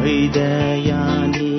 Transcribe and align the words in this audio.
हृदयानि 0.00 1.49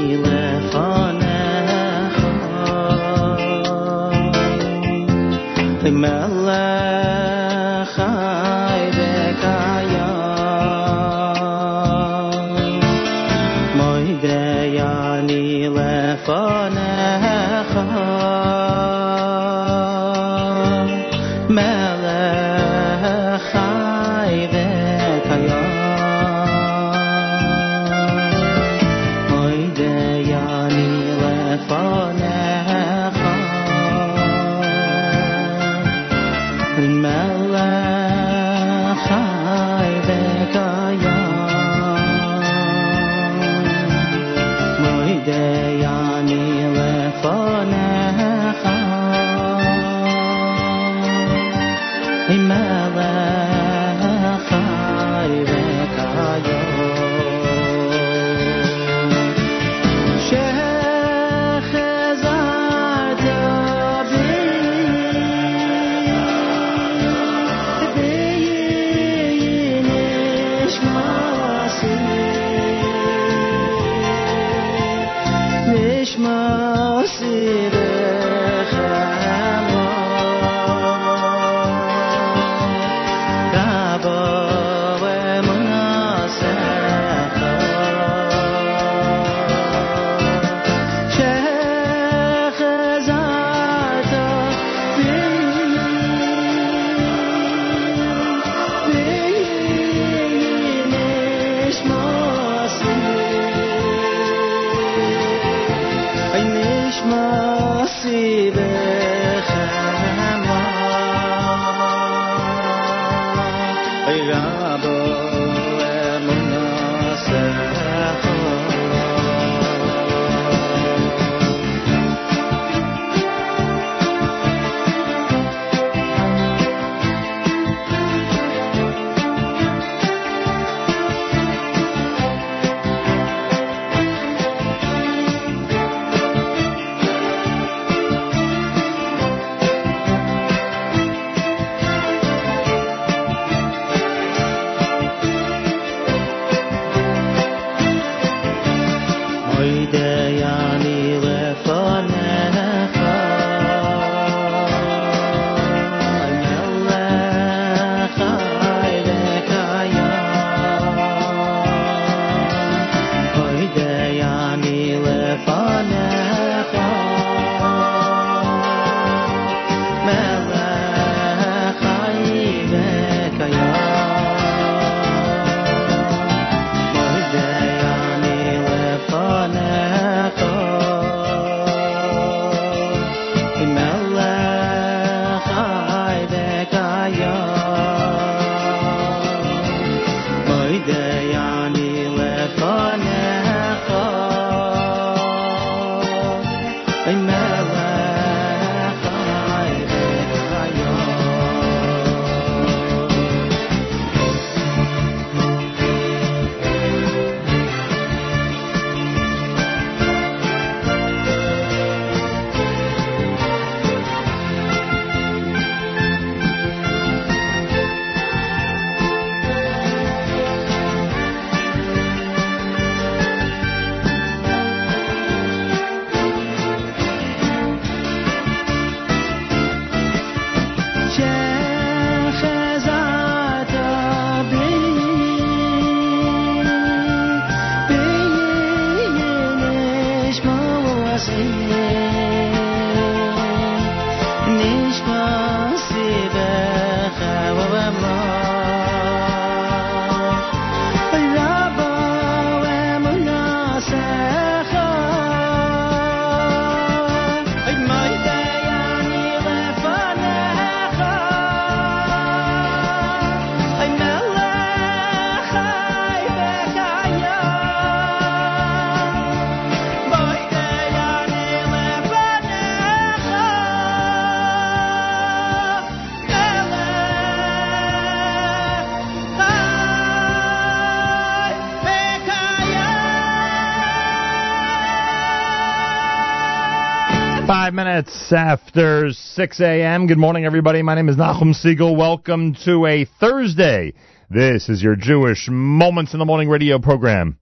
It's 287.94 288.32
after 288.32 289.12
6 289.12 289.60
a.m. 289.60 290.08
Good 290.08 290.18
morning, 290.18 290.46
everybody. 290.46 290.82
My 290.82 290.96
name 290.96 291.10
is 291.10 291.18
Nachum 291.18 291.54
Segal. 291.54 291.98
Welcome 291.98 292.56
to 292.64 292.86
a 292.86 293.04
Thursday. 293.04 293.94
This 294.30 294.70
is 294.70 294.82
your 294.82 294.96
Jewish 294.96 295.50
Moments 295.52 296.14
in 296.14 296.20
the 296.20 296.26
Morning 296.26 296.48
radio 296.48 296.80
program. 296.80 297.38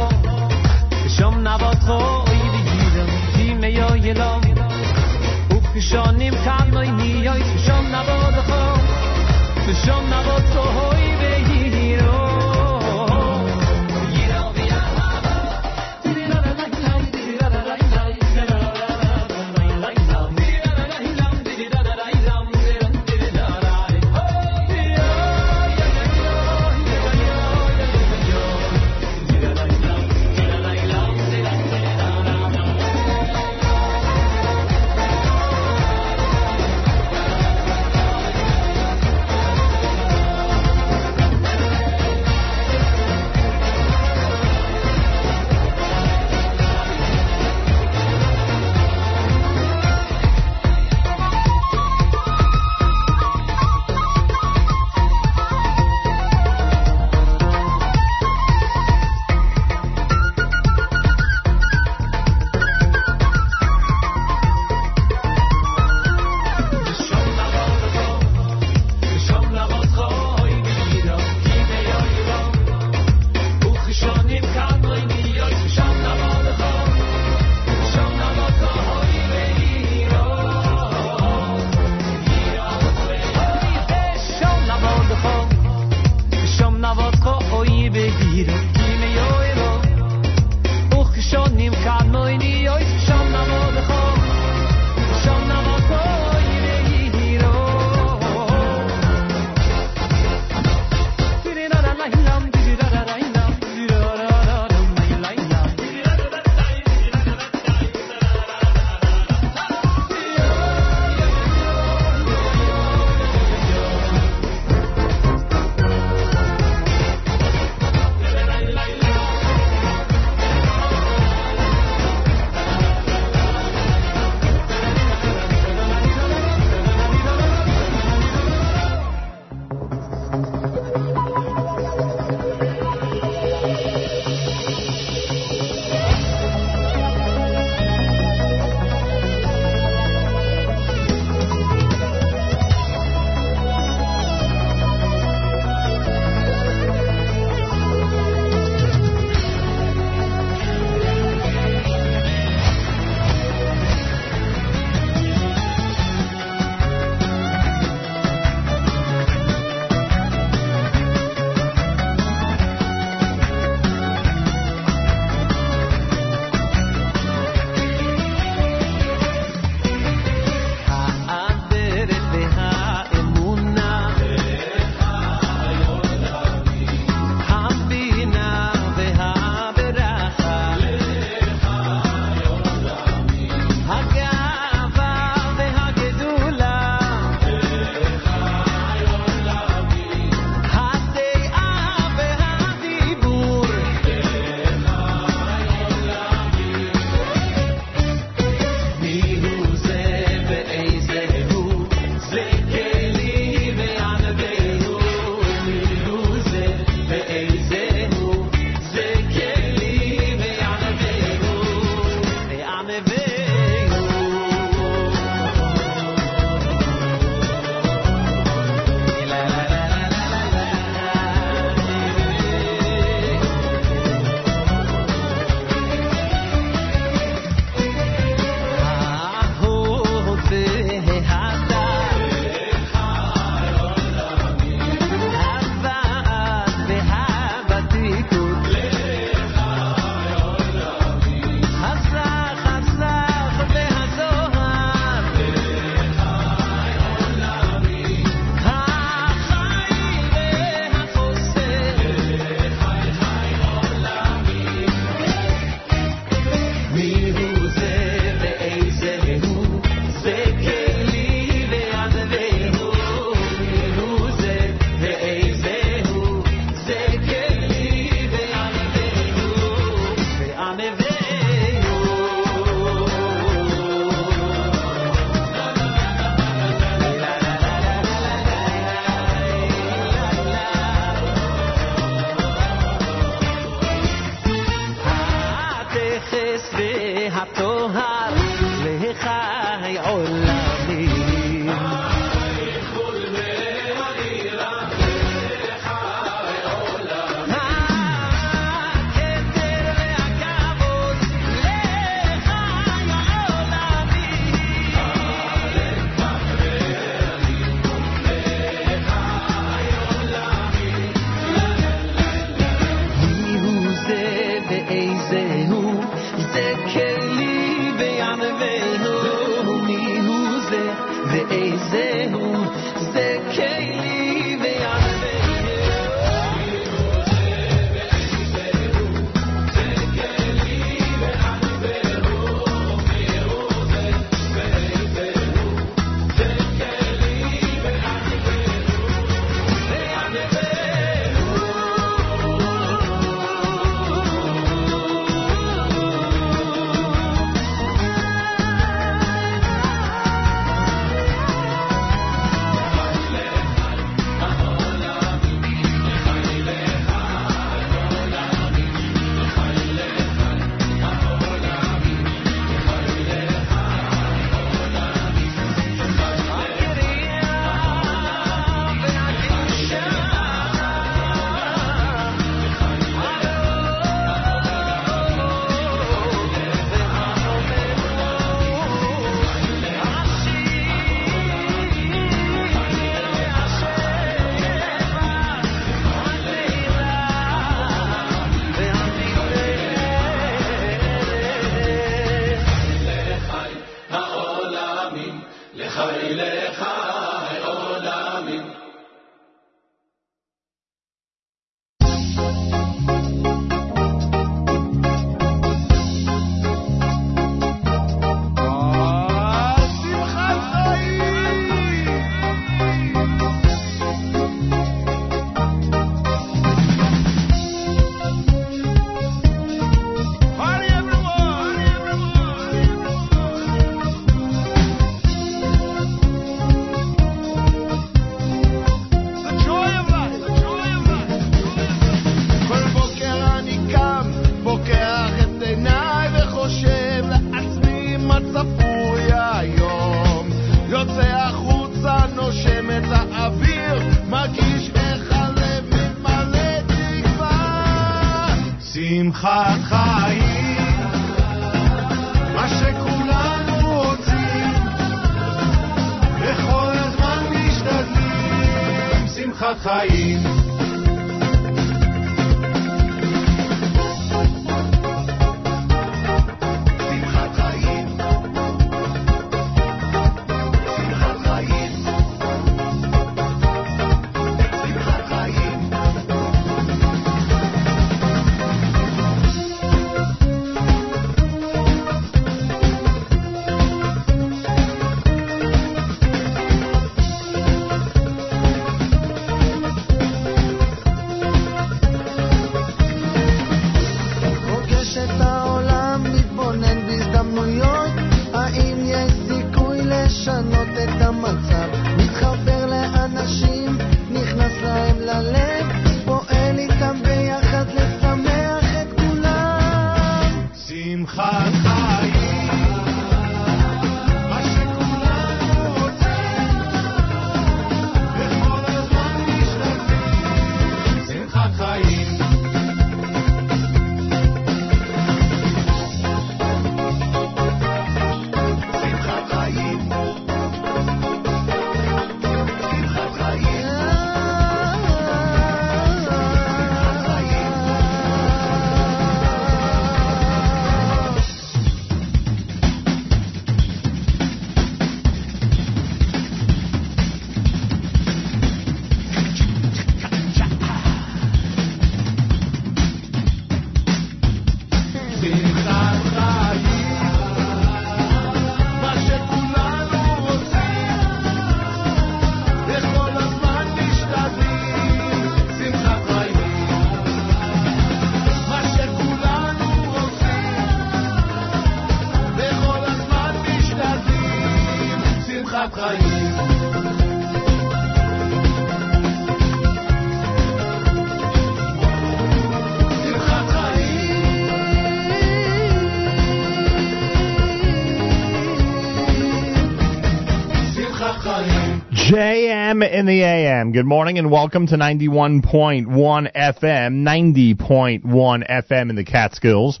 In 593.22 593.26
the 593.26 593.44
AM. 593.44 593.92
Good 593.92 594.04
morning 594.04 594.38
and 594.38 594.50
welcome 594.50 594.88
to 594.88 594.96
91.1 594.96 595.62
FM, 596.08 597.22
90.1 597.22 598.24
FM 598.24 599.10
in 599.10 599.14
the 599.14 599.22
Catskills, 599.22 600.00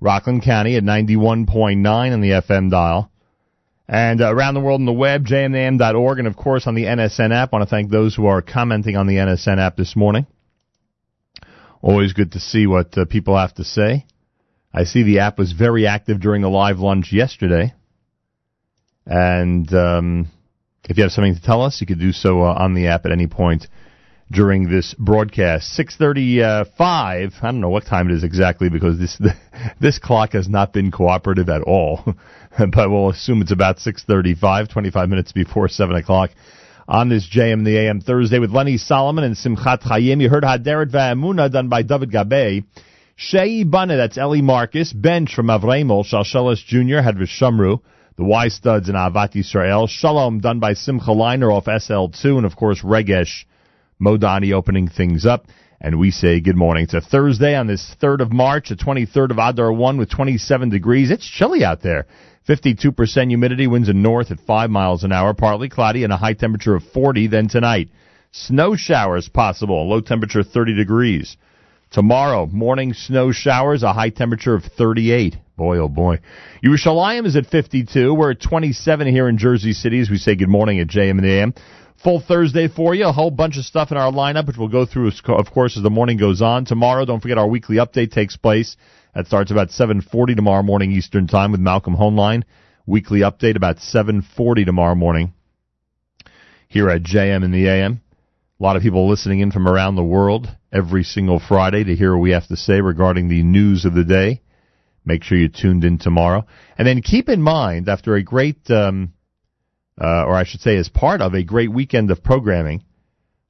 Rockland 0.00 0.42
County 0.42 0.76
at 0.76 0.82
91.9 0.82 1.86
on 1.86 2.20
the 2.22 2.30
FM 2.30 2.70
dial. 2.70 3.10
And 3.86 4.22
uh, 4.22 4.34
around 4.34 4.54
the 4.54 4.60
world 4.60 4.80
on 4.80 4.86
the 4.86 4.92
web, 4.94 5.26
jmam.org, 5.26 6.18
and 6.18 6.26
of 6.26 6.34
course 6.34 6.66
on 6.66 6.74
the 6.74 6.84
NSN 6.84 7.30
app. 7.34 7.52
I 7.52 7.56
want 7.58 7.68
to 7.68 7.70
thank 7.70 7.90
those 7.90 8.14
who 8.14 8.24
are 8.24 8.40
commenting 8.40 8.96
on 8.96 9.06
the 9.06 9.16
NSN 9.16 9.58
app 9.58 9.76
this 9.76 9.94
morning. 9.94 10.26
Always 11.82 12.14
good 12.14 12.32
to 12.32 12.40
see 12.40 12.66
what 12.66 12.96
uh, 12.96 13.04
people 13.04 13.36
have 13.36 13.52
to 13.56 13.64
say. 13.64 14.06
I 14.72 14.84
see 14.84 15.02
the 15.02 15.18
app 15.18 15.36
was 15.36 15.52
very 15.52 15.86
active 15.86 16.22
during 16.22 16.40
the 16.40 16.48
live 16.48 16.78
lunch 16.78 17.12
yesterday. 17.12 17.74
And 19.04 19.70
um, 19.74 20.28
if 20.88 20.96
you 20.96 21.04
have 21.04 21.12
something 21.12 21.34
to 21.34 21.42
tell 21.42 21.62
us, 21.62 21.80
you 21.80 21.86
could 21.86 22.00
do 22.00 22.12
so 22.12 22.42
uh, 22.42 22.54
on 22.58 22.74
the 22.74 22.88
app 22.88 23.06
at 23.06 23.12
any 23.12 23.26
point 23.26 23.66
during 24.30 24.68
this 24.68 24.94
broadcast. 24.94 25.78
6:35. 25.78 26.72
I 26.72 27.28
don't 27.42 27.60
know 27.60 27.68
what 27.68 27.86
time 27.86 28.10
it 28.10 28.14
is 28.14 28.24
exactly 28.24 28.68
because 28.68 28.98
this 28.98 29.20
this 29.80 29.98
clock 29.98 30.32
has 30.32 30.48
not 30.48 30.72
been 30.72 30.90
cooperative 30.90 31.48
at 31.48 31.62
all. 31.62 32.02
but 32.58 32.90
we'll 32.90 33.10
assume 33.10 33.42
it's 33.42 33.52
about 33.52 33.78
6:35, 33.78 34.70
25 34.70 35.08
minutes 35.08 35.32
before 35.32 35.68
7 35.68 35.94
o'clock. 35.94 36.30
On 36.88 37.08
this 37.08 37.28
JM 37.28 37.64
the 37.64 37.76
AM 37.78 38.00
Thursday 38.00 38.40
with 38.40 38.50
Lenny 38.50 38.76
Solomon 38.76 39.22
and 39.22 39.36
Simchat 39.36 39.82
Chayim. 39.82 40.20
You 40.20 40.28
heard 40.28 40.42
Haderet 40.42 40.90
Va'amuna 40.90 41.50
done 41.50 41.68
by 41.68 41.82
David 41.82 42.10
Gabe. 42.10 42.64
Shei 43.14 43.62
Bana, 43.62 43.96
that's 43.96 44.18
Ellie 44.18 44.42
Marcus. 44.42 44.92
Bench 44.92 45.32
from 45.34 45.46
Avremel. 45.46 46.04
Shalshelis 46.04 46.64
Jr. 46.64 47.02
had 47.02 47.16
Vishamru. 47.16 47.80
The 48.22 48.28
Y 48.28 48.46
Studs 48.46 48.88
in 48.88 48.94
Avat 48.94 49.32
Yisrael. 49.32 49.88
Shalom 49.88 50.38
done 50.38 50.60
by 50.60 50.74
Simcha 50.74 51.10
Leiner 51.10 51.52
off 51.52 51.64
SL2. 51.64 52.36
And 52.36 52.46
of 52.46 52.54
course, 52.54 52.80
Regesh 52.82 53.46
Modani 54.00 54.52
opening 54.52 54.86
things 54.86 55.26
up. 55.26 55.48
And 55.80 55.98
we 55.98 56.12
say 56.12 56.38
good 56.38 56.54
morning. 56.54 56.84
It's 56.84 56.94
a 56.94 57.00
Thursday 57.00 57.56
on 57.56 57.66
this 57.66 57.96
3rd 58.00 58.20
of 58.20 58.32
March, 58.32 58.68
the 58.68 58.76
23rd 58.76 59.32
of 59.32 59.38
Adar 59.38 59.72
1 59.72 59.98
with 59.98 60.08
27 60.08 60.68
degrees. 60.68 61.10
It's 61.10 61.26
chilly 61.26 61.64
out 61.64 61.82
there. 61.82 62.06
52% 62.48 63.26
humidity, 63.26 63.66
winds 63.66 63.88
in 63.88 64.02
north 64.02 64.30
at 64.30 64.38
5 64.38 64.70
miles 64.70 65.02
an 65.02 65.10
hour, 65.10 65.34
partly 65.34 65.68
cloudy 65.68 66.04
and 66.04 66.12
a 66.12 66.16
high 66.16 66.34
temperature 66.34 66.76
of 66.76 66.84
40 66.84 67.26
then 67.26 67.48
tonight. 67.48 67.88
Snow 68.30 68.76
showers 68.76 69.28
possible, 69.28 69.88
low 69.88 70.00
temperature 70.00 70.44
30 70.44 70.76
degrees. 70.76 71.36
Tomorrow, 71.92 72.46
morning 72.46 72.94
snow 72.94 73.32
showers, 73.32 73.82
a 73.82 73.92
high 73.92 74.08
temperature 74.08 74.54
of 74.54 74.64
38. 74.64 75.36
Boy, 75.58 75.76
oh 75.76 75.88
boy. 75.88 76.20
Yerushalayim 76.64 77.26
is 77.26 77.36
at 77.36 77.44
52. 77.44 78.14
We're 78.14 78.30
at 78.30 78.40
27 78.40 79.06
here 79.08 79.28
in 79.28 79.36
Jersey 79.36 79.74
City 79.74 80.00
as 80.00 80.08
we 80.08 80.16
say 80.16 80.34
good 80.34 80.48
morning 80.48 80.80
at 80.80 80.86
JM 80.86 81.18
and 81.18 81.26
AM. 81.26 81.54
Full 82.02 82.20
Thursday 82.20 82.68
for 82.68 82.94
you. 82.94 83.06
A 83.06 83.12
whole 83.12 83.30
bunch 83.30 83.58
of 83.58 83.66
stuff 83.66 83.90
in 83.90 83.98
our 83.98 84.10
lineup, 84.10 84.46
which 84.46 84.56
we'll 84.56 84.68
go 84.68 84.86
through, 84.86 85.12
of 85.28 85.50
course, 85.52 85.76
as 85.76 85.82
the 85.82 85.90
morning 85.90 86.16
goes 86.16 86.40
on. 86.40 86.64
Tomorrow, 86.64 87.04
don't 87.04 87.20
forget 87.20 87.36
our 87.36 87.46
weekly 87.46 87.76
update 87.76 88.10
takes 88.10 88.38
place. 88.38 88.74
That 89.14 89.26
starts 89.26 89.50
about 89.50 89.68
7.40 89.68 90.34
tomorrow 90.34 90.62
morning 90.62 90.92
Eastern 90.92 91.26
Time 91.26 91.52
with 91.52 91.60
Malcolm 91.60 91.94
Hoenlein. 91.94 92.44
Weekly 92.86 93.20
update 93.20 93.56
about 93.56 93.76
7.40 93.76 94.64
tomorrow 94.64 94.94
morning 94.94 95.34
here 96.68 96.88
at 96.88 97.02
JM 97.02 97.44
and 97.44 97.52
the 97.52 97.68
AM. 97.68 98.00
A 98.58 98.62
lot 98.62 98.76
of 98.76 98.82
people 98.82 99.10
listening 99.10 99.40
in 99.40 99.52
from 99.52 99.68
around 99.68 99.96
the 99.96 100.02
world 100.02 100.48
every 100.72 101.04
single 101.04 101.38
Friday 101.38 101.84
to 101.84 101.94
hear 101.94 102.14
what 102.14 102.22
we 102.22 102.30
have 102.30 102.48
to 102.48 102.56
say 102.56 102.80
regarding 102.80 103.28
the 103.28 103.42
news 103.42 103.84
of 103.84 103.94
the 103.94 104.04
day. 104.04 104.40
Make 105.04 105.24
sure 105.24 105.36
you 105.36 105.48
tuned 105.48 105.84
in 105.84 105.98
tomorrow. 105.98 106.46
And 106.78 106.86
then 106.86 107.02
keep 107.02 107.28
in 107.28 107.42
mind, 107.42 107.88
after 107.88 108.14
a 108.14 108.22
great, 108.22 108.70
um, 108.70 109.12
uh, 110.00 110.24
or 110.24 110.34
I 110.34 110.44
should 110.44 110.60
say 110.60 110.76
as 110.76 110.88
part 110.88 111.20
of 111.20 111.34
a 111.34 111.42
great 111.42 111.72
weekend 111.72 112.10
of 112.10 112.22
programming, 112.22 112.84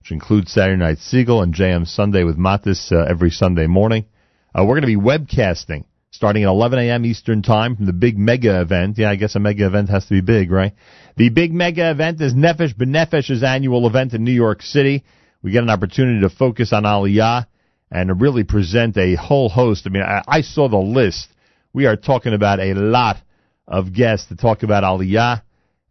which 0.01 0.13
includes 0.13 0.53
Saturday 0.53 0.79
Night 0.79 0.99
Segal 0.99 1.43
and 1.43 1.55
JM 1.55 1.87
Sunday 1.87 2.25
with 2.25 2.39
Matis 2.39 2.91
uh, 2.91 3.05
every 3.09 3.31
Sunday 3.31 3.67
morning, 3.67 4.07
uh, 4.55 4.65
we're 4.65 4.81
going 4.81 4.83
to 4.83 4.87
be 4.87 4.97
webcasting 4.97 5.85
starting 6.13 6.43
at 6.45 6.49
11 6.49 6.79
a.m. 6.79 7.05
Eastern 7.07 7.43
Time 7.43 7.75
from 7.75 7.87
the 7.87 7.93
big 7.93 8.19
mega 8.19 8.61
event. 8.61 8.99
Yeah, 8.99 9.11
I 9.11 9.17
guess 9.17 9.35
a 9.35 9.41
mega 9.41 9.67
event 9.67 9.89
has 9.89 10.05
to 10.05 10.11
be 10.11 10.21
big, 10.21 10.51
right? 10.51 10.73
The 11.17 11.31
big 11.31 11.53
mega 11.53 11.91
event 11.91 12.21
is 12.21 12.35
Nefesh 12.35 12.77
B'Nefesh's 12.77 13.43
annual 13.43 13.87
event 13.87 14.13
in 14.13 14.23
New 14.23 14.33
York 14.33 14.63
City. 14.63 15.05
We 15.43 15.51
get 15.51 15.63
an 15.63 15.71
opportunity 15.71 16.21
to 16.21 16.31
focus 16.31 16.73
on 16.73 16.85
Aliyah 16.85 17.47
and 17.91 18.21
really 18.21 18.45
present 18.45 18.97
a 18.97 19.17
whole 19.17 19.49
host. 19.49 19.87
I 19.87 19.91
mean, 19.91 20.03
I, 20.03 20.23
I 20.27 20.41
saw 20.43 20.69
the 20.69 20.79
list. 20.79 21.29
We 21.73 21.87
are 21.87 21.97
talking 21.97 22.33
about 22.33 22.61
a 22.61 22.75
lot 22.75 23.19
of 23.67 23.93
guests 23.93 24.29
to 24.29 24.37
talk 24.37 24.63
about 24.63 24.85
Aliyah 24.85 25.43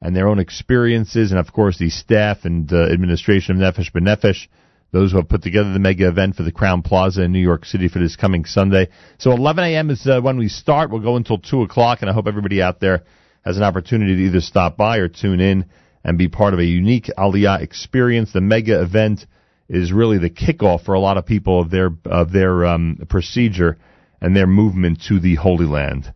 and 0.02 0.16
their 0.16 0.28
own 0.28 0.40
experiences, 0.40 1.32
and 1.32 1.40
of 1.40 1.54
course 1.54 1.78
the 1.78 1.90
staff 1.90 2.40
and 2.44 2.72
uh, 2.72 2.92
administration 2.92 3.62
of 3.62 3.76
Nefesh 3.76 3.92
B'Nefesh, 3.92 4.48
those 4.92 5.12
who 5.12 5.18
have 5.18 5.30
put 5.30 5.44
together 5.44 5.72
the 5.72 5.80
mega 5.80 6.08
event 6.08 6.36
for 6.36 6.44
the 6.44 6.52
Crowne 6.52 6.84
Plaza 6.84 7.24
in 7.24 7.32
New 7.32 7.40
York 7.40 7.66
City 7.66 7.88
for 7.88 8.00
this 8.00 8.16
coming 8.16 8.46
Sunday. 8.46 8.90
So 9.20 9.32
11 9.32 9.64
a.m. 9.64 9.90
is 9.90 10.06
uh, 10.08 10.22
when 10.22 10.38
we 10.38 10.48
start. 10.48 10.90
We'll 10.90 11.02
go 11.02 11.18
until 11.18 11.38
2 11.38 11.62
o'clock, 11.62 12.02
and 12.02 12.10
I 12.10 12.14
hope 12.14 12.28
everybody 12.28 12.62
out 12.62 12.80
there 12.80 13.04
has 13.46 13.58
an 13.58 13.64
opportunity 13.64 14.16
to 14.16 14.22
either 14.24 14.42
stop 14.42 14.76
by 14.76 14.98
or 14.98 15.08
tune 15.08 15.40
in 15.40 15.66
and 16.04 16.18
be 16.18 16.28
part 16.28 16.54
of 16.54 16.60
a 16.60 16.66
unique 16.66 17.10
Aliyah 17.18 17.62
experience. 17.62 18.34
The 18.34 18.42
mega 18.42 18.82
event 18.82 19.26
is 19.72 19.94
really 19.94 20.18
the 20.18 20.30
kickoff 20.30 20.84
for 20.84 20.94
a 20.94 21.00
lot 21.00 21.18
of 21.18 21.26
people 21.26 21.62
of 21.62 21.72
their 21.72 21.90
of 22.06 22.34
their 22.34 22.66
um, 22.66 23.00
procedure 23.10 23.78
and 24.20 24.36
their 24.36 24.46
movement 24.46 25.02
to 25.08 25.18
the 25.18 25.36
Holy 25.36 25.66
Land. 25.66 26.14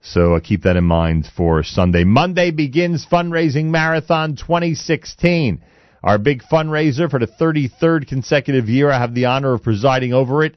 So 0.00 0.34
uh, 0.34 0.40
keep 0.40 0.62
that 0.62 0.76
in 0.76 0.84
mind 0.84 1.28
for 1.36 1.62
Sunday. 1.62 2.04
Monday 2.04 2.50
begins 2.50 3.06
fundraising 3.06 3.66
marathon 3.66 4.36
2016. 4.36 5.62
Our 6.02 6.18
big 6.18 6.42
fundraiser 6.42 7.10
for 7.10 7.18
the 7.18 7.26
33rd 7.26 8.08
consecutive 8.08 8.68
year. 8.68 8.90
I 8.90 8.98
have 8.98 9.14
the 9.14 9.26
honor 9.26 9.52
of 9.52 9.62
presiding 9.62 10.14
over 10.14 10.42
it. 10.42 10.56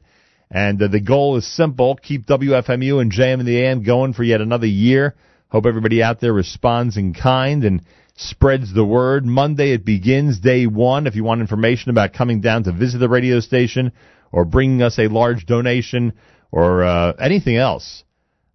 And 0.50 0.82
uh, 0.82 0.88
the 0.88 1.00
goal 1.00 1.36
is 1.36 1.46
simple. 1.46 1.96
Keep 1.96 2.26
WFMU 2.26 3.00
and 3.00 3.12
JM 3.12 3.40
and 3.40 3.48
the 3.48 3.58
AM 3.58 3.82
going 3.82 4.14
for 4.14 4.22
yet 4.22 4.40
another 4.40 4.66
year. 4.66 5.14
Hope 5.48 5.66
everybody 5.66 6.02
out 6.02 6.20
there 6.20 6.32
responds 6.32 6.96
in 6.96 7.12
kind 7.14 7.64
and 7.64 7.82
spreads 8.18 8.74
the 8.74 8.84
word. 8.84 9.24
Monday 9.24 9.72
it 9.72 9.84
begins, 9.84 10.40
day 10.40 10.66
one. 10.66 11.06
If 11.06 11.14
you 11.14 11.24
want 11.24 11.40
information 11.40 11.90
about 11.90 12.12
coming 12.12 12.40
down 12.40 12.64
to 12.64 12.72
visit 12.72 12.98
the 12.98 13.08
radio 13.08 13.40
station 13.40 13.92
or 14.32 14.44
bringing 14.44 14.82
us 14.82 14.98
a 14.98 15.08
large 15.08 15.46
donation 15.46 16.12
or 16.50 16.84
uh, 16.84 17.12
anything 17.12 17.56
else, 17.56 18.04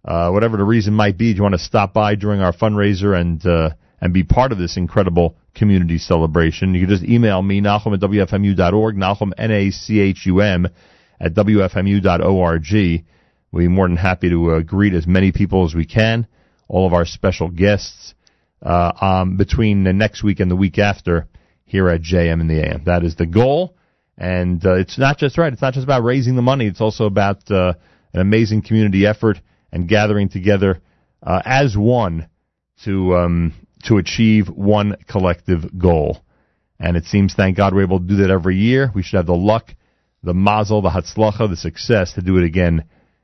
uh, 0.04 0.30
whatever 0.30 0.56
the 0.56 0.64
reason 0.64 0.92
might 0.92 1.16
be, 1.16 1.32
you 1.32 1.42
want 1.42 1.54
to 1.54 1.58
stop 1.58 1.94
by 1.94 2.14
during 2.14 2.40
our 2.40 2.52
fundraiser 2.52 3.18
and 3.18 3.44
uh, 3.46 3.70
and 4.00 4.12
be 4.12 4.22
part 4.22 4.52
of 4.52 4.58
this 4.58 4.76
incredible 4.76 5.34
community 5.54 5.96
celebration, 5.96 6.74
you 6.74 6.80
can 6.80 6.90
just 6.90 7.04
email 7.04 7.40
me, 7.40 7.62
Nachum 7.62 7.94
at 7.94 8.00
WFMU.org, 8.00 8.96
Nachum, 8.96 9.32
N-A-C-H-U-M, 9.38 10.68
at 11.18 11.32
WFMU.org. 11.32 12.66
We'll 13.50 13.62
be 13.62 13.68
more 13.68 13.88
than 13.88 13.96
happy 13.96 14.28
to 14.28 14.50
uh, 14.50 14.60
greet 14.60 14.92
as 14.92 15.06
many 15.06 15.32
people 15.32 15.64
as 15.64 15.74
we 15.74 15.86
can, 15.86 16.26
all 16.68 16.86
of 16.86 16.92
our 16.92 17.06
special 17.06 17.48
guests, 17.48 18.14
uh, 18.62 18.92
um, 19.00 19.36
between 19.36 19.84
the 19.84 19.92
next 19.92 20.22
week 20.22 20.40
and 20.40 20.50
the 20.50 20.56
week 20.56 20.78
after 20.78 21.28
here 21.64 21.88
at 21.88 22.02
JM 22.02 22.40
in 22.40 22.48
the 22.48 22.60
AM. 22.60 22.84
That 22.84 23.04
is 23.04 23.16
the 23.16 23.26
goal. 23.26 23.76
And 24.16 24.64
uh, 24.64 24.74
it's 24.74 24.98
not 24.98 25.18
just 25.18 25.38
right. 25.38 25.52
It's 25.52 25.62
not 25.62 25.74
just 25.74 25.84
about 25.84 26.04
raising 26.04 26.36
the 26.36 26.42
money. 26.42 26.66
It's 26.66 26.80
also 26.80 27.04
about 27.06 27.50
uh, 27.50 27.74
an 28.12 28.20
amazing 28.20 28.62
community 28.62 29.06
effort 29.06 29.40
and 29.72 29.88
gathering 29.88 30.28
together 30.28 30.80
uh, 31.22 31.42
as 31.44 31.76
one 31.76 32.28
to 32.84 33.16
um, 33.16 33.54
to 33.84 33.98
achieve 33.98 34.48
one 34.48 34.96
collective 35.08 35.78
goal. 35.78 36.24
And 36.78 36.96
it 36.96 37.04
seems, 37.04 37.34
thank 37.34 37.56
God, 37.56 37.74
we're 37.74 37.82
able 37.82 38.00
to 38.00 38.06
do 38.06 38.16
that 38.16 38.30
every 38.30 38.56
year. 38.56 38.90
We 38.94 39.02
should 39.02 39.16
have 39.16 39.26
the 39.26 39.34
luck, 39.34 39.74
the 40.22 40.34
mazel, 40.34 40.82
the 40.82 40.90
hatzlacha, 40.90 41.48
the 41.48 41.56
success 41.56 42.14
to 42.14 42.22
do 42.22 42.36
it 42.38 42.44
again 42.44 42.84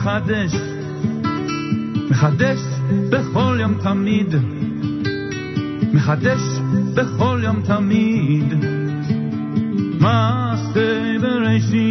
מחדש, 0.00 0.52
מחדש 2.10 2.58
בכל 3.10 3.56
יום 3.60 3.74
תמיד, 3.82 4.34
מחדש 5.92 6.40
בכל 6.94 7.40
יום 7.44 7.62
תמיד, 7.62 8.54
מעשה 10.00 11.16
בראשית 11.20 11.84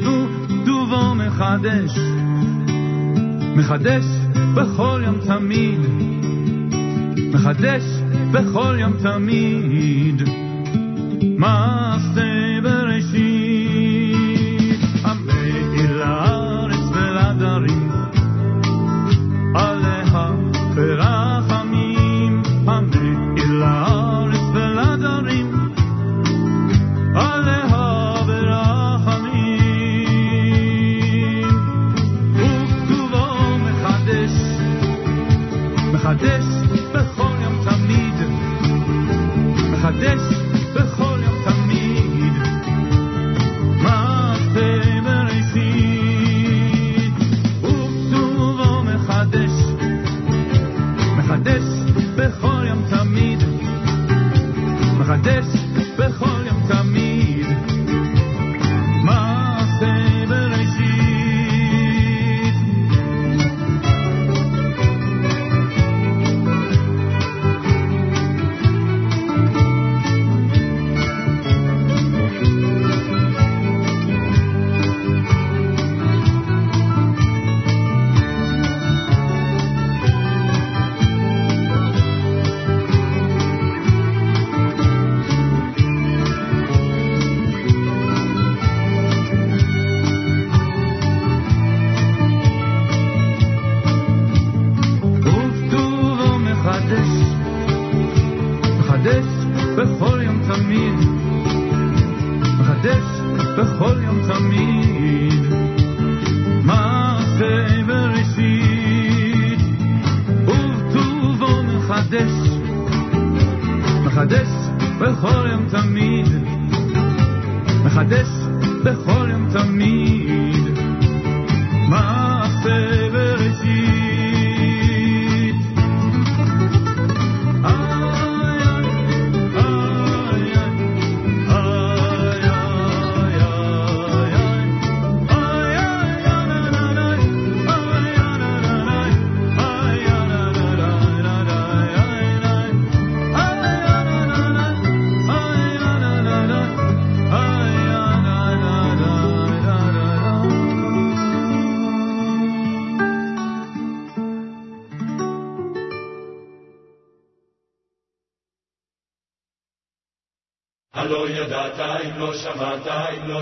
וטובו 0.00 1.14
מחדש, 1.14 1.98
מחדש 3.56 4.04
בכל 4.54 5.02
יום 5.04 5.18
תמיד, 5.26 5.80
מחדש 7.32 7.82
בכל 8.32 8.76
יום 8.78 8.92
תמיד, 9.02 10.22
מעשה 11.38 12.45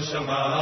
Shema 0.05 0.54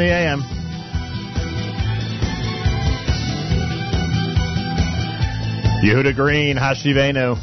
in 0.00 0.06
the 0.06 0.12
AM. 0.12 0.42
Yehuda 5.82 6.14
Green, 6.14 6.56
Hashivenu, 6.56 7.36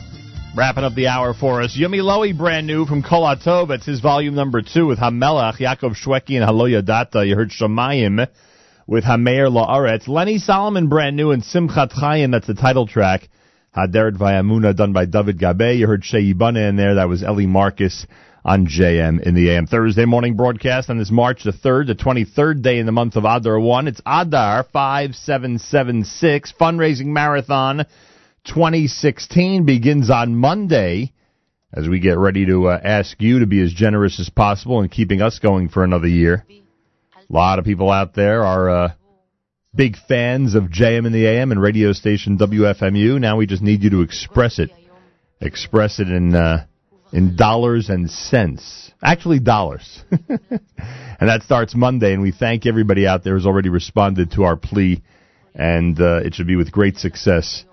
wrapping 0.56 0.84
up 0.84 0.94
the 0.94 1.08
hour 1.08 1.34
for 1.34 1.62
us. 1.62 1.78
Yumi 1.78 2.02
Lowy, 2.02 2.38
brand 2.38 2.68
new 2.68 2.86
from 2.86 3.02
Kolatov. 3.02 3.72
It's 3.72 3.86
his 3.86 4.00
volume 4.00 4.36
number 4.36 4.62
two 4.62 4.86
with 4.86 5.00
Hamelach, 5.00 5.58
Yaakov 5.58 5.96
Shwekey, 5.96 6.42
and 6.42 6.50
Haloya 6.50 6.86
Data. 6.86 7.26
You 7.26 7.36
heard 7.36 7.50
Shamayim 7.50 8.28
with 8.88 9.04
Hameir 9.04 9.50
La'aretz. 9.50 10.08
Lenny 10.08 10.38
Solomon, 10.38 10.88
brand 10.88 11.16
new, 11.16 11.32
and 11.32 11.44
Simchat 11.44 11.92
Chaim. 11.92 12.32
That's 12.32 12.48
the 12.48 12.54
title 12.54 12.88
track. 12.88 13.28
Haderet 13.76 14.18
Vayamuna, 14.18 14.76
done 14.76 14.94
by 14.94 15.06
David 15.06 15.40
Gabe. 15.40 15.78
You 15.78 15.88
heard 15.88 16.06
Shei 16.06 16.30
in 16.30 16.76
there. 16.76 16.96
That 16.96 17.10
was 17.10 17.24
Eli 17.24 17.46
Marcus 17.46 18.06
on 18.46 18.68
JM 18.68 19.22
in 19.22 19.34
the 19.34 19.50
AM. 19.50 19.66
Thursday 19.66 20.06
morning 20.06 20.36
broadcast 20.38 20.92
on 20.92 21.00
this 21.00 21.10
March 21.10 21.44
the 21.44 21.52
3rd, 21.52 21.88
the 21.88 21.96
23rd 21.96 22.62
day 22.62 22.78
in 22.78 22.86
the 22.86 22.92
month 22.92 23.16
of 23.16 23.26
Adar 23.26 23.60
1. 23.60 23.88
It's 23.88 24.02
Adar 24.06 24.64
5776 24.72 26.54
fundraising 26.60 27.08
marathon 27.08 27.88
2016 28.46 29.66
begins 29.66 30.12
on 30.12 30.36
Monday 30.36 31.12
as 31.74 31.90
we 31.90 32.00
get 32.00 32.20
ready 32.20 32.46
to 32.46 32.68
uh, 32.68 32.80
ask 32.82 33.20
you 33.20 33.40
to 33.40 33.48
be 33.48 33.62
as 33.64 33.74
generous 33.74 34.20
as 34.20 34.30
possible 34.30 34.82
in 34.82 34.90
keeping 34.90 35.24
us 35.24 35.40
going 35.40 35.68
for 35.68 35.84
another 35.84 36.08
year. 36.08 36.46
A 36.48 37.34
lot 37.34 37.58
of 37.58 37.66
people 37.66 37.90
out 37.90 38.14
there 38.14 38.44
are 38.44 38.70
uh, 38.70 38.92
big 39.74 39.98
fans 40.08 40.54
of 40.54 40.66
JM 40.66 41.08
in 41.08 41.12
the 41.12 41.26
AM 41.26 41.52
and 41.52 41.60
radio 41.60 41.92
station 41.94 42.38
WFMU. 42.38 43.20
Now 43.20 43.38
we 43.38 43.48
just 43.48 43.64
need 43.64 43.82
you 43.82 43.90
to 43.90 44.02
express 44.02 44.60
it. 44.60 44.70
Express 45.42 46.00
it 46.00 46.10
in 46.10 46.36
uh, 46.36 46.68
in 47.12 47.36
dollars 47.36 47.90
and 47.90 48.10
cents. 48.10 48.92
Actually, 49.04 49.40
dollars. 49.40 50.04
and 50.30 50.60
that 51.20 51.44
starts 51.44 51.76
Monday, 51.76 52.14
and 52.14 52.22
we 52.22 52.32
thank 52.32 52.66
everybody 52.66 53.08
out 53.08 53.24
there 53.24 53.36
who's 53.36 53.46
already 53.46 53.70
responded 53.70 54.32
to 54.32 54.44
our 54.44 54.56
plea, 54.56 55.04
and 55.54 56.00
uh, 56.00 56.18
it 56.18 56.34
should 56.34 56.48
be 56.48 56.56
with 56.56 56.72
great 56.72 56.98
success 56.98 57.66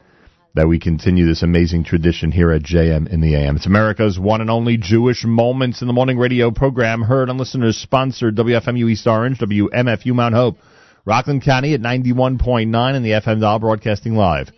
that 0.55 0.68
we 0.68 0.78
continue 0.78 1.24
this 1.24 1.43
amazing 1.43 1.83
tradition 1.83 2.30
here 2.30 2.53
at 2.53 2.62
JM 2.62 3.09
in 3.09 3.22
the 3.22 3.35
AM. 3.35 3.57
It's 3.57 3.66
America's 3.66 4.18
one 4.18 4.43
and 4.43 4.51
only 4.51 4.76
Jewish 4.76 5.24
Moments 5.24 5.80
in 5.80 5.87
the 5.87 5.95
Morning 5.95 6.18
radio 6.18 6.51
program, 6.51 7.01
heard 7.01 7.30
on 7.30 7.39
listeners 7.39 7.78
sponsored 7.78 8.37
WFMU 8.37 8.91
East 8.91 9.07
Orange, 9.07 9.39
WMFU 9.39 10.12
Mount 10.12 10.35
Hope, 10.35 10.59
Rockland 11.07 11.43
County 11.43 11.72
at 11.72 11.80
91.9 11.80 12.95
and 12.95 13.05
the 13.05 13.11
FM 13.11 13.41
dial 13.41 13.59
broadcasting 13.59 14.14
live. 14.14 14.53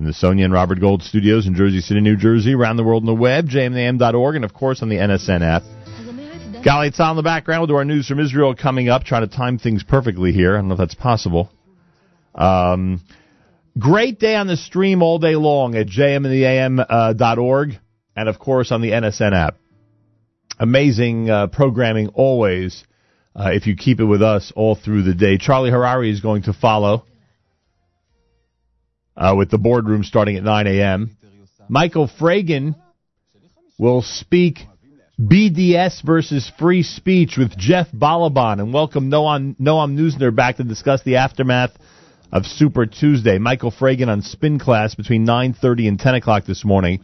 In 0.00 0.06
the 0.06 0.14
Sonia 0.14 0.46
and 0.46 0.54
Robert 0.54 0.80
Gold 0.80 1.02
studios 1.02 1.46
in 1.46 1.54
Jersey 1.54 1.82
City, 1.82 2.00
New 2.00 2.16
Jersey, 2.16 2.54
around 2.54 2.78
the 2.78 2.82
world 2.82 3.02
on 3.02 3.06
the 3.06 3.12
web, 3.12 3.48
jmam.org, 3.50 4.34
and 4.34 4.46
of 4.46 4.54
course 4.54 4.80
on 4.80 4.88
the 4.88 4.96
NSN 4.96 5.42
app. 5.42 5.62
Gali 6.64 6.90
Tzal 6.90 7.10
in 7.10 7.16
the 7.16 7.22
background. 7.22 7.60
We'll 7.60 7.66
do 7.66 7.76
our 7.76 7.84
news 7.84 8.08
from 8.08 8.18
Israel 8.18 8.54
coming 8.54 8.88
up. 8.88 9.04
Trying 9.04 9.28
to 9.28 9.36
time 9.36 9.58
things 9.58 9.82
perfectly 9.82 10.32
here. 10.32 10.54
I 10.54 10.60
don't 10.60 10.68
know 10.68 10.72
if 10.72 10.78
that's 10.78 10.94
possible. 10.94 11.50
Um, 12.34 13.02
great 13.78 14.18
day 14.18 14.36
on 14.36 14.46
the 14.46 14.56
stream 14.56 15.02
all 15.02 15.18
day 15.18 15.36
long 15.36 15.74
at 15.74 15.86
jmandtheam.org 15.86 17.78
and, 18.16 18.28
of 18.30 18.38
course, 18.38 18.72
on 18.72 18.80
the 18.80 18.92
NSN 18.92 19.34
app. 19.34 19.58
Amazing 20.58 21.28
uh, 21.28 21.48
programming 21.48 22.08
always 22.14 22.84
uh, 23.36 23.50
if 23.52 23.66
you 23.66 23.76
keep 23.76 24.00
it 24.00 24.06
with 24.06 24.22
us 24.22 24.50
all 24.56 24.76
through 24.76 25.02
the 25.02 25.14
day. 25.14 25.36
Charlie 25.36 25.70
Harary 25.70 26.10
is 26.10 26.22
going 26.22 26.44
to 26.44 26.54
follow 26.54 27.04
uh, 29.20 29.34
with 29.36 29.50
the 29.50 29.58
boardroom 29.58 30.02
starting 30.02 30.36
at 30.36 30.42
9 30.42 30.66
a.m. 30.66 31.16
Michael 31.68 32.08
Fragin 32.08 32.74
will 33.78 34.02
speak 34.02 34.60
BDS 35.20 36.02
versus 36.04 36.50
free 36.58 36.82
speech 36.82 37.36
with 37.36 37.56
Jeff 37.56 37.88
Balaban 37.92 38.58
and 38.58 38.72
welcome 38.72 39.10
Noam, 39.10 39.54
Noam 39.60 39.94
Neusner 39.94 40.34
back 40.34 40.56
to 40.56 40.64
discuss 40.64 41.02
the 41.02 41.16
aftermath 41.16 41.70
of 42.32 42.46
Super 42.46 42.86
Tuesday. 42.86 43.38
Michael 43.38 43.70
Fragin 43.70 44.08
on 44.08 44.22
Spin 44.22 44.58
Class 44.58 44.94
between 44.94 45.26
9.30 45.26 45.88
and 45.88 45.98
10 45.98 46.14
o'clock 46.14 46.46
this 46.46 46.64
morning, 46.64 47.00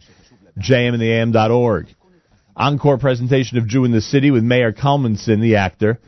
jmandtheam.org. 0.59 1.85
Encore 2.55 2.97
presentation 2.97 3.59
of 3.59 3.67
Jew 3.67 3.85
in 3.85 3.91
the 3.91 4.01
City 4.01 4.31
with 4.31 4.43
Mayor 4.43 4.73
Kalmanson, 4.73 5.39
the 5.39 5.57
actor. 5.57 5.99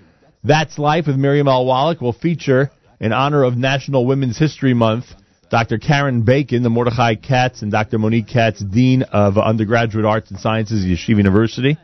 That's 0.43 0.80
Life 0.80 1.05
with 1.05 1.18
Miriam 1.18 1.47
L. 1.47 1.66
Wallach 1.66 2.01
will 2.01 2.14
feature, 2.14 2.72
in 2.99 3.14
honor 3.14 3.43
of 3.43 3.55
National 3.55 4.07
Women's 4.07 4.39
History 4.39 4.74
Month, 4.74 5.05
Dr. 5.49 5.79
Karen 5.79 6.21
Bacon, 6.21 6.61
the 6.61 6.69
Mordechai 6.69 7.15
Katz, 7.15 7.63
and 7.63 7.71
Dr. 7.71 7.97
Monique 7.97 8.27
Katz, 8.27 8.59
Dean 8.59 9.01
of 9.03 9.37
Undergraduate 9.37 10.05
Arts 10.05 10.29
and 10.29 10.39
Sciences 10.39 10.83
at 10.83 10.89
Yeshiva 10.89 11.17
University. 11.17 11.77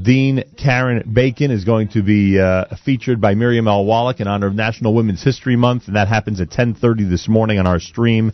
Dean 0.00 0.44
Karen 0.56 1.10
Bacon 1.12 1.50
is 1.50 1.64
going 1.64 1.88
to 1.88 2.02
be 2.02 2.38
uh, 2.38 2.76
featured 2.84 3.20
by 3.20 3.34
Miriam 3.34 3.66
L. 3.68 3.84
Wallach 3.84 4.20
in 4.20 4.28
honor 4.28 4.46
of 4.46 4.54
National 4.54 4.94
Women's 4.94 5.22
History 5.22 5.56
Month, 5.56 5.86
and 5.86 5.96
that 5.96 6.08
happens 6.08 6.40
at 6.40 6.48
10.30 6.50 7.10
this 7.10 7.28
morning 7.28 7.58
on 7.58 7.66
our 7.66 7.80
stream 7.80 8.32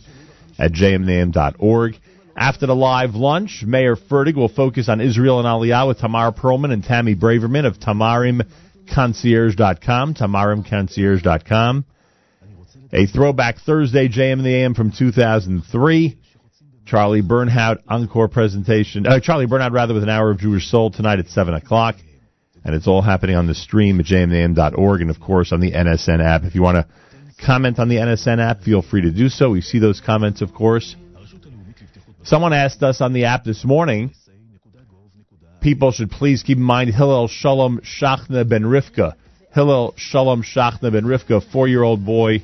at 0.57 0.71
jmintheam.org. 0.71 1.95
After 2.35 2.65
the 2.65 2.75
live 2.75 3.13
lunch, 3.15 3.63
Mayor 3.65 3.95
Fertig 3.95 4.35
will 4.35 4.49
focus 4.49 4.89
on 4.89 4.99
Israel 5.01 5.39
and 5.39 5.47
Aliyah 5.47 5.87
with 5.87 5.99
Tamar 5.99 6.31
Perlman 6.31 6.73
and 6.73 6.83
Tammy 6.83 7.15
Braverman 7.15 7.65
of 7.65 7.79
TamarimConcierge.com, 7.79 10.15
TamarimConcierge.com. 10.15 11.85
A 12.95 13.07
throwback 13.07 13.57
Thursday 13.57 14.07
JM 14.07 14.33
in 14.33 14.43
the 14.43 14.53
AM 14.53 14.75
from 14.75 14.91
2003. 14.91 16.15
Charlie 16.85 17.23
Bernhaut 17.23 17.79
encore 17.87 18.27
presentation. 18.27 19.07
Uh, 19.07 19.19
Charlie 19.19 19.47
Bernhaut 19.47 19.71
rather 19.71 19.95
with 19.95 20.03
an 20.03 20.09
hour 20.09 20.29
of 20.29 20.37
Jewish 20.37 20.69
Soul 20.69 20.91
tonight 20.91 21.17
at 21.17 21.27
seven 21.29 21.55
o'clock, 21.55 21.95
and 22.63 22.75
it's 22.75 22.87
all 22.87 23.01
happening 23.01 23.35
on 23.35 23.47
the 23.47 23.55
stream 23.55 23.99
at 23.99 24.05
jmintheam.org 24.05 25.01
and 25.01 25.09
of 25.09 25.19
course 25.19 25.51
on 25.51 25.59
the 25.59 25.71
NSN 25.71 26.23
app. 26.23 26.43
If 26.43 26.53
you 26.53 26.61
want 26.61 26.75
to 26.75 27.43
comment 27.43 27.79
on 27.79 27.89
the 27.89 27.95
NSN 27.95 28.37
app, 28.37 28.61
feel 28.61 28.83
free 28.83 29.01
to 29.01 29.11
do 29.11 29.27
so. 29.27 29.49
We 29.49 29.61
see 29.61 29.79
those 29.79 29.99
comments, 29.99 30.43
of 30.43 30.53
course. 30.53 30.95
Someone 32.21 32.53
asked 32.53 32.83
us 32.83 33.01
on 33.01 33.13
the 33.13 33.25
app 33.25 33.43
this 33.43 33.65
morning. 33.65 34.13
People 35.61 35.91
should 35.91 36.11
please 36.11 36.43
keep 36.43 36.57
in 36.57 36.63
mind 36.63 36.93
Hillel 36.93 37.27
Shalom 37.27 37.79
Shachna 37.79 38.47
Ben 38.47 38.63
Rivka. 38.63 39.15
Hillel 39.51 39.95
Shalom 39.97 40.43
Shachna 40.43 40.91
Ben 40.91 41.05
Rivka, 41.05 41.41
four-year-old 41.51 42.05
boy 42.05 42.43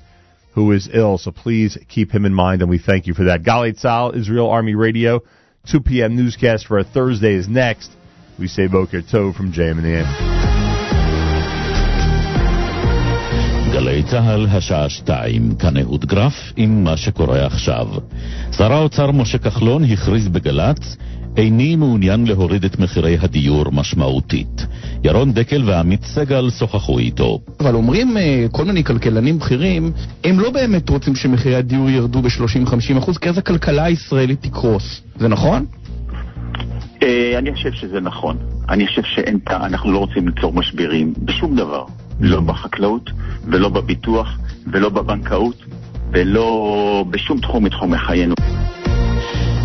who 0.53 0.71
is 0.71 0.89
ill. 0.91 1.17
So 1.17 1.31
please 1.31 1.77
keep 1.87 2.11
him 2.11 2.25
in 2.25 2.33
mind, 2.33 2.61
and 2.61 2.69
we 2.69 2.79
thank 2.79 3.07
you 3.07 3.13
for 3.13 3.25
that. 3.25 3.43
Galei 3.43 3.79
Tzahal, 3.79 4.15
Israel 4.15 4.49
Army 4.49 4.75
Radio, 4.75 5.21
2 5.67 5.81
p.m. 5.81 6.15
newscast 6.15 6.67
for 6.67 6.79
a 6.79 6.83
Thursday 6.83 7.35
is 7.35 7.47
next. 7.47 7.91
We 8.37 8.47
say 8.47 8.67
Boker 8.67 9.01
Tov 9.01 9.35
from 9.35 9.51
JM 9.51 9.77
and 9.77 9.85
the 9.85 10.39
גלי 13.73 14.03
צה"ל, 14.03 14.47
השעה 14.49 14.89
שתיים, 14.89 15.55
כאן 15.55 15.77
אהוד 15.77 16.05
גרף 16.05 16.53
עם 16.55 16.83
מה 16.83 16.97
שקורה 16.97 17.45
עכשיו. 17.45 17.87
שר 18.51 18.73
האוצר 18.73 19.11
משה 19.11 19.37
כחלון 19.37 19.83
הכריז 19.83 20.27
בגל"צ 20.27 20.97
איני 21.37 21.75
מעוניין 21.75 22.27
להוריד 22.27 22.65
את 22.65 22.79
מחירי 22.79 23.17
הדיור 23.21 23.71
משמעותית. 23.71 24.65
ירון 25.03 25.33
דקל 25.33 25.63
ועמית 25.65 26.03
סגל 26.03 26.49
שוחחו 26.49 26.99
איתו. 26.99 27.39
אבל 27.59 27.75
אומרים 27.75 28.17
אה, 28.17 28.45
כל 28.51 28.65
מיני 28.65 28.83
כלכלנים 28.83 29.39
בכירים, 29.39 29.91
הם 30.23 30.39
לא 30.39 30.51
באמת 30.51 30.89
רוצים 30.89 31.15
שמחירי 31.15 31.55
הדיור 31.55 31.89
ירדו 31.89 32.21
ב-30-50% 32.21 33.19
כי 33.19 33.29
אז 33.29 33.37
הכלכלה 33.37 33.83
הישראלית 33.83 34.41
תקרוס. 34.41 35.01
זה 35.19 35.27
נכון? 35.27 35.65
אה, 37.03 37.37
אני 37.37 37.53
חושב 37.53 37.71
שזה 37.71 37.99
נכון. 37.99 38.37
אני 38.69 38.87
חושב 38.87 39.01
שאנחנו 39.03 39.91
לא 39.91 39.97
רוצים 39.97 40.27
ליצור 40.27 40.53
משברים 40.53 41.13
בשום 41.17 41.55
דבר. 41.55 41.85
לא 42.19 42.41
בחקלאות, 42.41 43.09
ולא 43.45 43.69
בביטוח, 43.69 44.37
ולא 44.67 44.89
בבנקאות, 44.89 45.55
ולא 46.11 47.05
בשום 47.09 47.39
תחום 47.39 47.65
מתחומי 47.65 47.97
חיינו. 47.97 48.35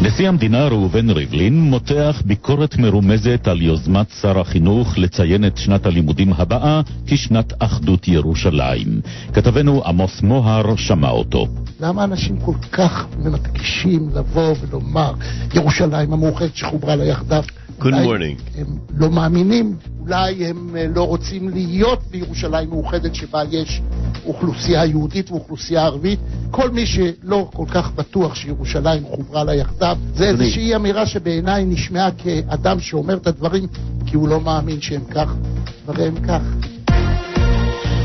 נשיא 0.07 0.28
המדינה 0.28 0.68
ראובן 0.68 1.11
ריבלין 1.11 1.61
מותח 1.61 2.22
ביקורת 2.24 2.78
מרומזת 2.78 3.48
על 3.48 3.62
יוזמת 3.62 4.07
שר 4.20 4.40
החינוך 4.40 4.98
לציין 4.98 5.44
את 5.44 5.57
שנת 5.57 5.86
הלימודים 5.86 6.32
הבאה 6.32 6.80
כשנת 7.07 7.52
אחדות 7.59 8.09
ירושלים. 8.09 9.00
כתבנו 9.32 9.82
עמוס 9.84 10.22
מוהר 10.22 10.76
שמע 10.76 11.11
אותו. 11.11 11.46
למה 11.80 12.05
אנשים 12.05 12.40
כל 12.40 12.55
כך 12.72 13.07
מתקישים 13.18 14.09
לבוא 14.14 14.55
ולומר 14.61 15.12
ירושלים 15.55 16.12
המאוחדת 16.12 16.57
שחוברה 16.57 16.96
לה 16.96 17.05
יחדיו? 17.05 17.44
Good 17.80 17.84
morning. 17.84 18.59
הם 18.59 18.66
לא 18.96 19.11
מאמינים, 19.11 19.76
אולי 20.00 20.44
הם 20.46 20.76
אה, 20.76 20.86
לא 20.94 21.07
רוצים 21.07 21.48
להיות 21.48 22.02
בירושלים 22.11 22.70
מאוחדת 22.70 23.14
שבה 23.14 23.42
יש 23.50 23.80
אוכלוסייה 24.26 24.84
יהודית 24.84 25.30
ואוכלוסייה 25.30 25.82
ערבית. 25.82 26.18
כל 26.50 26.70
מי 26.70 26.86
שלא 26.86 27.48
כל 27.52 27.64
כך 27.68 27.92
בטוח 27.92 28.34
שירושלים 28.34 29.05
חוברה 29.05 29.44
לה 29.44 29.55
יחדיו, 29.55 29.93
זה 30.14 30.28
איזושהי 30.28 30.76
אמירה 30.76 31.07
שבעיניי 31.07 31.64
נשמעה 31.64 32.11
כאדם 32.11 32.80
שאומר 32.80 33.16
את 33.16 33.26
הדברים 33.26 33.66
כי 34.07 34.16
הוא 34.16 34.28
לא 34.28 34.40
מאמין 34.40 34.80
שהם 34.80 35.05
כך, 35.11 35.34
דבריהם 35.84 36.14
כך. 36.28 36.40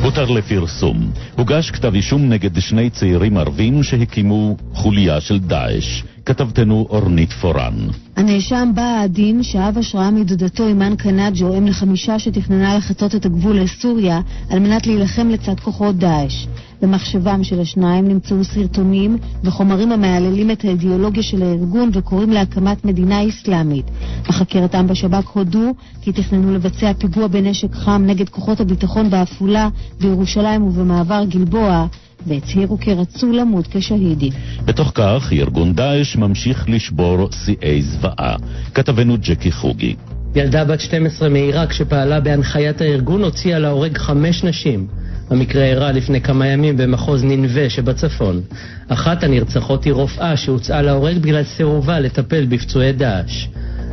הותר 0.04 0.26
לפרסום. 0.26 1.12
הוגש 1.38 1.72
כתב 1.72 1.94
אישום 1.94 2.30
נגד 2.30 2.60
שני 2.60 2.90
צעירים 2.90 3.38
ערבים 3.38 3.84
שהקימו 3.84 4.58
חוליה 4.74 5.22
של 5.22 5.40
דאעש. 5.40 6.04
כתבתנו 6.30 6.88
אורנית 6.90 7.34
פורן. 7.34 7.74
הנאשם 8.16 8.72
בא 8.76 9.02
הדין 9.04 9.44
שאב 9.44 9.78
השראה 9.78 10.12
מדודתו 10.12 10.68
אימן 10.68 10.96
קנג'ו, 10.96 11.58
אם 11.58 11.68
לחמישה 11.68 12.20
שתכננה 12.20 12.78
לחצות 12.78 13.16
את 13.16 13.26
הגבול 13.26 13.60
לסוריה 13.60 14.22
על 14.50 14.60
מנת 14.60 14.88
להילחם 14.88 15.30
לצד 15.30 15.60
כוחות 15.60 15.96
דאעש. 15.96 16.48
במחשבם 16.82 17.44
של 17.44 17.60
השניים 17.60 18.08
נמצאו 18.08 18.44
סרטונים 18.44 19.18
וחומרים 19.44 19.92
המהללים 19.92 20.52
את 20.52 20.66
האידיאולוגיה 20.66 21.24
של 21.24 21.42
הארגון 21.42 21.90
וקוראים 21.94 22.30
להקמת 22.30 22.86
מדינה 22.86 23.28
אסלאמית. 23.28 23.86
בחקירתם 24.30 24.88
בשב"כ 24.88 25.28
הודו 25.34 25.74
כי 26.02 26.12
תכננו 26.12 26.54
לבצע 26.54 26.94
פיגוע 26.94 27.28
בנשק 27.28 27.76
חם 27.76 28.04
נגד 28.06 28.30
כוחות 28.30 28.60
הביטחון 28.60 29.10
בעפולה, 29.10 29.70
בירושלים 30.00 30.64
ובמעבר 30.64 31.24
גלבוע, 31.30 31.88
והצהירו 32.28 32.80
כי 32.80 32.94
רצו 32.94 33.32
למות 33.32 33.68
כשהידים. 33.72 34.34
בתוך 34.66 34.92
כך, 34.96 35.30
ארגון 35.34 35.74
דאעש 35.74 36.16
ממשיך 36.16 36.66
לשבור 36.70 37.30
שיאי 37.32 37.82
זוועה. 37.82 38.36
כתבנו 38.74 39.16
ג'קי 39.22 39.52
חוגי. 39.52 39.96
ילדה 40.36 40.66
בת 40.66 40.80
12 40.80 41.30
מעיראק 41.30 41.74
שפעלה 41.74 42.20
בהנחיית 42.20 42.82
הארגון 42.82 43.24
הוציאה 43.24 43.60
להורג 43.60 43.98
חמש 43.98 44.44
נשים. 44.44 44.88
המקרה 45.30 45.64
אירע 45.64 45.92
לפני 45.92 46.22
כמה 46.22 46.48
ימים 46.48 46.78
במחוז 46.78 47.24
ננבה 47.24 47.70
שבצפון. 47.70 48.42
אחת 48.88 49.24
הנרצחות 49.24 49.84
היא 49.84 49.94
רופאה 49.94 50.38
שהוצאה 50.38 50.82
להורג 50.82 51.18
בגלל 51.18 51.44
סירובה 51.44 52.00
לטפל 52.00 52.46
בפצועי 52.46 52.92
דאעש. 52.92 53.48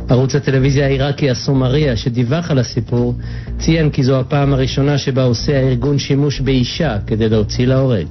ערוץ 0.09 0.35
הטלוויזיה 0.35 0.85
העיראקי 0.85 1.29
הסומריה, 1.29 1.95
שדיווח 1.95 2.51
על 2.51 2.59
הסיפור, 2.59 3.13
ציין 3.59 3.89
כי 3.89 4.03
זו 4.03 4.19
הפעם 4.19 4.53
הראשונה 4.53 4.97
שבה 4.97 5.23
עושה 5.23 5.57
הארגון 5.57 5.99
שימוש 5.99 6.39
באישה 6.39 6.97
כדי 7.07 7.29
להוציא 7.29 7.65
להורג. 7.65 8.07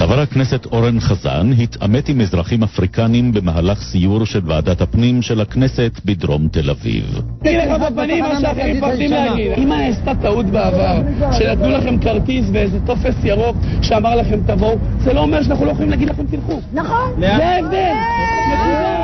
חבר 0.00 0.20
הכנסת 0.20 0.66
אורן 0.66 1.00
חזן 1.00 1.50
התעמת 1.62 2.08
עם 2.08 2.20
אזרחים 2.20 2.62
אפריקנים 2.62 3.32
במהלך 3.32 3.82
סיור 3.82 4.26
של 4.26 4.40
ועדת 4.44 4.80
הפנים 4.80 5.22
של 5.22 5.40
הכנסת 5.40 6.00
בדרום 6.04 6.48
תל 6.48 6.70
אביב. 6.70 7.20
תגיד 7.42 7.58
לך 7.58 7.82
בפנים 7.82 8.24
מה 8.24 8.40
שאחרים 8.40 8.76
מפחדים 8.76 9.10
להגיד. 9.10 9.52
אם 9.58 9.68
נעשתה 9.68 10.12
טעות 10.22 10.46
בעבר, 10.46 11.02
שנתנו 11.32 11.68
לכם 11.70 11.98
כרטיס 11.98 12.46
ואיזה 12.52 12.78
טופס 12.86 13.14
ירוק 13.24 13.56
שאמר 13.82 14.16
לכם 14.16 14.40
תבואו, 14.46 14.78
זה 15.04 15.12
לא 15.12 15.20
אומר 15.20 15.42
שאנחנו 15.42 15.64
לא 15.64 15.70
יכולים 15.70 15.90
להגיד 15.90 16.08
לכם 16.08 16.26
תלכו. 16.26 16.60
נכון. 16.72 17.12
זה 17.18 17.46
ההבדל. 17.46 18.99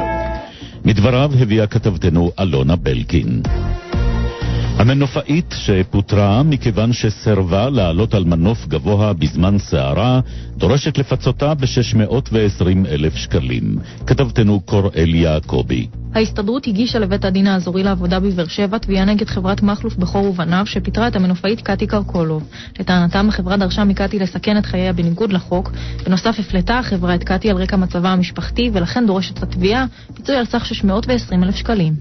מדבריו 0.86 1.30
הביאה 1.40 1.66
כתבתנו 1.66 2.32
אלונה 2.40 2.76
בלקין. 2.76 3.42
המנופאית 4.78 5.54
שפוטרה 5.58 6.42
מכיוון 6.42 6.92
שסרבה 6.92 7.70
לעלות 7.70 8.14
על 8.14 8.24
מנוף 8.24 8.66
גבוה 8.66 9.12
בזמן 9.12 9.58
סערה, 9.58 10.20
דורשת 10.56 10.98
לפצותה 10.98 11.54
ב-620 11.54 12.88
אלף 12.88 13.14
שקלים. 13.16 13.78
כתבתנו 14.06 14.60
קוראל 14.60 15.14
יעקבי. 15.14 15.86
ההסתדרות 16.14 16.66
הגישה 16.66 16.98
לבית 16.98 17.24
הדין 17.24 17.46
האזורי 17.46 17.82
לעבודה 17.82 18.20
בבאר 18.20 18.46
שבע 18.46 18.78
תביעה 18.78 19.04
נגד 19.04 19.28
חברת 19.28 19.62
מכלוף 19.62 19.96
בכור 19.96 20.26
ובניו 20.26 20.66
שפיטרה 20.66 21.08
את 21.08 21.16
המנופאית 21.16 21.60
קטי 21.60 21.86
קרקולוב. 21.86 22.48
לטענתם 22.80 23.28
החברה 23.28 23.56
דרשה 23.56 23.84
מקטי 23.84 24.18
לסכן 24.18 24.58
את 24.58 24.66
חייה 24.66 24.92
בניגוד 24.92 25.32
לחוק. 25.32 25.72
בנוסף 26.06 26.38
הפלטה 26.38 26.78
החברה 26.78 27.14
את 27.14 27.24
קטי 27.24 27.50
על 27.50 27.56
רקע 27.56 27.76
מצבה 27.76 28.08
המשפחתי 28.08 28.70
ולכן 28.72 29.06
דורשת 29.06 29.42
התביעה 29.42 29.86
פיצוי 30.14 30.36
על 30.36 30.44
סך 30.44 30.66
620 30.66 31.44
אלף 31.44 31.56
שקלים. 31.56 31.94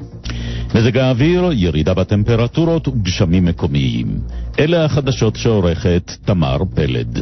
מזג 0.76 0.98
האוויר, 0.98 1.50
ירידה 1.54 1.94
בטמפרטורות 1.94 2.88
וגשמים 2.88 3.46
מקומיים. 3.46 4.20
אלה 4.60 4.86
החדשות 4.86 5.36
שעורכת 5.36 6.12
תמר 6.26 6.58
פלד. 6.76 7.22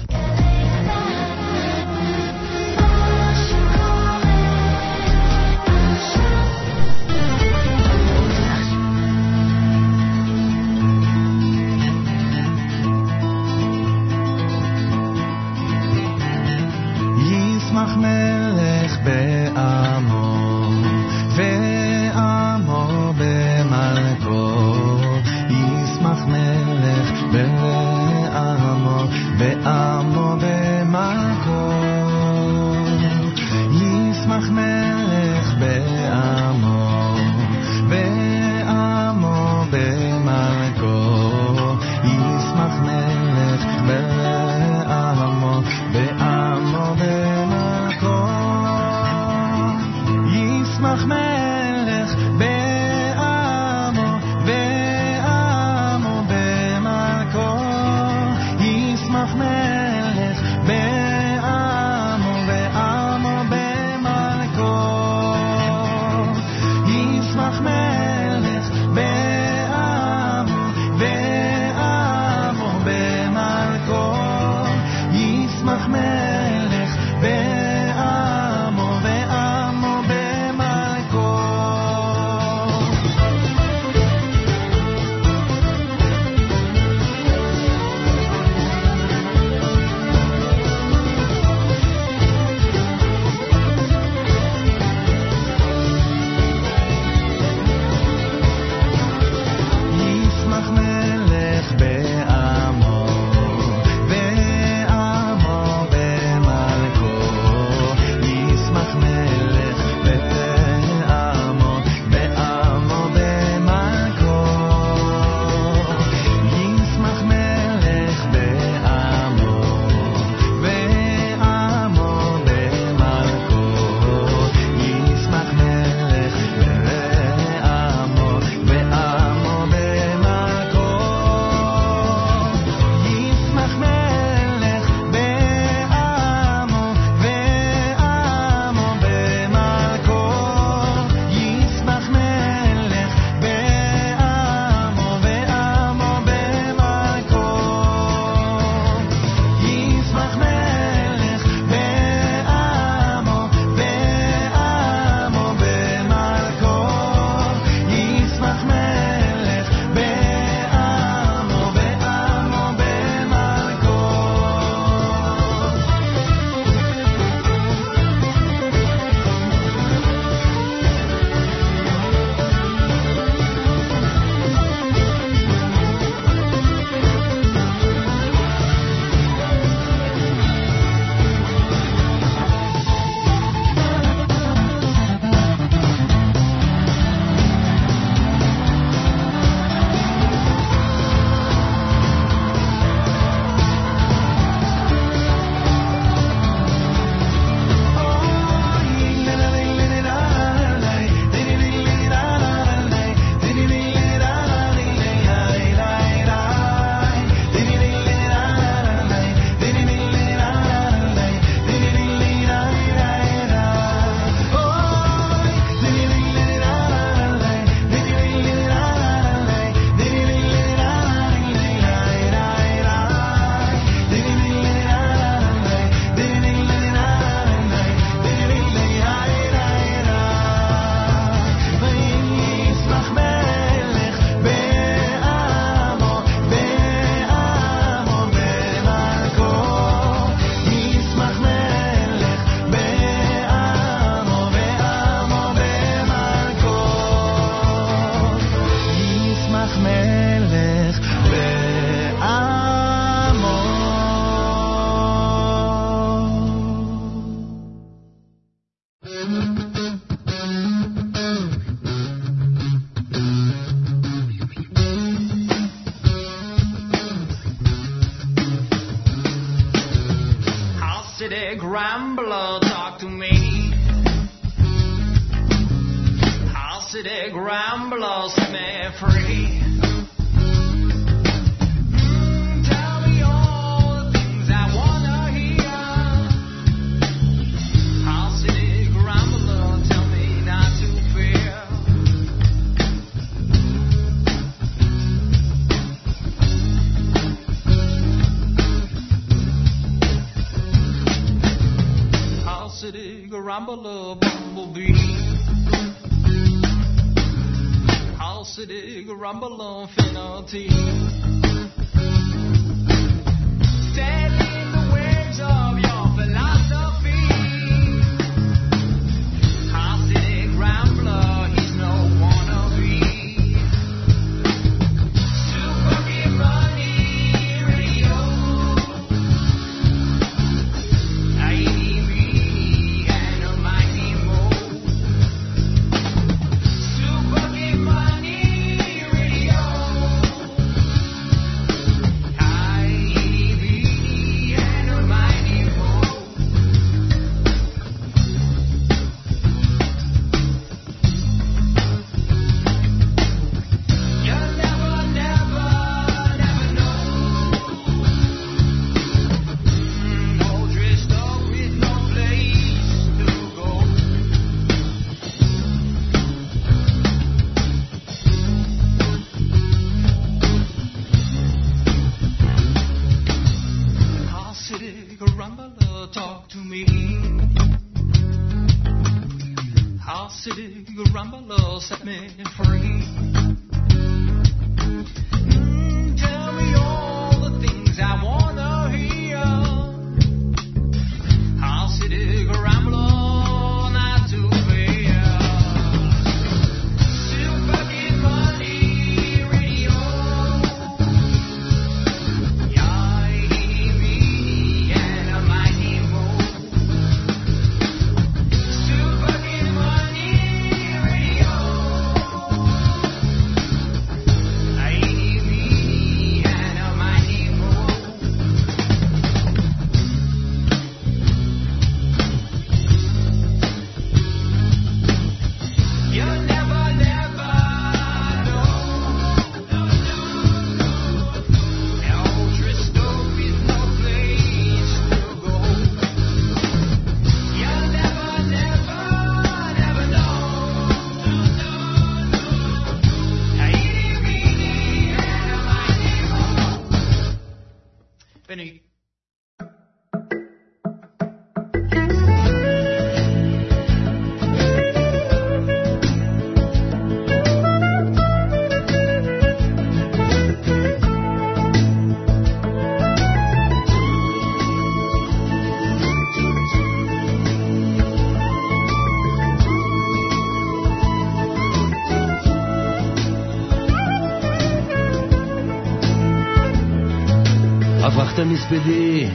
הספדי 478.73 479.27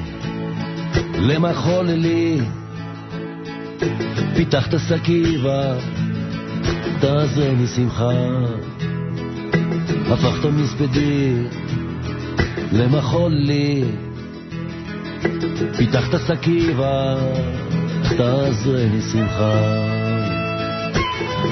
למחוללי 1.19 2.41
פיתחת 4.35 4.77
סכיבה, 4.77 5.75
תעשה 7.01 7.55
משמחה 7.55 8.11
הפכת 10.11 10.45
מספדי 10.45 11.35
למחול 12.73 13.33
לי. 13.33 13.85
פיתחת 15.77 16.17
סכיבה, 16.17 17.15
תעשה 18.17 18.89
משמחה 18.99 19.61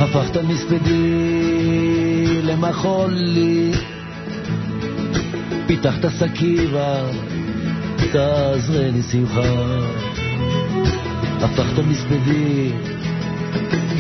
הפכת 0.00 0.36
מספדי 0.36 2.42
למחול 2.42 3.12
לי. 3.12 3.72
פיתחת 5.66 6.08
סכיבה 6.08 7.02
תעזרני 8.12 9.02
שמחה. 9.02 9.40
הפכת 11.40 11.78
מספדי 11.78 12.72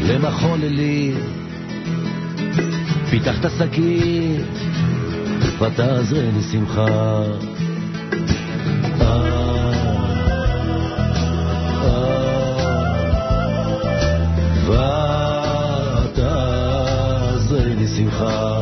למחוללי, 0.02 1.14
פיתחת 3.10 3.50
שקית 3.58 4.46
ותעזרני 5.60 6.42
שמחה. 6.52 6.86
אה, 9.00 9.16
אה, 11.80 11.84
אה. 11.84 12.26
ותעזרני 16.14 17.88
שמחה. 17.88 18.55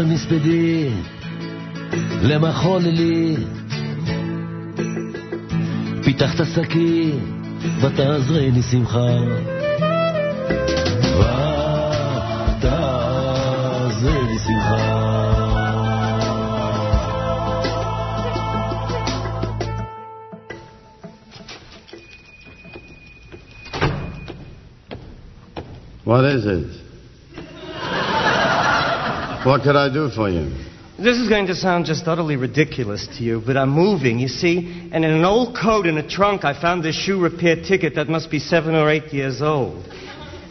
המספדי 0.00 0.90
למחול 2.22 2.82
לי. 2.82 3.36
פיתחת 6.04 6.44
שקים 6.54 7.42
ותעזרני 7.82 8.62
שמחה. 8.62 9.08
What 29.50 29.64
could 29.64 29.74
I 29.74 29.92
do 29.92 30.08
for 30.10 30.30
you? 30.30 30.48
This 30.96 31.16
is 31.18 31.28
going 31.28 31.48
to 31.48 31.56
sound 31.56 31.84
just 31.84 32.06
utterly 32.06 32.36
ridiculous 32.36 33.08
to 33.18 33.24
you, 33.24 33.42
but 33.44 33.56
I'm 33.56 33.70
moving, 33.70 34.20
you 34.20 34.28
see, 34.28 34.88
and 34.92 35.04
in 35.04 35.10
an 35.10 35.24
old 35.24 35.56
coat 35.60 35.86
in 35.86 35.98
a 35.98 36.08
trunk, 36.08 36.44
I 36.44 36.54
found 36.54 36.84
this 36.84 36.94
shoe 36.94 37.20
repair 37.20 37.56
ticket 37.56 37.96
that 37.96 38.08
must 38.08 38.30
be 38.30 38.38
seven 38.38 38.76
or 38.76 38.88
eight 38.88 39.12
years 39.12 39.42
old. 39.42 39.84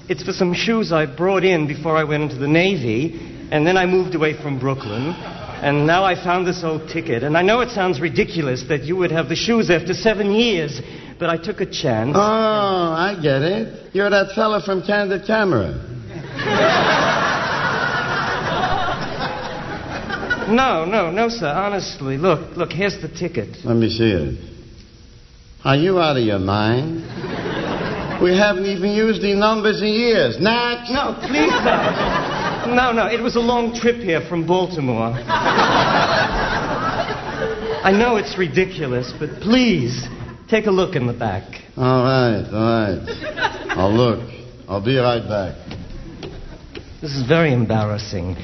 It's 0.10 0.22
for 0.22 0.34
some 0.34 0.54
shoes 0.54 0.92
I 0.92 1.06
brought 1.06 1.46
in 1.46 1.66
before 1.66 1.96
I 1.96 2.04
went 2.04 2.24
into 2.24 2.36
the 2.36 2.50
Navy, 2.50 3.48
and 3.54 3.66
then 3.66 3.78
I 3.78 3.86
moved 3.86 4.16
away 4.16 4.34
from 4.34 4.60
Brooklyn, 4.60 5.14
and 5.14 5.88
now 5.88 6.04
I 6.04 6.22
found 6.22 6.46
this 6.46 6.62
old 6.66 6.90
ticket. 6.90 7.24
And 7.24 7.38
I 7.38 7.42
know 7.42 7.62
it 7.62 7.70
sounds 7.70 8.02
ridiculous 8.02 8.66
that 8.68 8.84
you 8.84 8.98
would 8.98 9.12
have 9.12 9.30
the 9.30 9.36
shoes 9.38 9.70
after 9.70 9.94
seven 9.94 10.34
years, 10.34 10.82
but 11.18 11.30
I 11.30 11.38
took 11.38 11.62
a 11.62 11.66
chance. 11.66 12.12
Oh, 12.16 12.20
I 12.20 13.18
get 13.24 13.44
it. 13.44 13.96
You're 13.96 14.10
that 14.10 14.36
fella 14.36 14.62
from 14.62 14.84
Candid 14.86 15.26
Camera. 15.26 16.76
No, 20.50 20.86
no, 20.86 21.12
no, 21.12 21.30
sir, 21.30 21.48
honestly. 21.48 22.18
Look, 22.18 22.58
look, 22.58 22.72
here's 22.72 23.00
the 23.02 23.08
ticket. 23.08 23.58
Let 23.64 23.76
me 23.76 23.90
see 23.90 24.10
it. 24.12 24.40
Are 25.64 25.76
you 25.76 26.00
out 26.00 26.18
of 26.18 26.24
your 26.24 26.40
mind? 26.40 27.04
We 28.22 28.36
haven't 28.38 28.66
even 28.66 28.92
used 28.92 29.22
the 29.22 29.36
numbers 29.36 29.82
in 29.82 29.88
years. 29.88 30.40
Next. 30.40 30.92
No, 30.92 31.14
please, 31.22 31.52
sir. 31.52 32.66
No, 32.74 32.92
no, 32.92 33.08
it 33.08 33.22
was 33.22 33.36
a 33.36 33.40
long 33.40 33.74
trip 33.74 33.98
here 33.98 34.22
from 34.28 34.46
Baltimore. 34.46 35.14
I 37.82 37.92
know 37.98 38.18
it's 38.18 38.38
ridiculous, 38.38 39.14
but 39.18 39.40
please, 39.42 40.08
take 40.50 40.66
a 40.66 40.72
look 40.72 40.96
in 40.96 41.08
the 41.08 41.14
back. 41.14 41.62
All 41.78 42.04
right, 42.04 42.44
all 42.52 42.62
right. 42.62 43.00
I'll 43.78 43.94
look. 43.94 44.20
I'll 44.68 44.84
be 44.84 44.98
right 44.98 45.26
back. 45.28 45.56
This 47.02 47.12
is 47.12 47.26
very 47.28 47.54
embarrassing. 47.54 48.36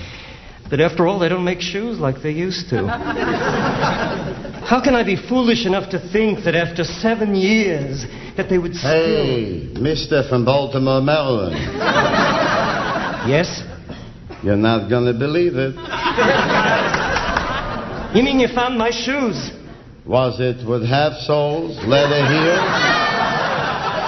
But 0.69 0.79
after 0.79 1.05
all, 1.05 1.19
they 1.19 1.29
don't 1.29 1.43
make 1.43 1.61
shoes 1.61 1.99
like 1.99 2.21
they 2.23 2.31
used 2.31 2.69
to. 2.69 2.87
How 4.65 4.81
can 4.83 4.95
I 4.95 5.03
be 5.03 5.15
foolish 5.15 5.65
enough 5.67 5.91
to 5.91 5.99
think 6.11 6.43
that 6.45 6.55
after 6.55 6.83
seven 6.83 7.35
years 7.35 8.03
that 8.35 8.49
they 8.49 8.57
would 8.57 8.73
still... 8.75 8.91
Hey, 8.91 9.69
Mister 9.79 10.27
from 10.27 10.43
Baltimore, 10.45 11.01
Maryland. 11.01 11.55
Yes? 13.25 13.63
You're 14.43 14.55
not 14.55 14.87
gonna 14.87 15.13
believe 15.13 15.53
it. 15.55 15.73
You 18.15 18.21
mean 18.21 18.39
you 18.39 18.47
found 18.53 18.77
my 18.77 18.91
shoes? 18.91 19.51
Was 20.05 20.39
it 20.39 20.63
with 20.67 20.87
half 20.87 21.13
soles, 21.25 21.75
leather 21.87 22.21
heels, 22.21 22.69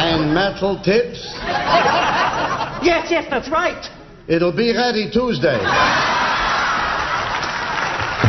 and 0.05 0.35
metal 0.35 0.79
tips? 0.83 1.33
Yes, 2.85 3.07
yes, 3.09 3.25
that's 3.31 3.49
right. 3.49 3.83
It'll 4.27 4.55
be 4.55 4.71
ready 4.71 5.09
Tuesday. 5.11 5.57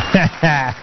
JM 0.14 0.74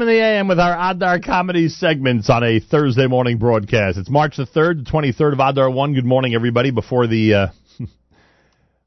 in 0.00 0.06
the 0.06 0.18
AM 0.18 0.48
with 0.48 0.58
our 0.58 0.90
Adar 0.90 1.20
comedy 1.20 1.68
segments 1.68 2.30
on 2.30 2.42
a 2.42 2.58
Thursday 2.58 3.06
morning 3.06 3.36
broadcast. 3.36 3.98
It's 3.98 4.08
March 4.08 4.38
the 4.38 4.46
3rd, 4.46 4.86
the 4.86 4.90
23rd 4.90 5.34
of 5.34 5.40
Adar 5.40 5.68
1. 5.68 5.92
Good 5.92 6.06
morning, 6.06 6.34
everybody. 6.34 6.70
Before 6.70 7.06
the, 7.06 7.34
uh, 7.34 7.46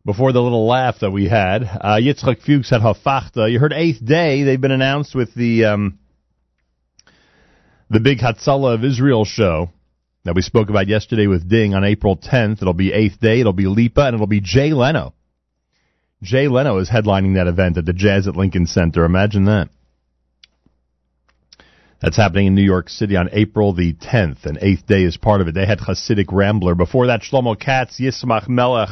before 0.05 0.31
the 0.31 0.41
little 0.41 0.65
laugh 0.65 1.01
that 1.01 1.11
we 1.11 1.27
had, 1.27 1.61
uh, 1.61 1.99
Yitzchak 2.01 2.41
Fuchs 2.41 2.71
had 2.71 2.81
Hafachta. 2.81 3.51
You 3.51 3.59
heard 3.59 3.73
Eighth 3.73 4.03
Day. 4.03 4.41
They've 4.41 4.59
been 4.59 4.71
announced 4.71 5.13
with 5.13 5.35
the, 5.35 5.65
um, 5.65 5.99
the 7.91 7.99
big 7.99 8.17
Hatzalah 8.17 8.73
of 8.73 8.83
Israel 8.83 9.23
show 9.23 9.69
that 10.23 10.33
we 10.33 10.41
spoke 10.41 10.71
about 10.71 10.88
yesterday 10.88 11.27
with 11.27 11.47
Ding 11.47 11.75
on 11.75 11.83
April 11.83 12.17
10th. 12.17 12.63
It'll 12.63 12.73
be 12.73 12.91
Eighth 12.91 13.19
Day. 13.19 13.39
It'll 13.39 13.53
be 13.53 13.67
Lipa 13.67 14.07
and 14.07 14.15
it'll 14.15 14.25
be 14.25 14.41
Jay 14.41 14.73
Leno. 14.73 15.13
Jay 16.23 16.48
Leno 16.48 16.77
is 16.77 16.89
headlining 16.89 17.35
that 17.35 17.48
event 17.48 17.77
at 17.77 17.85
the 17.85 17.93
Jazz 17.93 18.27
at 18.27 18.35
Lincoln 18.35 18.68
Center. 18.68 19.06
Imagine 19.06 19.45
that. 19.45 19.69
That's 21.99 22.18
happening 22.18 22.48
in 22.48 22.56
New 22.56 22.64
York 22.64 22.89
City 22.89 23.15
on 23.15 23.30
April 23.31 23.73
the 23.73 23.93
10th, 23.93 24.45
and 24.45 24.57
Eighth 24.60 24.88
Day 24.88 25.03
is 25.03 25.18
part 25.18 25.41
of 25.41 25.48
it. 25.48 25.53
They 25.53 25.65
had 25.65 25.80
Hasidic 25.80 26.31
Rambler. 26.31 26.73
Before 26.73 27.07
that, 27.07 27.22
Shlomo 27.22 27.60
Katz, 27.60 27.99
Yismach 27.99 28.48
Melech, 28.48 28.89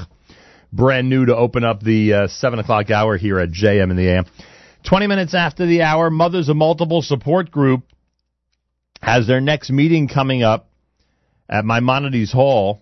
brand 0.72 1.10
new 1.10 1.26
to 1.26 1.36
open 1.36 1.64
up 1.64 1.82
the 1.82 2.14
uh, 2.14 2.28
7 2.28 2.60
o'clock 2.60 2.92
hour 2.92 3.18
here 3.18 3.40
at 3.40 3.50
JM 3.50 3.90
in 3.90 3.96
the 3.96 4.08
AM. 4.08 4.26
20 4.88 5.08
minutes 5.08 5.34
after 5.34 5.66
the 5.66 5.82
hour, 5.82 6.10
Mothers 6.10 6.50
of 6.50 6.56
Multiple 6.56 7.02
Support 7.02 7.52
Group 7.52 7.84
has 9.02 9.28
their 9.28 9.42
next 9.42 9.72
meeting 9.72 10.08
coming 10.08 10.44
up 10.44 10.70
at 11.50 11.66
Maimonides 11.66 12.32
Hall, 12.32 12.82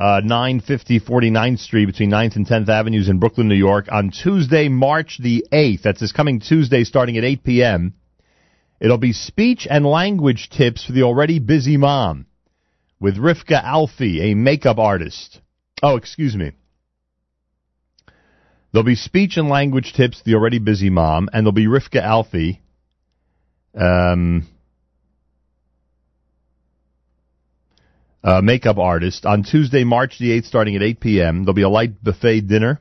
uh, 0.00 0.22
950 0.24 0.98
49th 1.00 1.58
Street 1.58 1.84
between 1.84 2.10
9th 2.10 2.36
and 2.36 2.46
10th 2.46 2.70
Avenues 2.70 3.10
in 3.10 3.18
Brooklyn, 3.18 3.48
New 3.48 3.54
York 3.54 3.86
on 3.92 4.10
Tuesday, 4.10 4.68
March 4.68 5.18
the 5.22 5.44
8th. 5.52 5.82
That's 5.82 6.00
this 6.00 6.12
coming 6.12 6.40
Tuesday 6.40 6.84
starting 6.84 7.18
at 7.18 7.24
8 7.24 7.44
p.m. 7.44 7.94
It'll 8.80 8.96
be 8.96 9.12
speech 9.12 9.66
and 9.68 9.84
language 9.84 10.48
tips 10.48 10.86
for 10.86 10.92
the 10.92 11.02
already 11.02 11.38
busy 11.38 11.76
mom 11.76 12.24
with 12.98 13.18
Rifka 13.18 13.62
Alfie, 13.62 14.32
a 14.32 14.34
makeup 14.34 14.78
artist. 14.78 15.38
Oh, 15.82 15.96
excuse 15.96 16.34
me. 16.34 16.52
There'll 18.72 18.86
be 18.86 18.94
speech 18.94 19.36
and 19.36 19.50
language 19.50 19.92
tips 19.92 20.18
for 20.18 20.24
the 20.24 20.34
already 20.34 20.60
busy 20.60 20.88
mom, 20.88 21.28
and 21.30 21.44
there'll 21.44 21.52
be 21.52 21.66
Rifka 21.66 22.00
Alfie, 22.00 22.62
um, 23.78 24.46
uh, 28.22 28.40
makeup 28.40 28.78
artist 28.78 29.24
on 29.26 29.42
Tuesday, 29.42 29.84
March 29.84 30.18
the 30.18 30.30
8th, 30.30 30.46
starting 30.46 30.76
at 30.76 30.82
8 30.82 31.00
p.m. 31.00 31.44
There'll 31.44 31.54
be 31.54 31.62
a 31.62 31.68
light 31.68 32.02
buffet 32.02 32.42
dinner, 32.42 32.80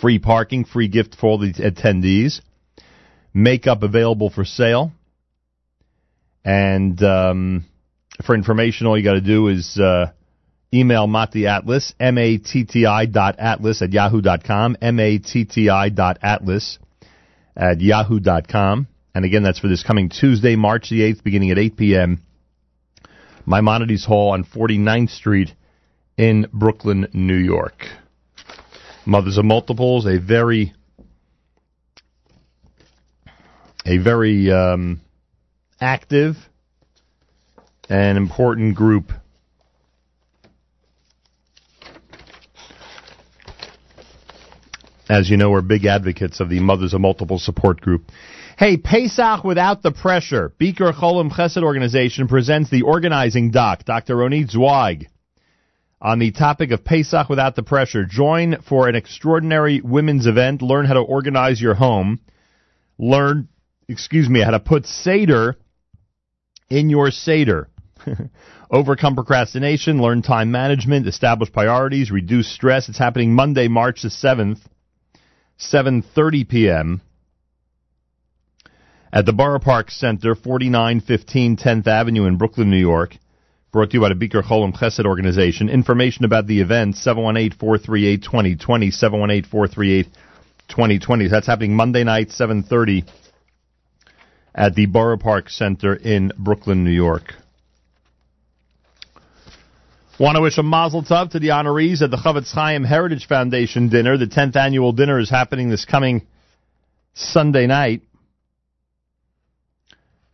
free 0.00 0.18
parking, 0.18 0.64
free 0.64 0.88
gift 0.88 1.16
for 1.18 1.26
all 1.28 1.38
the 1.38 1.52
attendees 1.52 2.40
makeup 3.34 3.82
available 3.82 4.30
for 4.30 4.44
sale. 4.44 4.92
And 6.44 7.02
um, 7.02 7.64
for 8.24 8.34
information, 8.34 8.86
all 8.86 8.96
you 8.96 9.04
got 9.04 9.14
to 9.14 9.20
do 9.20 9.48
is 9.48 9.78
uh, 9.78 10.12
email 10.72 11.06
Matti 11.06 11.46
Atlas, 11.46 11.92
M-A-T-T-I 12.00 13.06
dot 13.06 13.36
atlas 13.38 13.82
at 13.82 13.92
yahoo 13.92 14.20
dot 14.20 14.44
com, 14.44 14.76
M-A-T-T-I 14.80 15.88
dot 15.90 16.18
atlas 16.22 16.78
at 17.56 17.80
yahoo 17.80 18.20
dot 18.20 18.48
com. 18.48 18.86
And 19.14 19.24
again, 19.24 19.42
that's 19.42 19.58
for 19.58 19.68
this 19.68 19.82
coming 19.82 20.08
Tuesday, 20.08 20.56
March 20.56 20.88
the 20.88 21.00
8th, 21.00 21.22
beginning 21.24 21.50
at 21.50 21.58
8 21.58 21.76
p.m. 21.76 22.22
Maimonides 23.50 24.04
Hall 24.04 24.30
on 24.30 24.44
49th 24.44 25.10
Street 25.10 25.52
in 26.16 26.46
Brooklyn, 26.52 27.08
New 27.12 27.34
York. 27.34 27.86
Mothers 29.04 29.38
of 29.38 29.44
Multiples, 29.44 30.06
a 30.06 30.20
very 30.20 30.72
a 33.84 33.98
very 33.98 34.52
um, 34.52 35.00
active 35.80 36.36
and 37.88 38.16
important 38.16 38.76
group. 38.76 39.10
As 45.08 45.28
you 45.28 45.36
know, 45.36 45.50
we're 45.50 45.60
big 45.60 45.86
advocates 45.86 46.38
of 46.38 46.50
the 46.50 46.60
Mothers 46.60 46.94
of 46.94 47.00
Multiple 47.00 47.40
Support 47.40 47.80
Group. 47.80 48.02
Hey, 48.60 48.76
Pesach 48.76 49.42
without 49.42 49.82
the 49.82 49.90
pressure. 49.90 50.52
Bikur 50.60 50.92
Cholim 50.92 51.30
Chesed 51.30 51.62
Organization 51.62 52.28
presents 52.28 52.68
the 52.68 52.82
organizing 52.82 53.52
doc, 53.52 53.86
Dr. 53.86 54.16
Ronit 54.16 54.50
Zweig, 54.50 55.08
on 55.98 56.18
the 56.18 56.30
topic 56.30 56.70
of 56.70 56.84
Pesach 56.84 57.30
without 57.30 57.56
the 57.56 57.62
pressure. 57.62 58.04
Join 58.04 58.60
for 58.68 58.86
an 58.86 58.96
extraordinary 58.96 59.80
women's 59.80 60.26
event. 60.26 60.60
Learn 60.60 60.84
how 60.84 60.92
to 60.92 61.00
organize 61.00 61.58
your 61.58 61.72
home. 61.72 62.20
Learn 62.98 63.48
excuse 63.88 64.28
me, 64.28 64.42
how 64.42 64.50
to 64.50 64.60
put 64.60 64.84
Seder 64.84 65.56
in 66.68 66.90
your 66.90 67.10
Seder. 67.10 67.70
Overcome 68.70 69.14
procrastination, 69.14 70.02
learn 70.02 70.20
time 70.20 70.50
management, 70.50 71.06
establish 71.06 71.50
priorities, 71.50 72.10
reduce 72.10 72.52
stress. 72.52 72.90
It's 72.90 72.98
happening 72.98 73.34
Monday, 73.34 73.68
March 73.68 74.02
the 74.02 74.10
7th, 74.10 74.58
7.30 75.58 76.46
p.m. 76.46 77.00
at 79.12 79.26
the 79.26 79.32
Borough 79.32 79.58
Park 79.58 79.90
Center, 79.90 80.34
4915 80.34 81.56
10th 81.56 81.86
Avenue 81.86 82.26
in 82.26 82.36
Brooklyn, 82.36 82.70
New 82.70 82.76
York. 82.76 83.16
Brought 83.72 83.90
to 83.90 83.94
you 83.94 84.00
by 84.00 84.08
the 84.08 84.14
Bikur 84.14 84.42
Cholim 84.42 84.76
Chesed 84.76 85.04
Organization. 85.04 85.68
Information 85.68 86.24
about 86.24 86.46
the 86.46 86.60
event, 86.60 86.96
718-438-2020, 86.96 88.56
718-438-2020. 90.68 91.30
That's 91.30 91.46
happening 91.46 91.76
Monday 91.76 92.04
night, 92.04 92.30
7.30 92.30 93.08
at 94.54 94.74
the 94.74 94.86
Borough 94.86 95.18
Park 95.18 95.48
Center 95.50 95.94
in 95.94 96.32
Brooklyn, 96.36 96.84
New 96.84 96.90
York. 96.90 97.34
Want 100.18 100.36
to 100.36 100.42
wish 100.42 100.58
a 100.58 100.62
mazel 100.62 101.02
tov 101.02 101.30
to 101.30 101.38
the 101.38 101.48
honorees 101.48 102.02
at 102.02 102.10
the 102.10 102.16
Chofetz 102.18 102.52
Chaim 102.52 102.84
Heritage 102.84 103.26
Foundation 103.26 103.88
dinner. 103.88 104.18
The 104.18 104.26
10th 104.26 104.54
annual 104.56 104.92
dinner 104.92 105.18
is 105.18 105.30
happening 105.30 105.70
this 105.70 105.84
coming 105.86 106.26
Sunday 107.14 107.66
night. 107.66 108.02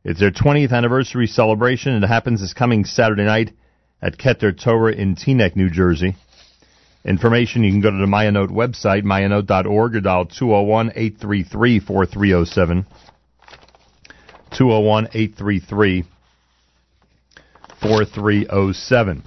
It's 0.07 0.19
their 0.21 0.31
20th 0.31 0.71
anniversary 0.71 1.27
celebration, 1.27 1.91
and 1.91 2.01
it 2.01 2.07
happens 2.07 2.39
this 2.39 2.53
coming 2.53 2.85
Saturday 2.85 3.25
night 3.25 3.51
at 4.01 4.17
Keter 4.17 4.57
Torah 4.57 4.93
in 4.93 5.17
Teaneck, 5.17 5.57
New 5.57 5.69
Jersey. 5.69 6.15
Information, 7.03 7.65
you 7.65 7.71
can 7.71 7.81
go 7.81 7.91
to 7.91 7.97
the 7.97 8.05
Mayanot 8.05 8.47
website, 8.47 9.03
mayanot.org, 9.03 9.95
or 9.97 9.99
dial 9.99 10.25
201-833-4307. 10.25 12.85
201-833 14.51 16.05
4307. 17.81 19.23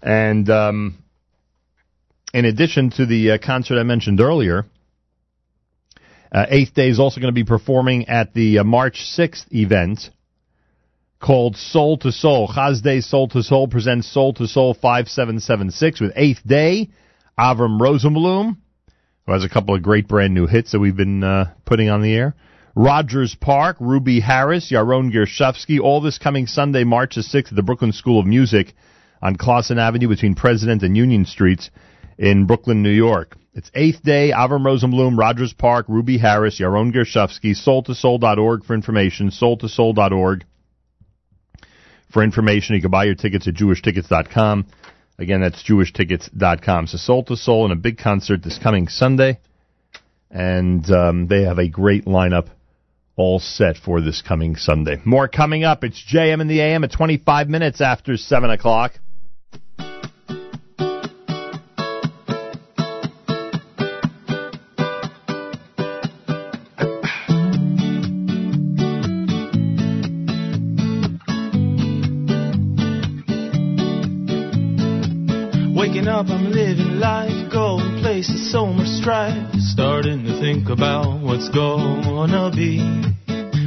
And 0.00 0.48
um, 0.48 0.98
in 2.32 2.44
addition 2.44 2.90
to 2.90 3.04
the 3.04 3.32
uh, 3.32 3.38
concert 3.44 3.80
I 3.80 3.82
mentioned 3.82 4.20
earlier, 4.20 4.64
uh, 6.34 6.46
Eighth 6.48 6.74
Day 6.74 6.88
is 6.88 6.98
also 6.98 7.20
going 7.20 7.32
to 7.32 7.34
be 7.34 7.44
performing 7.44 8.08
at 8.08 8.34
the 8.34 8.58
uh, 8.58 8.64
March 8.64 9.04
6th 9.16 9.46
event 9.52 10.10
called 11.20 11.56
Soul 11.56 11.96
to 11.98 12.10
Soul. 12.10 12.48
Chaz 12.48 12.82
Day 12.82 13.00
Soul 13.00 13.28
to 13.28 13.42
Soul 13.42 13.68
presents 13.68 14.12
Soul 14.12 14.34
to 14.34 14.48
Soul 14.48 14.74
5776 14.74 16.00
with 16.00 16.12
Eighth 16.16 16.40
Day, 16.44 16.90
Avram 17.38 17.80
Rosenblum, 17.80 18.56
who 19.26 19.32
has 19.32 19.44
a 19.44 19.48
couple 19.48 19.76
of 19.76 19.82
great 19.84 20.08
brand 20.08 20.34
new 20.34 20.48
hits 20.48 20.72
that 20.72 20.80
we've 20.80 20.96
been 20.96 21.22
uh, 21.22 21.52
putting 21.64 21.88
on 21.88 22.02
the 22.02 22.12
air. 22.12 22.34
Rogers 22.74 23.36
Park, 23.40 23.76
Ruby 23.78 24.18
Harris, 24.18 24.72
Yaron 24.72 25.14
Gershovsky, 25.14 25.78
all 25.80 26.00
this 26.00 26.18
coming 26.18 26.48
Sunday, 26.48 26.82
March 26.82 27.14
the 27.14 27.20
6th 27.20 27.50
at 27.50 27.54
the 27.54 27.62
Brooklyn 27.62 27.92
School 27.92 28.18
of 28.18 28.26
Music 28.26 28.74
on 29.22 29.36
Classon 29.36 29.78
Avenue 29.78 30.08
between 30.08 30.34
President 30.34 30.82
and 30.82 30.96
Union 30.96 31.26
Streets 31.26 31.70
in 32.18 32.46
Brooklyn, 32.46 32.82
New 32.82 32.90
York. 32.90 33.36
It's 33.54 33.70
Eighth 33.74 34.02
Day, 34.02 34.32
Avram 34.34 34.64
Rosenblum, 34.64 35.16
Rogers 35.16 35.52
Park, 35.52 35.86
Ruby 35.88 36.18
Harris, 36.18 36.58
Yaron 36.58 36.92
Gershovsky, 36.92 38.38
org 38.38 38.64
for 38.64 38.74
information, 38.74 39.30
soultosoul.org 39.30 40.44
for 42.12 42.22
information. 42.22 42.74
You 42.74 42.80
can 42.80 42.90
buy 42.90 43.04
your 43.04 43.14
tickets 43.14 43.46
at 43.46 43.54
jewishtickets.com. 43.54 44.66
Again, 45.18 45.40
that's 45.40 45.62
jewishtickets.com. 45.62 46.88
So 46.88 46.98
Soul 46.98 47.22
to 47.24 47.36
Soul 47.36 47.66
in 47.66 47.70
a 47.70 47.76
big 47.76 47.98
concert 47.98 48.42
this 48.42 48.58
coming 48.58 48.88
Sunday. 48.88 49.38
And 50.30 50.88
um, 50.90 51.28
they 51.28 51.42
have 51.42 51.58
a 51.58 51.68
great 51.68 52.06
lineup 52.06 52.48
all 53.16 53.38
set 53.38 53.76
for 53.76 54.00
this 54.00 54.22
coming 54.22 54.56
Sunday. 54.56 55.00
More 55.04 55.28
coming 55.28 55.62
up. 55.62 55.84
It's 55.84 56.02
JM 56.12 56.40
in 56.40 56.48
the 56.48 56.60
AM 56.60 56.82
at 56.82 56.90
25 56.90 57.48
minutes 57.48 57.80
after 57.80 58.16
7 58.16 58.50
o'clock. 58.50 58.94
waking 76.04 76.12
up, 76.12 76.26
I'm 76.28 76.50
living 76.50 76.98
life, 76.98 77.50
going 77.52 78.00
places, 78.02 78.52
so 78.52 78.66
much 78.66 78.88
strife. 79.00 79.34
Starting 79.72 80.24
to 80.24 80.38
think 80.40 80.68
about 80.68 81.22
what's 81.22 81.48
gonna 81.48 82.50
be. 82.54 82.78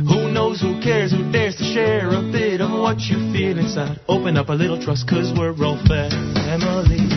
Who 0.08 0.32
knows, 0.32 0.62
who 0.62 0.80
cares, 0.82 1.12
who 1.12 1.32
dares 1.32 1.56
to 1.58 1.64
share 1.64 2.10
a 2.10 2.22
bit 2.32 2.62
of 2.62 2.72
what 2.72 3.00
you 3.02 3.18
feel 3.34 3.58
inside? 3.58 4.00
Open 4.08 4.38
up 4.38 4.50
a 4.50 4.54
little 4.54 4.82
trust, 4.82 5.08
cause 5.10 5.34
we're 5.38 5.56
all 5.64 5.78
family. 5.88 7.17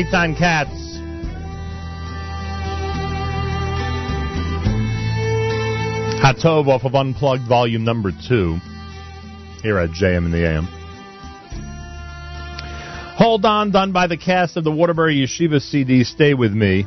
Eitan 0.00 0.34
Katz. 0.34 0.70
Hatov 6.22 6.68
off 6.68 6.84
of 6.84 6.94
Unplugged 6.94 7.46
Volume 7.46 7.84
Number 7.84 8.10
2 8.10 8.58
here 9.62 9.78
at 9.78 9.90
JM 9.90 10.24
in 10.24 10.30
the 10.30 10.46
AM. 10.46 10.64
Hold 13.16 13.44
on, 13.44 13.72
done 13.72 13.92
by 13.92 14.06
the 14.06 14.16
cast 14.16 14.56
of 14.56 14.64
the 14.64 14.72
Waterbury 14.72 15.16
Yeshiva 15.16 15.60
CD. 15.60 16.02
Stay 16.04 16.32
with 16.32 16.54
me. 16.54 16.86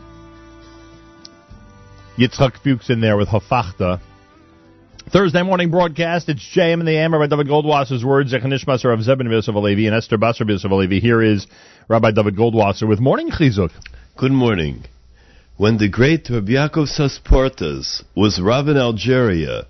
Yitzchak 2.17 2.57
Fuchs 2.63 2.89
in 2.89 2.99
there 2.99 3.17
with 3.17 3.27
Hafachta. 3.27 3.99
Thursday 5.13 5.43
morning 5.43 5.69
broadcast. 5.69 6.27
It's 6.27 6.43
JM 6.55 6.79
in 6.79 6.87
the 6.87 6.97
AM. 6.97 7.13
Rabbi 7.13 7.27
Dovid 7.27 7.47
Goldwasser's 7.47 8.03
words. 8.03 8.33
Zechanish 8.33 8.65
Maser 8.65 8.91
of 8.91 8.99
Zebin 9.01 9.29
Yosef 9.29 9.55
and 9.55 9.93
Esther 9.93 10.17
Basar 10.17 10.49
Yosef. 10.49 11.03
Here 11.03 11.21
is 11.21 11.45
Rabbi 11.87 12.09
Dovid 12.09 12.35
Goldwasser 12.35 12.89
with 12.89 12.99
Morning 12.99 13.29
Chizuk. 13.29 13.69
Good 14.17 14.31
morning. 14.31 14.85
When 15.55 15.77
the 15.77 15.87
great 15.87 16.27
Rabbi 16.31 16.53
Yaakov 16.53 16.97
Sasportas 16.97 18.03
was 18.15 18.41
Rav 18.41 18.67
in 18.67 18.75
Algeria, 18.75 19.67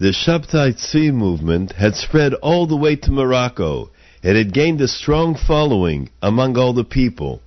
the 0.00 0.06
Shabtai 0.06 0.74
Tzvi 0.74 1.14
movement 1.14 1.70
had 1.70 1.94
spread 1.94 2.34
all 2.34 2.66
the 2.66 2.76
way 2.76 2.96
to 2.96 3.12
Morocco. 3.12 3.90
It 4.24 4.34
had 4.34 4.52
gained 4.52 4.80
a 4.80 4.88
strong 4.88 5.36
following 5.36 6.10
among 6.20 6.58
all 6.58 6.72
the 6.72 6.82
people. 6.82 7.40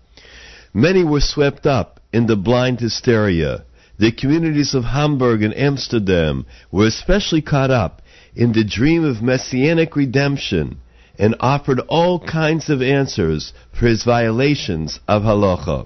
Many 0.73 1.03
were 1.03 1.19
swept 1.19 1.65
up 1.65 1.99
in 2.13 2.25
the 2.25 2.37
blind 2.37 2.79
hysteria. 2.79 3.65
The 3.99 4.11
communities 4.11 4.73
of 4.73 4.85
Hamburg 4.85 5.43
and 5.43 5.55
Amsterdam 5.55 6.47
were 6.71 6.87
especially 6.87 7.41
caught 7.41 7.69
up 7.69 8.01
in 8.35 8.51
the 8.53 8.63
dream 8.63 9.03
of 9.03 9.21
messianic 9.21 9.95
redemption 9.95 10.77
and 11.19 11.35
offered 11.39 11.79
all 11.81 12.19
kinds 12.19 12.71
of 12.71 12.81
answers 12.81 13.53
for 13.71 13.85
his 13.85 14.03
violations 14.03 14.99
of 15.07 15.21
halacha. 15.21 15.85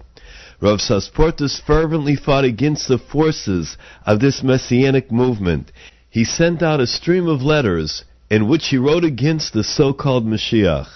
Rav 0.62 0.80
Sasportas 0.80 1.60
fervently 1.60 2.16
fought 2.16 2.46
against 2.46 2.88
the 2.88 2.98
forces 2.98 3.76
of 4.06 4.22
this 4.22 4.42
messianic 4.42 5.12
movement. 5.12 5.74
He 6.10 6.24
sent 6.24 6.64
out 6.64 6.80
a 6.80 6.88
stream 6.88 7.28
of 7.28 7.42
letters 7.42 8.06
in 8.30 8.48
which 8.48 8.68
he 8.70 8.78
wrote 8.78 9.04
against 9.04 9.52
the 9.52 9.66
so-called 9.66 10.26
Mashiach. 10.26 10.88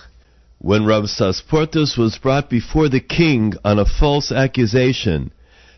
When 0.59 0.85
Rav 0.85 1.09
Sasportas 1.09 1.97
was 1.97 2.17
brought 2.17 2.49
before 2.49 2.87
the 2.87 3.01
king 3.01 3.53
on 3.65 3.79
a 3.79 3.85
false 3.85 4.31
accusation, 4.31 5.31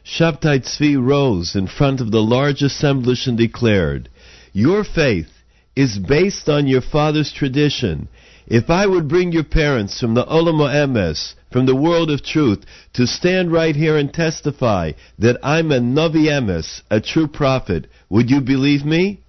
Shabtai 0.05 0.59
Tzvi 0.59 1.01
rose 1.01 1.55
in 1.55 1.65
front 1.65 2.01
of 2.01 2.11
the 2.11 2.21
large 2.21 2.61
assemblage 2.61 3.25
and 3.25 3.37
declared, 3.37 4.09
Your 4.51 4.83
faith 4.83 5.29
is 5.77 5.97
based 5.97 6.49
on 6.49 6.67
your 6.67 6.81
father's 6.81 7.31
tradition. 7.31 8.09
If 8.45 8.69
I 8.69 8.85
would 8.85 9.07
bring 9.07 9.31
your 9.31 9.45
parents 9.45 9.99
from 10.01 10.13
the 10.13 10.25
Olam 10.25 10.59
Emes, 10.59 11.35
from 11.51 11.65
the 11.65 11.75
world 11.75 12.11
of 12.11 12.21
truth, 12.21 12.65
to 12.93 13.07
stand 13.07 13.53
right 13.53 13.75
here 13.75 13.97
and 13.97 14.13
testify 14.13 14.91
that 15.19 15.39
I'm 15.41 15.71
a 15.71 15.79
Navi 15.79 16.27
Emes, 16.27 16.81
a 16.91 16.99
true 16.99 17.27
prophet, 17.27 17.87
would 18.09 18.29
you 18.29 18.41
believe 18.41 18.83
me? 18.83 19.21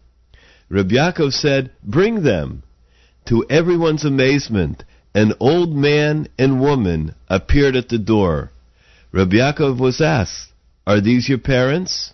Rabbi 0.68 0.96
Yaakov 0.96 1.32
said, 1.32 1.70
Bring 1.84 2.24
them. 2.24 2.64
To 3.26 3.46
everyone's 3.48 4.05
amazement, 4.05 4.82
an 5.14 5.34
old 5.38 5.74
man 5.74 6.26
and 6.36 6.60
woman 6.60 7.14
appeared 7.28 7.76
at 7.76 7.88
the 7.88 7.98
door. 7.98 8.51
Rabbi 9.12 9.36
Yaakov 9.36 9.78
was 9.78 10.01
asked, 10.01 10.51
Are 10.86 11.01
these 11.01 11.28
your 11.28 11.39
parents? 11.39 12.12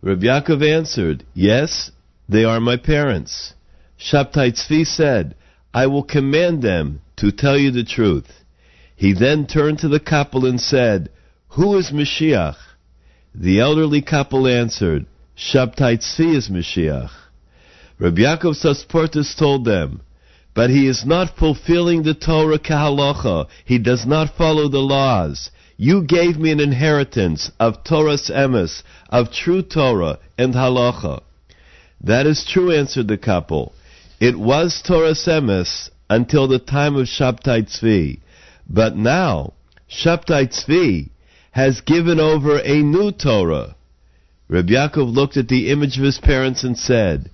Rabbi 0.00 0.26
Yaakov 0.26 0.62
answered, 0.62 1.24
Yes, 1.34 1.90
they 2.28 2.44
are 2.44 2.60
my 2.60 2.76
parents. 2.76 3.54
Shabtai 3.98 4.52
Tzvi 4.52 4.86
said, 4.86 5.34
I 5.74 5.86
will 5.86 6.04
command 6.04 6.62
them 6.62 7.00
to 7.16 7.32
tell 7.32 7.58
you 7.58 7.70
the 7.70 7.84
truth. 7.84 8.44
He 8.94 9.12
then 9.12 9.46
turned 9.46 9.80
to 9.80 9.88
the 9.88 10.00
couple 10.00 10.46
and 10.46 10.60
said, 10.60 11.10
Who 11.50 11.76
is 11.76 11.90
Mashiach? 11.90 12.56
The 13.34 13.60
elderly 13.60 14.02
couple 14.02 14.46
answered, 14.46 15.06
Shabtai 15.36 15.98
Tzvi 15.98 16.36
is 16.36 16.48
Mashiach. 16.48 17.10
Rabbi 17.98 18.22
Yaakov 18.22 18.54
Sasportas 18.62 19.36
told 19.36 19.64
them, 19.64 20.02
But 20.54 20.70
he 20.70 20.86
is 20.86 21.04
not 21.04 21.36
fulfilling 21.36 22.02
the 22.02 22.14
Torah 22.14 22.58
kahalacha. 22.58 23.48
He 23.64 23.78
does 23.78 24.06
not 24.06 24.36
follow 24.36 24.68
the 24.68 24.78
laws. 24.78 25.50
You 25.88 26.04
gave 26.04 26.38
me 26.38 26.52
an 26.52 26.60
inheritance 26.60 27.50
of 27.58 27.82
Torah's 27.82 28.30
emes, 28.32 28.84
of 29.08 29.32
true 29.32 29.62
Torah 29.62 30.20
and 30.38 30.54
halacha. 30.54 31.22
That 32.00 32.24
is 32.24 32.44
true, 32.48 32.70
answered 32.70 33.08
the 33.08 33.18
couple. 33.18 33.72
It 34.20 34.38
was 34.38 34.80
Torah's 34.80 35.26
emes 35.26 35.90
until 36.08 36.46
the 36.46 36.60
time 36.60 36.94
of 36.94 37.08
Shabtai 37.08 37.64
Tzvi. 37.66 38.20
But 38.70 38.96
now, 38.96 39.54
Shabtai 39.90 40.54
Tzvi 40.54 41.10
has 41.50 41.80
given 41.80 42.20
over 42.20 42.60
a 42.60 42.80
new 42.80 43.10
Torah. 43.10 43.74
Rabbi 44.46 44.74
Yaakov 44.74 45.12
looked 45.12 45.36
at 45.36 45.48
the 45.48 45.68
image 45.68 45.98
of 45.98 46.04
his 46.04 46.20
parents 46.20 46.62
and 46.62 46.78
said, 46.78 47.28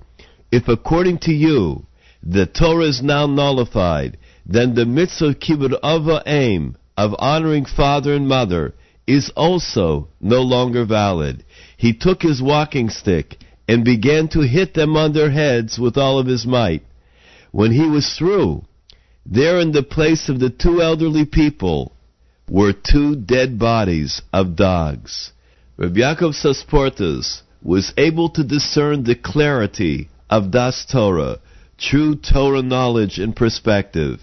If 0.51 0.69
according 0.69 1.19
to 1.19 1.33
you, 1.33 1.85
the 2.23 2.47
Torah 2.47 2.87
is 2.87 3.03
now 3.03 3.27
nullified, 3.27 4.17
then 4.47 4.75
the 4.75 4.87
mitzvah 4.87 5.27
of 5.27 5.39
kibbud 5.39 5.75
av 5.83 6.01
va'em, 6.05 6.77
of 6.99 7.15
honoring 7.21 7.65
father 7.65 8.13
and 8.13 8.27
mother, 8.27 8.75
is 9.07 9.31
also 9.37 10.09
no 10.21 10.43
longer 10.43 10.85
valid. 10.85 11.45
He 11.77 11.95
took 11.95 12.23
his 12.23 12.43
walking 12.43 12.91
stick 12.91 13.39
and 13.69 13.85
began 13.85 14.27
to 14.31 14.41
hit 14.41 14.75
them 14.75 14.97
on 14.97 15.13
their 15.13 15.31
heads 15.31 15.79
with 15.79 15.97
all 15.97 16.19
of 16.19 16.27
his 16.27 16.45
might. 16.45 16.83
When 17.53 17.71
he 17.71 17.87
was 17.87 18.17
through, 18.19 18.65
there 19.25 19.61
in 19.61 19.71
the 19.71 19.85
place 19.85 20.29
of 20.29 20.41
the 20.41 20.51
two 20.51 20.83
elderly 20.83 21.25
people 21.25 21.93
were 22.51 22.73
two 22.73 23.15
dead 23.15 23.61
bodies 23.61 24.21
of 24.33 24.57
dogs. 24.57 25.31
Rabbi 25.77 26.01
Yaakov 26.01 26.35
Sasportas 26.35 27.43
was 27.63 27.93
able 27.97 28.29
to 28.31 28.43
discern 28.43 29.05
the 29.05 29.15
clarity 29.15 30.09
of 30.29 30.51
Das 30.51 30.85
Torah, 30.91 31.39
true 31.79 32.17
Torah 32.17 32.63
knowledge 32.63 33.19
and 33.19 33.37
perspective. 33.37 34.19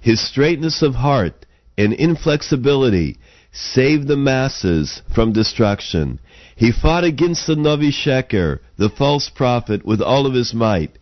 His 0.00 0.20
straightness 0.20 0.80
of 0.80 0.94
heart 0.94 1.39
and 1.80 1.94
inflexibility 1.94 3.16
saved 3.52 4.06
the 4.06 4.16
masses 4.16 5.00
from 5.14 5.32
destruction. 5.32 6.20
He 6.54 6.72
fought 6.72 7.04
against 7.04 7.46
the 7.46 7.54
Navi 7.54 7.90
Sheker, 7.90 8.58
the 8.76 8.90
false 8.90 9.30
prophet, 9.30 9.84
with 9.84 10.02
all 10.02 10.26
of 10.26 10.34
his 10.34 10.52
might. 10.52 10.98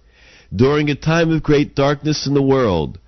During 0.55 0.89
a 0.89 0.95
time 0.95 1.33
of 1.33 1.43
great 1.43 1.75
darkness 1.75 2.27
in 2.29 2.35
the 2.35 2.51
world, 2.57 2.99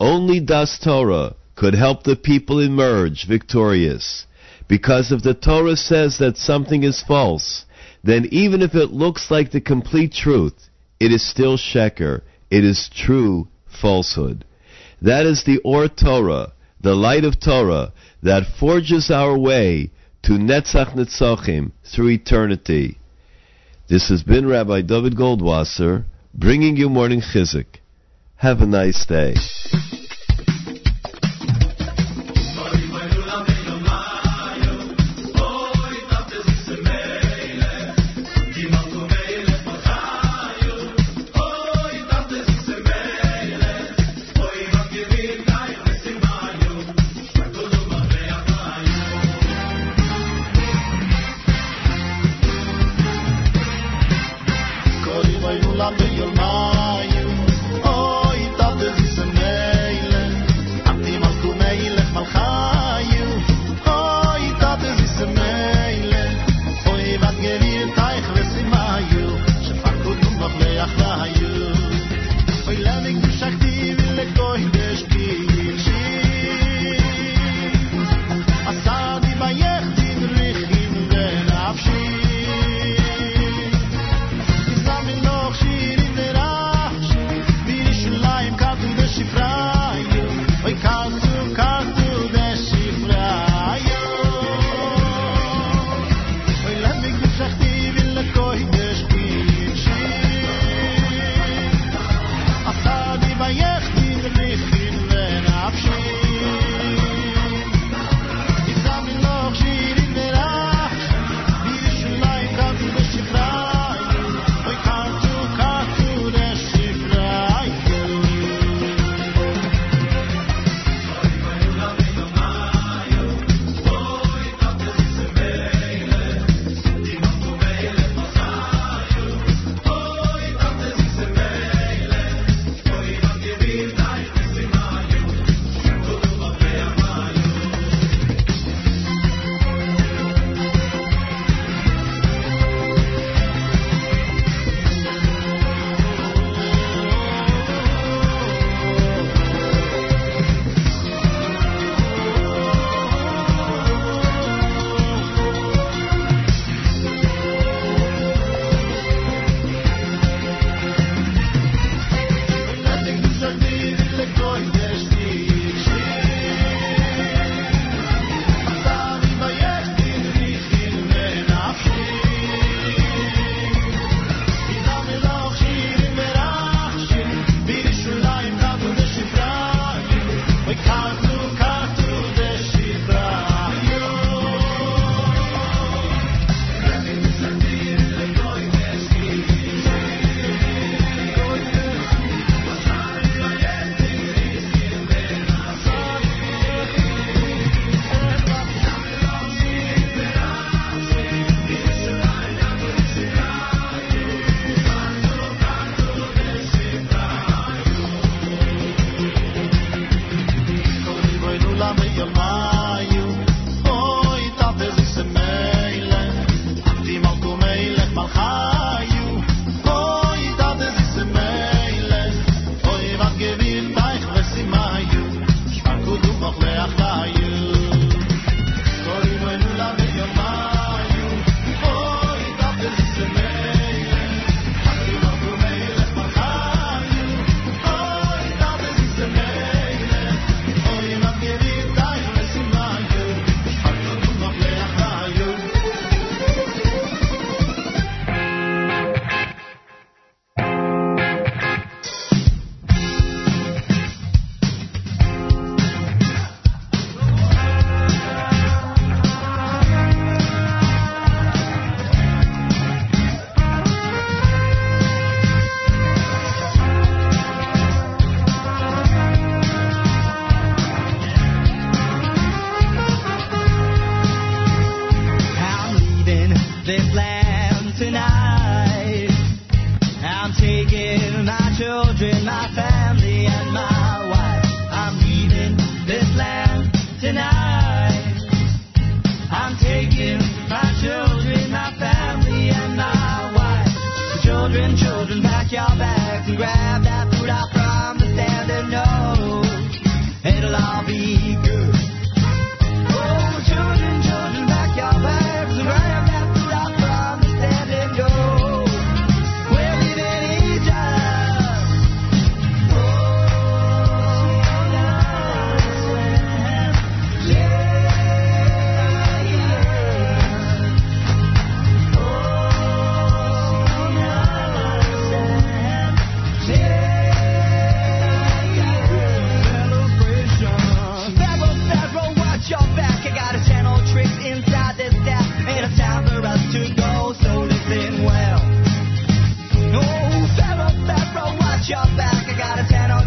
only 0.00 0.40
Das 0.40 0.78
Torah 0.82 1.36
could 1.54 1.74
help 1.74 2.02
the 2.02 2.16
people 2.16 2.58
emerge 2.58 3.26
victorious. 3.28 4.26
Because 4.68 5.12
if 5.12 5.22
the 5.22 5.34
Torah 5.34 5.76
says 5.76 6.18
that 6.18 6.36
something 6.36 6.82
is 6.82 7.02
false, 7.06 7.64
then 8.02 8.26
even 8.32 8.60
if 8.60 8.74
it 8.74 8.90
looks 8.90 9.30
like 9.30 9.52
the 9.52 9.60
complete 9.60 10.12
truth, 10.12 10.68
it 10.98 11.12
is 11.12 11.28
still 11.28 11.56
sheker. 11.56 12.22
It 12.50 12.64
is 12.64 12.90
true 12.92 13.46
falsehood. 13.80 14.44
That 15.00 15.26
is 15.26 15.44
the 15.44 15.58
Or 15.64 15.88
Torah, 15.88 16.52
the 16.80 16.94
light 16.94 17.24
of 17.24 17.40
Torah, 17.40 17.92
that 18.22 18.58
forges 18.58 19.10
our 19.10 19.38
way 19.38 19.90
to 20.22 20.32
Netzach 20.32 20.94
Netzachim 20.94 21.72
through 21.84 22.10
eternity. 22.10 22.98
This 23.88 24.08
has 24.08 24.22
been 24.22 24.46
Rabbi 24.46 24.82
Dovid 24.82 25.14
Goldwasser 25.14 26.04
bringing 26.34 26.76
you 26.76 26.88
morning 26.88 27.20
chizuk. 27.20 27.66
Have 28.36 28.60
a 28.60 28.66
nice 28.66 29.04
day. 29.06 29.34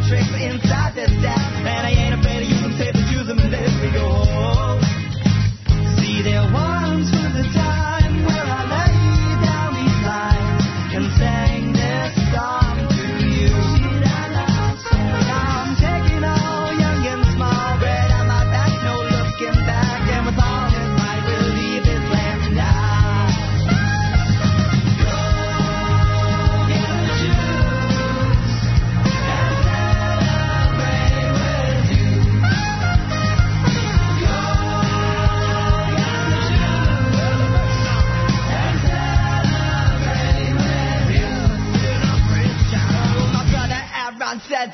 tricks 0.08 0.28
inside 0.42 0.96
this 0.96 1.12
death. 1.22 1.43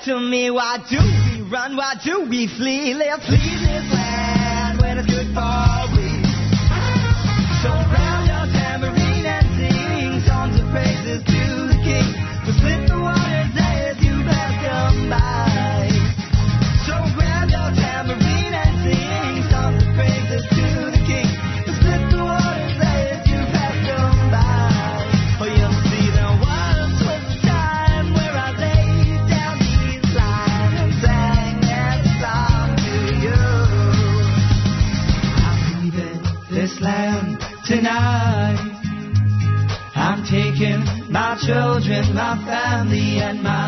to 0.10 0.20
me, 0.20 0.50
why 0.50 0.78
do 0.90 0.98
we 0.98 1.52
run? 1.52 1.78
Why 1.78 1.94
do 2.04 2.26
we 2.28 2.48
flee? 2.58 2.96
Let's 2.96 3.30
leave 3.30 3.62
this 3.62 3.99
children, 41.90 42.16
my 42.16 42.36
family, 42.46 43.20
and 43.20 43.42
my 43.42 43.59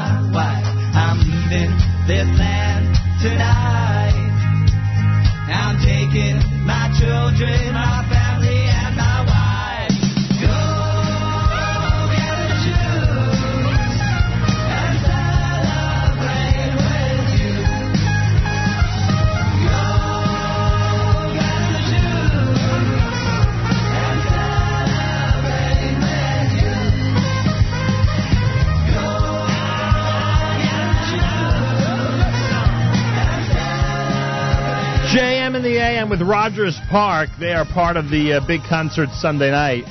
Rogers 36.31 36.79
Park. 36.89 37.27
They 37.41 37.51
are 37.51 37.65
part 37.65 37.97
of 37.97 38.09
the 38.09 38.35
uh, 38.35 38.47
big 38.47 38.61
concert 38.69 39.09
Sunday 39.09 39.51
night, 39.51 39.83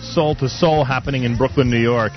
Soul 0.00 0.36
to 0.36 0.48
Soul, 0.48 0.84
happening 0.84 1.24
in 1.24 1.36
Brooklyn, 1.36 1.68
New 1.68 1.82
York, 1.82 2.12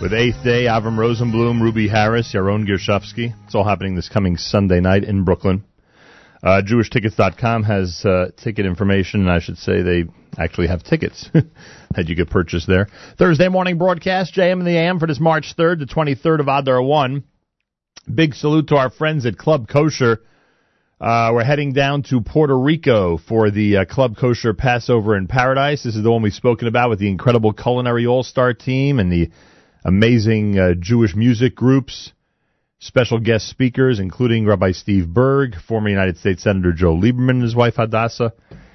with 0.00 0.14
Eighth 0.14 0.42
Day, 0.42 0.64
Avram 0.64 0.96
Rosenblum, 0.96 1.60
Ruby 1.60 1.86
Harris, 1.86 2.32
Yaron 2.32 2.66
Gershovsky. 2.66 3.34
It's 3.44 3.54
all 3.54 3.68
happening 3.68 3.94
this 3.94 4.08
coming 4.08 4.38
Sunday 4.38 4.80
night 4.80 5.04
in 5.04 5.24
Brooklyn. 5.24 5.64
Uh, 6.42 6.62
JewishTickets.com 6.66 7.64
has 7.64 8.02
uh, 8.06 8.30
ticket 8.38 8.64
information, 8.64 9.20
and 9.20 9.30
I 9.30 9.40
should 9.40 9.58
say 9.58 9.82
they 9.82 10.04
actually 10.38 10.68
have 10.68 10.82
tickets 10.82 11.28
that 11.90 12.08
you 12.08 12.16
could 12.16 12.30
purchase 12.30 12.64
there. 12.64 12.88
Thursday 13.18 13.48
morning 13.48 13.76
broadcast, 13.76 14.34
JM 14.34 14.60
in 14.60 14.64
the 14.64 14.78
AM, 14.78 14.98
for 14.98 15.06
this 15.06 15.20
March 15.20 15.54
3rd 15.58 15.80
to 15.80 15.94
23rd 15.94 16.40
of 16.40 16.48
Adar 16.48 16.80
1. 16.80 17.22
Big 18.14 18.32
salute 18.32 18.68
to 18.68 18.76
our 18.76 18.88
friends 18.88 19.26
at 19.26 19.36
Club 19.36 19.68
Kosher 19.68 20.22
uh, 21.04 21.30
we're 21.34 21.44
heading 21.44 21.74
down 21.74 22.02
to 22.02 22.22
Puerto 22.22 22.58
Rico 22.58 23.18
for 23.18 23.50
the 23.50 23.76
uh, 23.76 23.84
Club 23.84 24.16
Kosher 24.16 24.54
Passover 24.54 25.18
in 25.18 25.26
Paradise. 25.26 25.82
This 25.82 25.96
is 25.96 26.02
the 26.02 26.10
one 26.10 26.22
we've 26.22 26.32
spoken 26.32 26.66
about 26.66 26.88
with 26.88 26.98
the 26.98 27.10
incredible 27.10 27.52
culinary 27.52 28.06
all 28.06 28.22
star 28.22 28.54
team 28.54 28.98
and 28.98 29.12
the 29.12 29.28
amazing 29.84 30.58
uh, 30.58 30.72
Jewish 30.80 31.14
music 31.14 31.54
groups. 31.54 32.14
Special 32.78 33.18
guest 33.18 33.50
speakers, 33.50 34.00
including 34.00 34.46
Rabbi 34.46 34.72
Steve 34.72 35.06
Burg, 35.06 35.56
former 35.68 35.90
United 35.90 36.16
States 36.16 36.42
Senator 36.42 36.72
Joe 36.72 36.94
Lieberman 36.94 37.32
and 37.32 37.42
his 37.42 37.54
wife 37.54 37.74
Hadassah. 37.76 38.32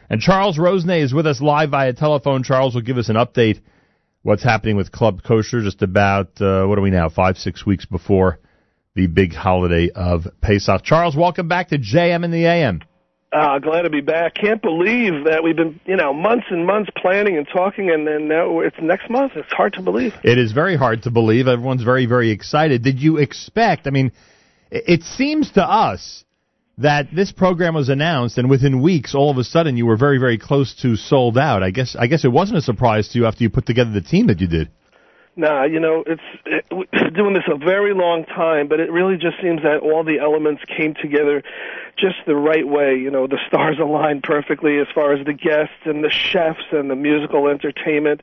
And 0.08 0.22
Charles 0.22 0.60
Rosenay 0.60 1.02
is 1.02 1.12
with 1.16 1.26
us 1.26 1.42
live 1.42 1.72
via 1.72 1.94
telephone. 1.94 2.44
Charles 2.44 2.76
will 2.76 2.84
give 2.84 3.00
us 3.00 3.10
an 3.10 3.16
update 3.16 3.60
what's 4.22 4.44
happening 4.44 4.78
with 4.78 4.92
Club 4.92 5.24
Kosher 5.24 5.64
just 5.64 5.82
about, 5.82 6.40
uh, 6.40 6.66
what 6.66 6.78
are 6.78 6.82
we 6.82 6.92
now, 6.92 7.10
five, 7.10 7.38
six 7.38 7.66
weeks 7.66 7.88
before 7.88 8.38
the 8.96 9.08
big 9.08 9.34
holiday 9.34 9.90
of 9.94 10.28
Pesach. 10.42 10.84
Charles, 10.84 11.16
welcome 11.16 11.48
back 11.48 11.70
to 11.70 11.78
JM 11.78 12.24
in 12.24 12.32
the 12.32 12.46
AM. 12.46 12.82
Uh, 13.32 13.60
glad 13.60 13.84
to 13.84 13.92
be 13.92 14.02
back. 14.02 14.34
Can't 14.34 14.62
believe 14.62 15.26
that 15.26 15.44
we've 15.44 15.56
been, 15.56 15.80
you 15.86 15.96
know, 15.96 16.12
months 16.12 16.48
and 16.50 16.66
months 16.66 16.90
planning 16.98 17.38
and 17.38 17.48
talking, 17.48 17.92
and 17.92 18.08
then 18.08 18.28
now 18.28 18.60
it's 18.62 18.76
next 18.82 19.08
month. 19.10 19.34
It's 19.36 19.52
hard 19.54 19.74
to 19.74 19.84
believe. 19.84 20.14
It 20.24 20.40
is 20.40 20.52
very 20.52 20.76
hard 20.76 21.04
to 21.04 21.12
believe. 21.12 21.48
Everyone's 21.48 21.84
very, 21.84 22.08
very 22.08 22.32
excited. 22.32 22.84
Did 22.84 23.00
you 23.00 23.18
expect? 23.18 23.86
I 23.86 23.92
mean, 23.92 24.12
it 24.72 24.84
it 24.88 25.04
seems 25.04 25.52
to 25.52 25.64
us 25.64 26.24
that 26.80 27.14
this 27.14 27.32
program 27.32 27.76
was 27.76 27.90
announced, 27.90 28.40
and 28.40 28.50
within 28.50 28.82
weeks, 28.82 29.14
all 29.14 29.30
of 29.30 29.38
a 29.38 29.44
sudden, 29.44 29.78
you 29.78 29.86
were 29.86 29.98
very, 29.98 30.18
very 30.18 30.40
close 30.40 30.74
to 30.82 30.96
sold 30.96 31.38
out. 31.38 31.62
I 31.62 31.70
guess, 31.70 31.96
I 32.00 32.08
guess 32.08 32.26
it 32.26 32.32
wasn't 32.32 32.58
a 32.58 32.62
surprise 32.62 33.10
to 33.10 33.20
you 33.20 33.28
after 33.28 33.44
you 33.44 33.52
put 33.52 33.68
together 33.68 33.92
the 33.92 34.02
team 34.02 34.28
that 34.28 34.40
you 34.40 34.48
did. 34.48 34.72
Nah, 35.40 35.64
you 35.64 35.80
know, 35.80 36.04
it's 36.06 36.22
it, 36.46 36.66
doing 37.16 37.34
this 37.34 37.48
a 37.48 37.56
very 37.58 37.94
long 37.94 38.26
time, 38.26 38.68
but 38.68 38.82
it 38.82 38.92
really 38.92 39.16
just 39.16 39.42
seems 39.42 39.62
that 39.64 39.80
all 39.80 40.04
the 40.04 40.20
elements 40.20 40.62
came 40.68 40.94
together 41.02 41.44
just 42.00 42.18
the 42.26 42.36
right 42.36 42.68
way. 42.68 42.96
You 42.96 43.12
know, 43.12 43.28
the 43.28 43.40
stars 43.48 43.78
aligned 43.82 44.24
perfectly 44.24 44.78
as 44.80 44.88
far 44.94 45.14
as 45.14 45.26
the 45.26 45.34
guests 45.34 45.86
and 45.86 46.04
the 46.04 46.10
chefs 46.10 46.66
and 46.72 46.90
the 46.90 46.96
musical 46.96 47.48
entertainment. 47.48 48.22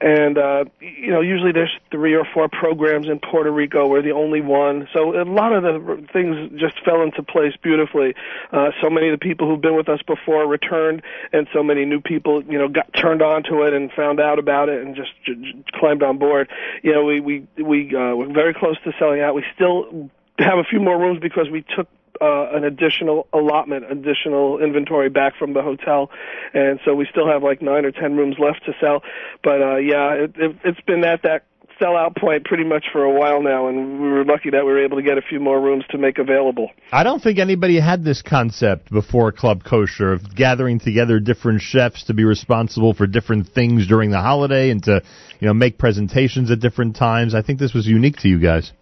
And 0.00 0.36
uh, 0.36 0.64
you 0.80 1.10
know, 1.10 1.20
usually 1.20 1.52
there's 1.52 1.74
three 1.90 2.14
or 2.14 2.26
four 2.34 2.48
programs 2.48 3.08
in 3.08 3.18
Puerto 3.18 3.50
Rico. 3.50 3.86
We're 3.86 4.02
the 4.02 4.12
only 4.12 4.40
one, 4.40 4.88
so 4.92 5.18
a 5.18 5.24
lot 5.24 5.52
of 5.52 5.62
the 5.62 6.06
things 6.12 6.60
just 6.60 6.74
fell 6.84 7.02
into 7.02 7.22
place 7.22 7.54
beautifully. 7.62 8.14
Uh, 8.52 8.70
so 8.82 8.90
many 8.90 9.08
of 9.08 9.18
the 9.18 9.24
people 9.24 9.48
who've 9.48 9.60
been 9.60 9.76
with 9.76 9.88
us 9.88 10.00
before 10.06 10.46
returned, 10.46 11.02
and 11.32 11.48
so 11.52 11.62
many 11.62 11.84
new 11.86 12.00
people, 12.00 12.42
you 12.44 12.58
know, 12.58 12.68
got 12.68 12.92
turned 12.92 13.22
on 13.22 13.42
to 13.44 13.62
it 13.62 13.72
and 13.72 13.90
found 13.92 14.20
out 14.20 14.38
about 14.38 14.68
it 14.68 14.82
and 14.82 14.94
just 14.94 15.10
j- 15.24 15.34
j- 15.34 15.64
climbed 15.72 16.02
on 16.02 16.18
board. 16.18 16.50
You 16.82 16.92
know, 16.92 17.04
we 17.04 17.20
we 17.20 17.46
we 17.56 17.96
uh, 17.96 18.14
we're 18.14 18.32
very 18.32 18.52
close 18.52 18.76
to 18.84 18.92
selling 18.98 19.20
out. 19.20 19.34
We 19.34 19.44
still 19.54 20.10
have 20.38 20.58
a 20.58 20.64
few 20.64 20.80
more 20.80 20.98
rooms 20.98 21.20
because 21.20 21.48
we 21.50 21.64
took 21.74 21.88
uh, 22.20 22.56
an 22.56 22.64
additional 22.64 23.26
allotment, 23.32 23.90
additional 23.90 24.58
inventory 24.62 25.08
back 25.08 25.36
from 25.38 25.52
the 25.52 25.62
hotel, 25.62 26.10
and 26.54 26.80
so 26.84 26.94
we 26.94 27.06
still 27.10 27.28
have 27.28 27.42
like 27.42 27.62
nine 27.62 27.84
or 27.84 27.92
ten 27.92 28.16
rooms 28.16 28.36
left 28.38 28.64
to 28.66 28.72
sell. 28.80 29.02
But 29.42 29.62
uh, 29.62 29.76
yeah, 29.76 30.12
it, 30.12 30.34
it, 30.36 30.56
it's 30.64 30.80
been 30.82 31.04
at 31.04 31.22
that 31.22 31.44
sellout 31.80 32.16
point 32.16 32.44
pretty 32.44 32.64
much 32.64 32.86
for 32.92 33.04
a 33.04 33.10
while 33.10 33.42
now, 33.42 33.68
and 33.68 34.00
we 34.00 34.08
were 34.08 34.24
lucky 34.24 34.50
that 34.50 34.64
we 34.64 34.72
were 34.72 34.84
able 34.84 34.96
to 34.96 35.02
get 35.02 35.18
a 35.18 35.22
few 35.22 35.40
more 35.40 35.60
rooms 35.60 35.84
to 35.90 35.98
make 35.98 36.18
available. 36.18 36.70
I 36.92 37.02
don't 37.02 37.22
think 37.22 37.38
anybody 37.38 37.78
had 37.78 38.04
this 38.04 38.22
concept 38.22 38.90
before 38.90 39.32
Club 39.32 39.64
Kosher 39.64 40.12
of 40.12 40.34
gathering 40.34 40.78
together 40.80 41.20
different 41.20 41.60
chefs 41.60 42.04
to 42.04 42.14
be 42.14 42.24
responsible 42.24 42.94
for 42.94 43.06
different 43.06 43.48
things 43.48 43.86
during 43.86 44.10
the 44.10 44.20
holiday 44.20 44.70
and 44.70 44.82
to, 44.84 45.02
you 45.40 45.46
know, 45.46 45.54
make 45.54 45.78
presentations 45.78 46.50
at 46.50 46.60
different 46.60 46.96
times. 46.96 47.34
I 47.34 47.42
think 47.42 47.58
this 47.58 47.74
was 47.74 47.86
unique 47.86 48.16
to 48.18 48.28
you 48.28 48.38
guys. 48.38 48.72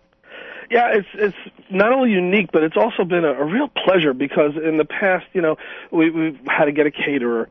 Yeah, 0.71 0.93
it's 0.95 1.09
it's 1.15 1.37
not 1.71 1.93
only 1.93 2.11
unique, 2.11 2.51
but 2.53 2.63
it's 2.63 2.77
also 2.77 3.05
been 3.05 3.25
a, 3.25 3.33
a 3.33 3.45
real 3.45 3.69
pleasure 3.69 4.15
because 4.15 4.53
in 4.57 4.79
the 4.79 4.85
past, 4.85 5.27
you 5.33 5.41
know, 5.41 5.57
we 5.91 6.11
we've 6.11 6.39
had 6.47 6.67
to 6.67 6.73
get 6.73 6.87
a 6.87 6.91
caterer, 6.91 7.49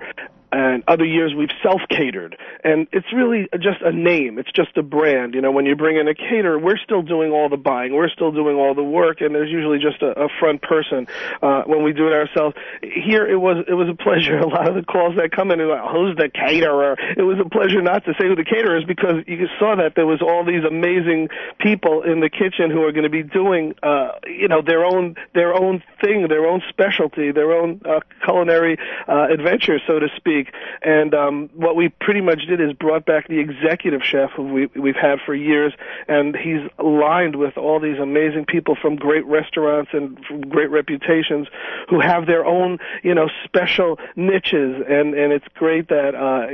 and 0.54 0.84
other 0.88 1.06
years 1.06 1.34
we've 1.36 1.52
self 1.62 1.82
catered, 1.90 2.38
and 2.64 2.88
it's 2.92 3.12
really 3.14 3.50
just 3.56 3.82
a 3.82 3.92
name. 3.92 4.38
It's 4.38 4.52
just 4.52 4.78
a 4.78 4.84
brand. 4.84 5.34
You 5.34 5.42
know, 5.42 5.52
when 5.52 5.66
you 5.66 5.76
bring 5.76 5.98
in 5.98 6.08
a 6.08 6.14
caterer, 6.14 6.60
we're 6.60 6.78
still 6.78 7.02
doing 7.02 7.32
all 7.32 7.50
the 7.50 7.58
buying, 7.58 7.94
we're 7.94 8.10
still 8.10 8.32
doing 8.32 8.56
all 8.56 8.76
the 8.76 8.84
work, 8.84 9.22
and 9.22 9.34
there's 9.34 9.50
usually 9.50 9.80
just 9.80 10.02
a, 10.02 10.26
a 10.26 10.30
front 10.40 10.62
person 10.62 11.08
uh, 11.42 11.64
when 11.66 11.84
we 11.84 11.92
do 11.92 12.08
it 12.08 12.14
ourselves. 12.14 12.56
Here, 12.82 13.26
it 13.26 13.38
was 13.38 13.66
it 13.68 13.74
was 13.74 13.90
a 13.90 13.96
pleasure. 13.96 14.38
A 14.44 14.48
lot 14.48 14.68
of 14.68 14.76
the 14.76 14.84
calls 14.84 15.16
that 15.16 15.32
come 15.32 15.52
in 15.52 15.60
are 15.62 15.68
like, 15.68 15.92
"Who's 15.92 16.16
the 16.18 16.30
caterer?" 16.30 16.98
It 17.18 17.24
was 17.24 17.40
a 17.40 17.50
pleasure 17.50 17.82
not 17.82 18.06
to 18.06 18.14
say 18.20 18.28
who 18.28 18.36
the 18.36 18.44
caterer 18.44 18.78
is 18.78 18.84
because 18.84 19.24
you 19.26 19.48
saw 19.58 19.76
that 19.76 19.96
there 19.96 20.06
was 20.06 20.22
all 20.22 20.46
these 20.46 20.64
amazing 20.64 21.30
people 21.60 22.04
in 22.04 22.20
the 22.20 22.30
kitchen 22.30 22.70
who 22.70 22.84
are 22.84 22.92
going 22.92 23.04
to 23.04 23.10
be 23.10 23.24
doing, 23.24 23.74
uh, 23.82 24.20
you 24.28 24.48
know, 24.48 24.62
their 24.62 24.86
own 24.86 25.16
their 25.34 25.54
own 25.54 25.82
thing, 26.04 26.28
their 26.28 26.46
own 26.46 26.62
specialty, 26.70 27.32
their 27.32 27.54
own 27.54 27.82
uh, 27.86 28.00
culinary 28.24 28.78
uh, 29.08 29.28
adventure, 29.32 29.80
so 29.88 30.00
to 30.00 30.08
speak. 30.18 30.43
And 30.82 31.14
um, 31.14 31.50
what 31.54 31.76
we 31.76 31.90
pretty 31.90 32.22
much 32.22 32.46
did 32.48 32.62
is 32.62 32.74
brought 32.74 33.06
back 33.06 33.28
the 33.28 33.40
executive 33.40 34.02
chef 34.04 34.32
who 34.32 34.54
we, 34.54 34.66
we've 34.80 34.96
had 34.96 35.20
for 35.26 35.34
years, 35.34 35.74
and 36.08 36.36
he's 36.36 36.62
lined 36.84 37.36
with 37.36 37.58
all 37.58 37.80
these 37.80 38.00
amazing 38.00 38.46
people 38.46 38.76
from 38.80 38.96
great 38.96 39.26
restaurants 39.26 39.92
and 39.94 40.24
from 40.26 40.42
great 40.42 40.70
reputations 40.70 41.48
who 41.90 42.00
have 42.00 42.26
their 42.26 42.46
own, 42.46 42.80
you 43.04 43.14
know, 43.14 43.30
special 43.46 44.00
niches. 44.16 44.84
And 44.88 45.14
and 45.14 45.32
it's 45.34 45.48
great 45.56 45.90
that 45.90 46.16
uh, 46.16 46.48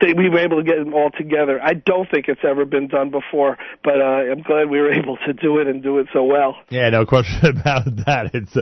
they, 0.00 0.12
we 0.12 0.28
were 0.28 0.38
able 0.38 0.58
to 0.58 0.64
get 0.64 0.78
them 0.78 0.94
all 0.94 1.10
together. 1.10 1.60
I 1.62 1.74
don't 1.74 2.10
think 2.10 2.28
it's 2.28 2.44
ever 2.44 2.64
been 2.64 2.88
done 2.88 3.10
before, 3.10 3.58
but 3.82 4.00
uh, 4.00 4.30
I'm 4.30 4.42
glad 4.42 4.70
we 4.70 4.80
were 4.80 4.92
able 4.92 5.16
to 5.26 5.32
do 5.32 5.58
it 5.58 5.66
and 5.66 5.82
do 5.82 5.98
it 5.98 6.08
so 6.12 6.24
well. 6.24 6.56
Yeah, 6.70 6.90
no 6.90 7.06
question 7.06 7.46
about 7.58 7.84
that. 8.06 8.34
It's 8.34 8.56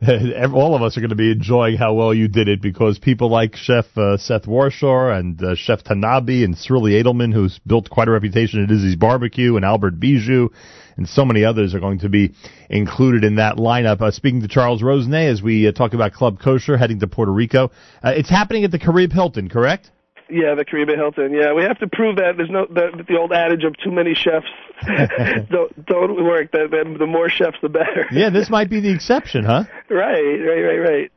all 0.54 0.74
of 0.74 0.80
us 0.80 0.96
are 0.96 1.00
going 1.00 1.10
to 1.10 1.16
be 1.16 1.30
enjoying 1.30 1.76
how 1.76 1.92
well 1.92 2.14
you 2.14 2.26
did 2.26 2.48
it 2.48 2.62
because 2.62 2.98
people 2.98 3.28
like 3.28 3.54
Chef 3.54 3.84
uh, 3.98 4.16
Seth 4.16 4.44
Warshaw 4.44 5.18
and 5.18 5.42
uh, 5.42 5.54
Chef 5.54 5.84
Tanabe 5.84 6.42
and 6.42 6.56
Cyrilli 6.56 7.02
Edelman, 7.02 7.34
who's 7.34 7.60
built 7.66 7.90
quite 7.90 8.08
a 8.08 8.10
reputation 8.10 8.64
at 8.64 8.70
Izzy's 8.70 8.96
Barbecue, 8.96 9.56
and 9.56 9.64
Albert 9.64 10.00
Bijou, 10.00 10.48
and 10.96 11.06
so 11.06 11.26
many 11.26 11.44
others 11.44 11.74
are 11.74 11.80
going 11.80 11.98
to 11.98 12.08
be 12.08 12.32
included 12.70 13.24
in 13.24 13.36
that 13.36 13.56
lineup. 13.56 14.00
Uh, 14.00 14.10
speaking 14.10 14.40
to 14.40 14.48
Charles 14.48 14.82
Rosenay 14.82 15.30
as 15.30 15.42
we 15.42 15.68
uh, 15.68 15.72
talk 15.72 15.92
about 15.92 16.14
Club 16.14 16.40
Kosher 16.40 16.78
heading 16.78 17.00
to 17.00 17.06
Puerto 17.06 17.32
Rico, 17.32 17.70
uh, 18.02 18.12
it's 18.16 18.30
happening 18.30 18.64
at 18.64 18.70
the 18.70 18.78
Caribe 18.78 19.12
Hilton, 19.12 19.50
correct? 19.50 19.90
Yeah, 20.30 20.54
the 20.54 20.64
Caribe 20.64 20.90
Hilton. 20.90 21.32
Yeah, 21.32 21.52
we 21.52 21.62
have 21.62 21.78
to 21.78 21.88
prove 21.88 22.16
that 22.16 22.36
there's 22.36 22.50
no 22.50 22.66
the, 22.66 23.04
the 23.06 23.18
old 23.18 23.32
adage 23.32 23.64
of 23.64 23.76
too 23.78 23.90
many 23.90 24.14
chefs 24.14 24.46
don't 25.50 25.86
don't 25.86 26.24
work. 26.24 26.52
That 26.52 26.70
the, 26.70 26.96
the 26.98 27.06
more 27.06 27.28
chefs, 27.28 27.58
the 27.62 27.68
better. 27.68 28.06
Yeah, 28.10 28.30
this 28.30 28.48
might 28.50 28.70
be 28.70 28.80
the 28.80 28.92
exception, 28.92 29.44
huh? 29.44 29.64
Right, 29.90 30.22
right, 30.22 30.62
right, 30.62 30.78
right. 30.78 31.12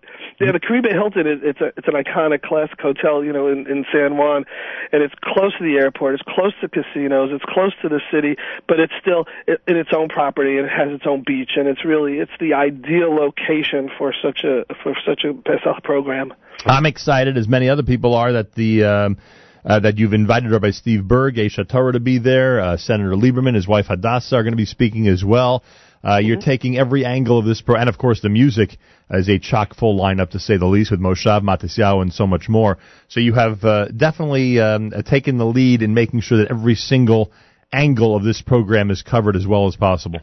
Yeah, 0.46 0.52
the 0.52 0.60
Caribe 0.60 0.86
Hilton 0.86 1.28
is 1.28 1.40
it's 1.44 1.62
a 1.62 1.72
it's 1.78 1.88
an 1.88 1.94
iconic 1.94 2.42
classic 2.42 2.80
hotel, 2.80 3.24
you 3.24 3.34
know, 3.34 3.48
in 3.48 3.68
in 3.68 3.86
San 3.92 4.18
Juan, 4.18 4.46
and 4.92 5.02
it's 5.02 5.14
close 5.24 5.56
to 5.58 5.64
the 5.64 5.78
airport, 5.78 6.16
it's 6.16 6.24
close 6.28 6.54
to 6.62 6.68
casinos, 6.68 7.30
it's 7.32 7.46
close 7.48 7.74
to 7.82 7.90
the 7.90 8.02
city, 8.12 8.36
but 8.68 8.80
it's 8.80 8.94
still 9.02 9.26
in 9.48 9.78
its 9.78 9.90
own 9.96 10.10
property 10.10 10.58
and 10.58 10.66
it 10.66 10.72
has 10.72 10.92
its 10.92 11.06
own 11.08 11.24
beach, 11.26 11.52
and 11.56 11.68
it's 11.68 11.86
really 11.86 12.20
it's 12.20 12.32
the 12.40 12.54
ideal 12.54 13.14
location 13.14 13.90
for 13.98 14.14
such 14.22 14.44
a 14.44 14.66
for 14.84 14.96
such 15.06 15.24
a 15.24 15.34
Pesach 15.34 15.84
program. 15.84 16.34
I'm 16.66 16.86
excited, 16.86 17.38
as 17.38 17.48
many 17.48 17.70
other 17.70 17.84
people 17.84 18.14
are, 18.14 18.34
that 18.34 18.54
the 18.54 18.84
um, 18.84 19.18
uh, 19.66 19.80
that 19.80 19.98
you've 19.98 20.14
invited 20.14 20.52
Rabbi 20.52 20.72
Steve 20.72 21.08
Burg, 21.08 21.36
Aish 21.36 21.58
HaTorah, 21.58 21.94
to 21.94 22.00
be 22.00 22.20
there. 22.20 22.60
Uh, 22.60 22.78
Senator 22.78 23.12
Lieberman, 23.12 23.56
his 23.56 23.68
wife 23.68 23.88
Hadassah, 23.88 24.36
are 24.36 24.44
going 24.44 24.54
to 24.54 24.58
be 24.58 24.66
speaking 24.66 25.08
as 25.08 25.24
well. 25.24 25.64
Uh, 26.04 26.18
You're 26.18 26.42
taking 26.42 26.78
every 26.78 27.06
angle 27.06 27.40
of 27.40 27.46
this 27.46 27.62
pro, 27.62 27.76
and 27.76 27.88
of 27.88 27.98
course 27.98 28.22
the 28.22 28.30
music 28.30 28.78
is 29.10 29.30
a 29.30 29.40
chock 29.40 29.76
full 29.76 29.98
lineup 29.98 30.32
to 30.32 30.40
say 30.40 30.58
the 30.58 30.66
least, 30.66 30.92
with 30.92 31.00
Moshav 31.00 31.42
Matisyahu 31.42 32.02
and 32.02 32.12
so 32.14 32.28
much 32.28 32.50
more. 32.50 32.78
So 33.08 33.20
you 33.20 33.34
have 33.34 33.64
uh, 33.64 33.88
definitely 33.88 34.60
um, 34.60 34.92
uh, 34.94 35.02
taken 35.02 35.38
the 35.38 35.46
lead 35.46 35.82
in 35.82 35.94
making 35.94 36.22
sure 36.22 36.40
that 36.40 36.52
every 36.52 36.76
single 36.76 37.32
angle 37.72 38.16
of 38.16 38.24
this 38.24 38.42
program 38.42 38.92
is 38.92 39.02
covered 39.02 39.36
as 39.36 39.48
well 39.48 39.68
as 39.68 39.76
possible. 39.76 40.20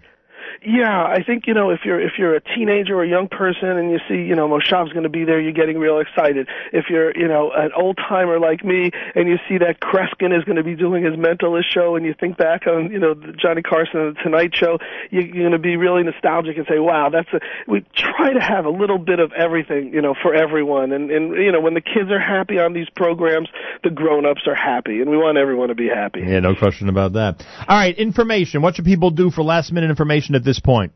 Yeah, 0.63 1.03
I 1.03 1.23
think 1.23 1.47
you 1.47 1.55
know 1.55 1.71
if 1.71 1.81
you're 1.87 1.99
if 1.99 2.13
you're 2.19 2.35
a 2.35 2.41
teenager 2.41 2.97
or 2.97 3.03
a 3.03 3.09
young 3.09 3.29
person 3.29 3.69
and 3.79 3.91
you 3.91 3.99
see 4.07 4.17
you 4.17 4.37
know 4.37 4.47
Moshav's 4.47 4.93
going 4.93 5.05
to 5.05 5.09
be 5.09 5.25
there, 5.25 5.41
you're 5.41 5.53
getting 5.53 5.79
real 5.79 6.01
excited. 6.01 6.49
If 6.71 6.91
you're 6.91 7.17
you 7.17 7.29
know 7.29 7.51
an 7.51 7.71
old 7.75 7.97
timer 7.97 8.39
like 8.39 8.63
me 8.63 8.91
and 9.15 9.27
you 9.27 9.39
see 9.49 9.57
that 9.57 9.81
Kreskin 9.81 10.37
is 10.37 10.45
going 10.45 10.57
to 10.57 10.63
be 10.63 10.75
doing 10.75 11.03
his 11.03 11.15
mentalist 11.15 11.65
show 11.71 11.97
and 11.97 12.05
you 12.05 12.13
think 12.13 12.37
back 12.37 12.67
on 12.67 12.93
you 12.93 12.99
know 12.99 13.15
the 13.15 13.33
Johnny 13.33 13.63
Carson 13.63 14.01
and 14.01 14.17
the 14.17 14.21
Tonight 14.21 14.55
Show, 14.55 14.79
you, 15.11 15.23
you're 15.23 15.49
going 15.49 15.53
to 15.53 15.59
be 15.59 15.77
really 15.77 16.03
nostalgic 16.03 16.59
and 16.59 16.67
say, 16.69 16.79
wow, 16.79 17.09
that's 17.09 17.33
a. 17.33 17.41
We 17.67 17.83
try 17.95 18.35
to 18.35 18.41
have 18.41 18.67
a 18.67 18.71
little 18.71 18.99
bit 18.99 19.19
of 19.19 19.33
everything 19.33 19.95
you 19.95 20.03
know 20.03 20.15
for 20.21 20.35
everyone, 20.35 20.93
and 20.93 21.11
and 21.11 21.37
you 21.37 21.53
know 21.53 21.61
when 21.61 21.73
the 21.73 21.81
kids 21.81 22.11
are 22.11 22.21
happy 22.21 22.59
on 22.59 22.75
these 22.75 22.91
programs, 22.91 23.49
the 23.83 23.91
grown-ups 23.91 24.43
are 24.47 24.55
happy, 24.55 25.01
and 25.01 25.09
we 25.09 25.17
want 25.17 25.39
everyone 25.39 25.69
to 25.69 25.75
be 25.75 25.89
happy. 25.89 26.21
Yeah, 26.21 26.41
no 26.41 26.55
question 26.55 26.91
about 26.91 27.15
that. 27.15 27.43
All 27.67 27.79
right, 27.79 27.97
information. 27.97 28.61
What 28.61 28.77
should 28.77 28.85
people 28.85 29.11
do 29.11 29.31
for 29.31 29.43
last 29.43 29.73
minute 29.73 29.89
information 29.89 30.35
at 30.35 30.45
this 30.45 30.50
point? 30.59 30.93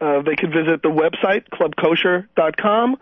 Uh, 0.00 0.22
they 0.22 0.34
could 0.36 0.50
visit 0.50 0.82
the 0.82 0.90
website, 0.90 1.48
clubkosher.com. 1.50 2.96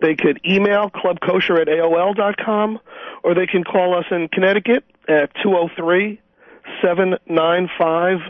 They 0.00 0.14
could 0.16 0.40
email 0.48 0.90
clubkosher 0.90 1.60
at 1.60 1.68
AOL.com, 1.68 2.80
or 3.22 3.34
they 3.34 3.46
can 3.46 3.62
call 3.62 3.94
us 3.96 4.06
in 4.10 4.28
Connecticut 4.28 4.84
at 5.06 5.30
203 5.42 6.18
795 6.80 8.20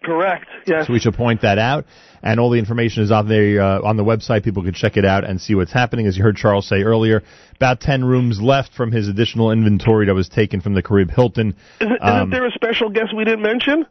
Correct. 0.02 0.46
Yes. 0.66 0.86
So 0.86 0.92
we 0.92 0.98
should 0.98 1.14
point 1.14 1.42
that 1.42 1.58
out. 1.58 1.86
And 2.22 2.38
all 2.38 2.50
the 2.50 2.58
information 2.58 3.02
is 3.02 3.10
on 3.10 3.28
the 3.28 3.58
uh, 3.62 3.82
on 3.82 3.96
the 3.96 4.04
website. 4.04 4.44
People 4.44 4.62
can 4.62 4.74
check 4.74 4.96
it 4.96 5.04
out 5.04 5.24
and 5.24 5.40
see 5.40 5.54
what's 5.54 5.72
happening. 5.72 6.06
As 6.06 6.16
you 6.16 6.22
heard 6.22 6.36
Charles 6.36 6.68
say 6.68 6.82
earlier, 6.82 7.22
about 7.56 7.80
ten 7.80 8.04
rooms 8.04 8.40
left 8.40 8.74
from 8.74 8.92
his 8.92 9.08
additional 9.08 9.50
inventory 9.50 10.06
that 10.06 10.14
was 10.14 10.28
taken 10.28 10.60
from 10.60 10.74
the 10.74 10.82
Caribe 10.82 11.10
Hilton. 11.10 11.56
Isn't, 11.80 11.98
Um, 12.00 12.16
isn't 12.16 12.30
there 12.30 12.46
a 12.46 12.52
special 12.52 12.90
guest 12.90 13.14
we 13.16 13.24
didn't 13.24 13.42
mention? 13.42 13.86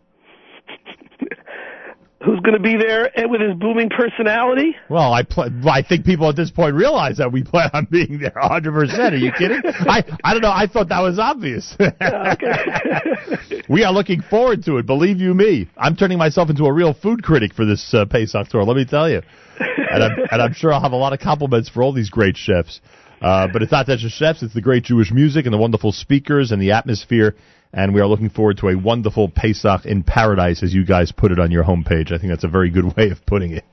Who's 2.24 2.40
going 2.42 2.54
to 2.56 2.62
be 2.62 2.78
there 2.78 3.10
and 3.18 3.32
with 3.32 3.42
his 3.42 3.56
booming 3.56 3.90
personality? 3.90 4.76
Well, 4.90 5.12
I 5.12 5.24
pl- 5.24 5.50
I 5.68 5.82
think 5.82 6.06
people 6.06 6.30
at 6.30 6.36
this 6.36 6.52
point 6.52 6.76
realize 6.76 7.18
that 7.18 7.32
we 7.32 7.44
plan 7.44 7.72
on 7.74 7.88
being 7.90 8.20
there 8.20 8.34
100. 8.36 8.72
percent 8.72 9.16
Are 9.16 9.18
you 9.18 9.32
kidding? 9.32 9.62
I 9.66 10.04
I 10.24 10.34
don't 10.34 10.44
know. 10.44 10.52
I 10.52 10.68
thought 10.68 10.90
that 10.90 11.00
was 11.00 11.18
obvious. 11.18 11.76
we 13.70 13.84
are 13.84 13.92
looking 13.92 14.22
forward 14.22 14.64
to 14.66 14.78
it. 14.78 14.86
Believe 14.86 15.20
you 15.20 15.34
me, 15.34 15.68
I'm 15.76 15.96
turning 15.96 16.20
myself 16.20 16.52
into 16.52 16.66
a 16.66 16.74
real 16.74 16.94
food 16.94 17.24
critic 17.24 17.54
for 17.56 17.66
this 17.66 17.92
uh, 17.94 18.06
Pesach 18.06 18.50
tour. 18.50 18.64
Let 18.64 18.78
me 18.78 18.86
tell 18.86 19.10
you, 19.10 19.22
and 19.60 20.04
I'm, 20.04 20.12
and 20.32 20.42
I'm 20.42 20.54
sure 20.54 20.72
I'll 20.72 20.82
have 20.82 20.92
a 20.92 20.98
lot 20.98 21.14
of 21.14 21.20
compliments 21.20 21.70
for 21.70 21.82
all 21.82 21.92
these 21.92 22.12
great 22.12 22.38
chefs. 22.38 22.82
Uh, 23.20 23.48
but 23.52 23.64
it's 23.64 23.72
not 23.72 23.88
just 23.88 24.16
chefs; 24.16 24.44
it's 24.44 24.54
the 24.54 24.62
great 24.62 24.84
Jewish 24.84 25.12
music 25.12 25.46
and 25.46 25.54
the 25.54 25.58
wonderful 25.58 25.92
speakers 25.92 26.52
and 26.52 26.62
the 26.62 26.72
atmosphere. 26.72 27.36
And 27.74 27.94
we 27.94 28.02
are 28.02 28.08
looking 28.08 28.30
forward 28.30 28.58
to 28.58 28.70
a 28.70 28.78
wonderful 28.78 29.30
Pesach 29.30 29.86
in 29.86 30.04
paradise, 30.04 30.62
as 30.62 30.74
you 30.74 30.86
guys 30.86 31.12
put 31.12 31.32
it 31.32 31.40
on 31.40 31.52
your 31.52 31.64
homepage. 31.64 32.12
I 32.12 32.18
think 32.18 32.30
that's 32.32 32.44
a 32.44 32.50
very 32.50 32.70
good 32.70 32.96
way 32.98 33.10
of 33.12 33.26
putting 33.26 33.52
it. 33.54 33.64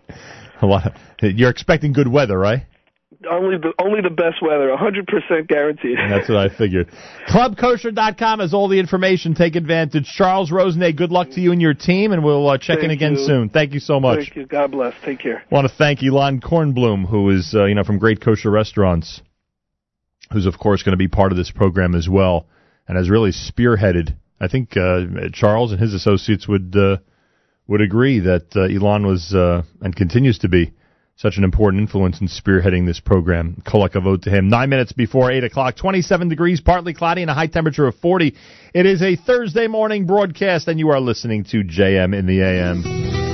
A 0.61 0.67
lot. 0.67 0.87
Of, 0.87 1.33
you're 1.37 1.51
expecting 1.51 1.93
good 1.93 2.09
weather, 2.09 2.39
right? 2.39 2.63
Only 3.29 3.59
the 3.59 3.73
only 3.81 4.01
the 4.01 4.11
best 4.11 4.41
weather, 4.41 4.69
100% 4.69 5.49
guaranteed. 5.49 5.99
That's 6.09 6.29
what 6.29 6.39
I 6.39 6.49
figured. 6.57 6.89
ClubKosher.com 7.29 8.39
has 8.39 8.55
all 8.55 8.69
the 8.69 8.79
information. 8.79 9.35
Take 9.35 9.57
advantage. 9.57 10.05
Charles 10.05 10.53
Rosenay, 10.53 10.93
good 10.93 11.11
luck 11.11 11.31
to 11.31 11.41
you 11.41 11.51
and 11.51 11.61
your 11.61 11.75
team, 11.75 12.13
and 12.13 12.23
we'll 12.23 12.49
uh, 12.49 12.59
check 12.59 12.79
in 12.81 12.91
again 12.91 13.17
you. 13.17 13.27
soon. 13.27 13.49
Thank 13.49 13.73
you 13.73 13.81
so 13.81 13.99
much. 13.99 14.19
Thank 14.19 14.37
you. 14.37 14.47
God 14.47 14.71
bless. 14.71 14.95
Take 15.05 15.19
care. 15.19 15.43
I 15.51 15.55
want 15.55 15.69
to 15.69 15.75
thank 15.75 16.01
Elan 16.03 16.41
Kornblum, 16.41 17.09
who 17.09 17.31
is, 17.31 17.55
uh, 17.57 17.65
you 17.65 17.75
know, 17.75 17.83
from 17.83 17.99
Great 17.99 18.21
Kosher 18.21 18.53
Restaurants, 18.53 19.21
who's, 20.33 20.47
of 20.47 20.57
course, 20.59 20.85
going 20.85 20.93
to 20.93 20.99
be 20.99 21.09
part 21.09 21.33
of 21.33 21.39
this 21.39 21.51
program 21.51 21.97
as 21.97 22.09
well, 22.09 22.47
and 22.89 22.97
has 22.97 23.11
really 23.11 23.31
spearheaded. 23.31 24.17
I 24.41 24.49
think 24.49 24.77
uh, 24.77 25.29
Charles 25.33 25.73
and 25.73 25.81
his 25.81 25.95
associates 25.95 26.49
would 26.49 26.75
uh, 26.77 26.97
would 27.67 27.83
agree 27.83 28.21
that 28.21 28.57
uh, 28.57 28.63
Elan 28.63 29.07
was 29.07 29.35
uh, 29.35 29.63
and 29.81 29.95
continues 29.95 30.39
to 30.39 30.49
be 30.49 30.73
such 31.17 31.37
an 31.37 31.43
important 31.43 31.83
influence 31.83 32.21
in 32.21 32.29
spearheading 32.29 32.87
this 32.87 33.01
program. 33.01 33.61
Kol 33.69 33.89
hakavod 33.89 34.23
to 34.23 34.31
him. 34.31 34.49
Nine 34.49 34.71
minutes 34.71 34.93
before 34.93 35.33
8 35.33 35.43
o'clock, 35.43 35.77
27 35.77 36.29
degrees, 36.29 36.61
partly 36.61 36.95
cloudy, 36.95 37.23
and 37.23 37.31
a 37.31 37.35
high 37.35 37.49
temperature 37.49 37.89
of 37.89 37.97
40. 37.97 38.37
It 38.73 38.87
is 38.87 39.03
a 39.03 39.17
Thursday 39.17 39.67
morning 39.67 40.07
broadcast, 40.07 40.69
and 40.69 40.79
you 40.79 40.91
are 40.91 41.01
listening 41.01 41.45
to 41.47 41.65
JM 41.65 42.17
in 42.17 42.27
the 42.27 42.41
AM. 42.41 43.28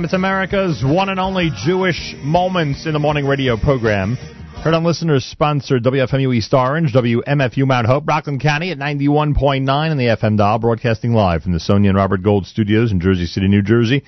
AM. 0.00 0.04
It's 0.04 0.14
America's 0.14 0.82
one 0.82 1.10
and 1.10 1.20
only 1.20 1.50
Jewish 1.64 2.14
Moments 2.22 2.86
in 2.86 2.94
the 2.94 2.98
Morning 2.98 3.26
radio 3.26 3.58
program. 3.58 4.16
Heard 4.62 4.72
on 4.72 4.82
listeners 4.82 5.24
sponsored 5.26 5.84
WFMU 5.84 6.34
East 6.34 6.54
Orange, 6.54 6.92
WMFU 6.94 7.66
Mount 7.66 7.86
Hope, 7.86 8.06
Rockland 8.06 8.40
County 8.40 8.70
at 8.70 8.78
91.9 8.78 9.68
on 9.68 9.96
the 9.98 10.04
FM 10.04 10.38
dial, 10.38 10.58
broadcasting 10.58 11.12
live 11.12 11.42
from 11.42 11.52
the 11.52 11.60
Sonia 11.60 11.90
and 11.90 11.98
Robert 11.98 12.22
Gold 12.22 12.46
studios 12.46 12.92
in 12.92 13.00
Jersey 13.00 13.26
City, 13.26 13.48
New 13.48 13.62
Jersey. 13.62 14.02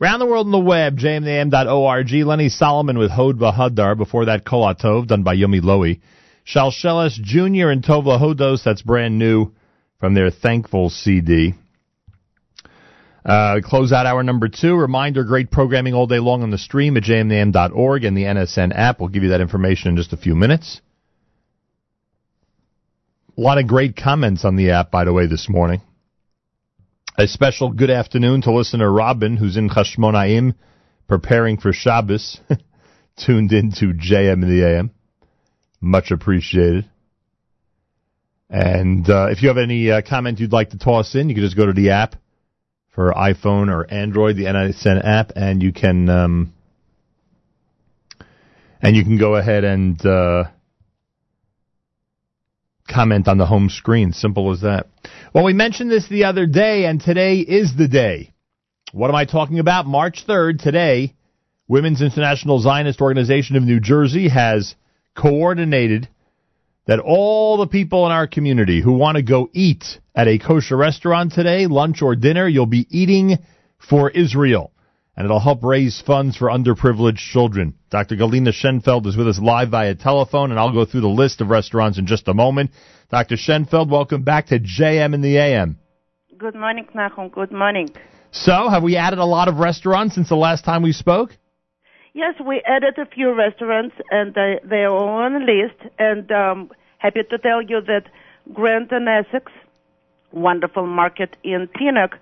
Around 0.00 0.20
the 0.20 0.26
world 0.26 0.46
on 0.46 0.52
the 0.52 0.58
web, 0.58 0.98
jmintheam.org. 0.98 2.10
Lenny 2.26 2.48
Solomon 2.50 2.98
with 2.98 3.10
Hod 3.10 3.38
Bahadar. 3.38 3.96
Before 3.96 4.26
that, 4.26 4.44
Kolatov, 4.44 5.06
done 5.06 5.22
by 5.22 5.34
Yomi 5.34 5.60
Lowy. 5.60 6.00
Shalsheles 6.46 7.14
Jr. 7.22 7.68
and 7.68 7.82
Tova 7.82 8.20
Hodos, 8.20 8.64
that's 8.64 8.82
brand 8.82 9.18
new 9.18 9.52
from 9.98 10.14
their 10.14 10.30
Thankful 10.30 10.90
CD. 10.90 11.54
Uh, 13.28 13.60
close 13.62 13.92
out 13.92 14.06
hour 14.06 14.22
number 14.22 14.48
two. 14.48 14.74
Reminder, 14.74 15.22
great 15.22 15.50
programming 15.50 15.92
all 15.92 16.06
day 16.06 16.18
long 16.18 16.42
on 16.42 16.50
the 16.50 16.56
stream 16.56 16.96
at 16.96 17.02
jmintheam.org 17.02 18.04
and 18.04 18.16
the 18.16 18.22
NSN 18.22 18.72
app. 18.74 19.00
We'll 19.00 19.10
give 19.10 19.22
you 19.22 19.28
that 19.30 19.42
information 19.42 19.90
in 19.90 19.96
just 19.96 20.14
a 20.14 20.16
few 20.16 20.34
minutes. 20.34 20.80
A 23.36 23.40
lot 23.40 23.58
of 23.58 23.66
great 23.66 23.96
comments 23.96 24.46
on 24.46 24.56
the 24.56 24.70
app, 24.70 24.90
by 24.90 25.04
the 25.04 25.12
way, 25.12 25.26
this 25.26 25.46
morning. 25.46 25.82
A 27.18 27.28
special 27.28 27.70
good 27.70 27.90
afternoon 27.90 28.40
to 28.42 28.50
listener 28.50 28.90
Robin, 28.90 29.36
who's 29.36 29.58
in 29.58 29.68
Chashmonaim, 29.68 30.54
preparing 31.06 31.58
for 31.58 31.74
Shabbos, 31.74 32.40
tuned 33.18 33.52
in 33.52 33.72
to 33.72 33.92
JM 33.92 34.40
the 34.40 34.64
AM. 34.66 34.90
Much 35.82 36.12
appreciated. 36.12 36.88
And 38.48 39.08
uh, 39.10 39.26
if 39.30 39.42
you 39.42 39.48
have 39.48 39.58
any 39.58 39.90
uh, 39.90 40.00
comment 40.00 40.40
you'd 40.40 40.52
like 40.52 40.70
to 40.70 40.78
toss 40.78 41.14
in, 41.14 41.28
you 41.28 41.34
can 41.34 41.44
just 41.44 41.58
go 41.58 41.66
to 41.66 41.74
the 41.74 41.90
app 41.90 42.16
for 42.90 43.12
iPhone 43.12 43.72
or 43.72 43.90
Android, 43.90 44.36
the 44.36 44.44
NSN 44.44 45.04
app, 45.04 45.32
and 45.36 45.62
you 45.62 45.72
can 45.72 46.08
um, 46.08 46.52
and 48.80 48.96
you 48.96 49.04
can 49.04 49.18
go 49.18 49.36
ahead 49.36 49.64
and 49.64 50.04
uh, 50.04 50.44
comment 52.88 53.28
on 53.28 53.38
the 53.38 53.46
home 53.46 53.68
screen. 53.68 54.12
Simple 54.12 54.52
as 54.52 54.62
that. 54.62 54.86
Well, 55.34 55.44
we 55.44 55.52
mentioned 55.52 55.90
this 55.90 56.08
the 56.08 56.24
other 56.24 56.46
day, 56.46 56.86
and 56.86 57.00
today 57.00 57.38
is 57.38 57.76
the 57.76 57.88
day. 57.88 58.32
What 58.92 59.10
am 59.10 59.16
I 59.16 59.26
talking 59.26 59.58
about? 59.58 59.86
March 59.86 60.24
3rd, 60.26 60.62
today, 60.62 61.14
Women's 61.66 62.00
International 62.00 62.58
Zionist 62.58 63.00
Organization 63.00 63.56
of 63.56 63.62
New 63.62 63.80
Jersey 63.80 64.28
has 64.28 64.74
coordinated 65.14 66.08
that 66.88 67.00
all 67.00 67.58
the 67.58 67.66
people 67.66 68.06
in 68.06 68.12
our 68.12 68.26
community 68.26 68.80
who 68.80 68.94
want 68.94 69.16
to 69.16 69.22
go 69.22 69.50
eat 69.52 69.84
at 70.14 70.26
a 70.26 70.38
kosher 70.38 70.76
restaurant 70.76 71.32
today, 71.32 71.66
lunch 71.66 72.00
or 72.00 72.16
dinner, 72.16 72.48
you'll 72.48 72.64
be 72.64 72.86
eating 72.88 73.36
for 73.78 74.10
Israel. 74.10 74.72
And 75.14 75.26
it'll 75.26 75.38
help 75.38 75.62
raise 75.62 76.00
funds 76.00 76.36
for 76.38 76.48
underprivileged 76.48 77.18
children. 77.18 77.74
Dr. 77.90 78.16
Galina 78.16 78.54
Shenfeld 78.54 79.06
is 79.06 79.18
with 79.18 79.28
us 79.28 79.38
live 79.38 79.68
via 79.68 79.96
telephone, 79.96 80.50
and 80.50 80.58
I'll 80.58 80.72
go 80.72 80.86
through 80.86 81.02
the 81.02 81.08
list 81.08 81.42
of 81.42 81.50
restaurants 81.50 81.98
in 81.98 82.06
just 82.06 82.26
a 82.26 82.34
moment. 82.34 82.70
Dr. 83.10 83.36
Shenfeld, 83.36 83.90
welcome 83.90 84.22
back 84.22 84.46
to 84.46 84.58
JM 84.58 85.12
in 85.12 85.20
the 85.20 85.36
AM. 85.36 85.78
Good 86.38 86.54
morning, 86.54 86.86
Nachum. 86.94 87.30
Good 87.30 87.52
morning. 87.52 87.90
So, 88.30 88.70
have 88.70 88.82
we 88.82 88.96
added 88.96 89.18
a 89.18 89.26
lot 89.26 89.48
of 89.48 89.56
restaurants 89.56 90.14
since 90.14 90.30
the 90.30 90.36
last 90.36 90.64
time 90.64 90.82
we 90.82 90.92
spoke? 90.92 91.36
Yes, 92.18 92.34
we 92.44 92.60
added 92.66 92.98
a 92.98 93.06
few 93.06 93.32
restaurants, 93.32 93.94
and 94.10 94.34
they, 94.34 94.58
they 94.64 94.82
are 94.82 94.90
on 95.24 95.34
the 95.34 95.38
list. 95.38 95.94
And 96.00 96.28
um, 96.32 96.72
happy 96.98 97.22
to 97.22 97.38
tell 97.38 97.62
you 97.62 97.80
that 97.82 98.06
Grand 98.52 98.90
and 98.90 99.08
Essex, 99.08 99.52
wonderful 100.32 100.84
market 100.84 101.36
in 101.44 101.68
Teaneck, 101.76 102.14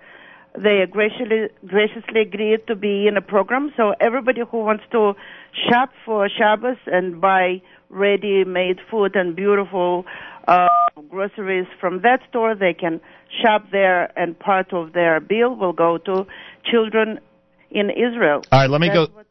they 0.55 0.85
graciously, 0.85 1.49
graciously 1.65 2.21
agreed 2.21 2.67
to 2.67 2.75
be 2.75 3.07
in 3.07 3.17
a 3.17 3.23
program. 3.23 3.73
So 3.75 3.95
everybody 3.99 4.41
who 4.47 4.59
wants 4.59 4.83
to 4.91 5.13
shop 5.67 5.89
for 6.05 6.29
Shabbos 6.29 6.77
and 6.85 7.19
buy 7.19 7.63
ready-made 7.89 8.77
food 8.91 9.15
and 9.15 9.35
beautiful 9.35 10.05
uh, 10.47 10.67
groceries 11.09 11.65
from 11.79 12.03
that 12.03 12.19
store, 12.29 12.53
they 12.53 12.75
can 12.75 13.01
shop 13.41 13.65
there, 13.71 14.11
and 14.15 14.37
part 14.37 14.73
of 14.73 14.93
their 14.93 15.19
bill 15.19 15.55
will 15.55 15.73
go 15.73 15.97
to 15.97 16.27
children 16.69 17.19
in 17.71 17.89
Israel. 17.89 18.43
All 18.51 18.59
right, 18.59 18.69
let 18.69 18.79
me 18.79 18.89
That's 18.89 19.09
go. 19.11 19.23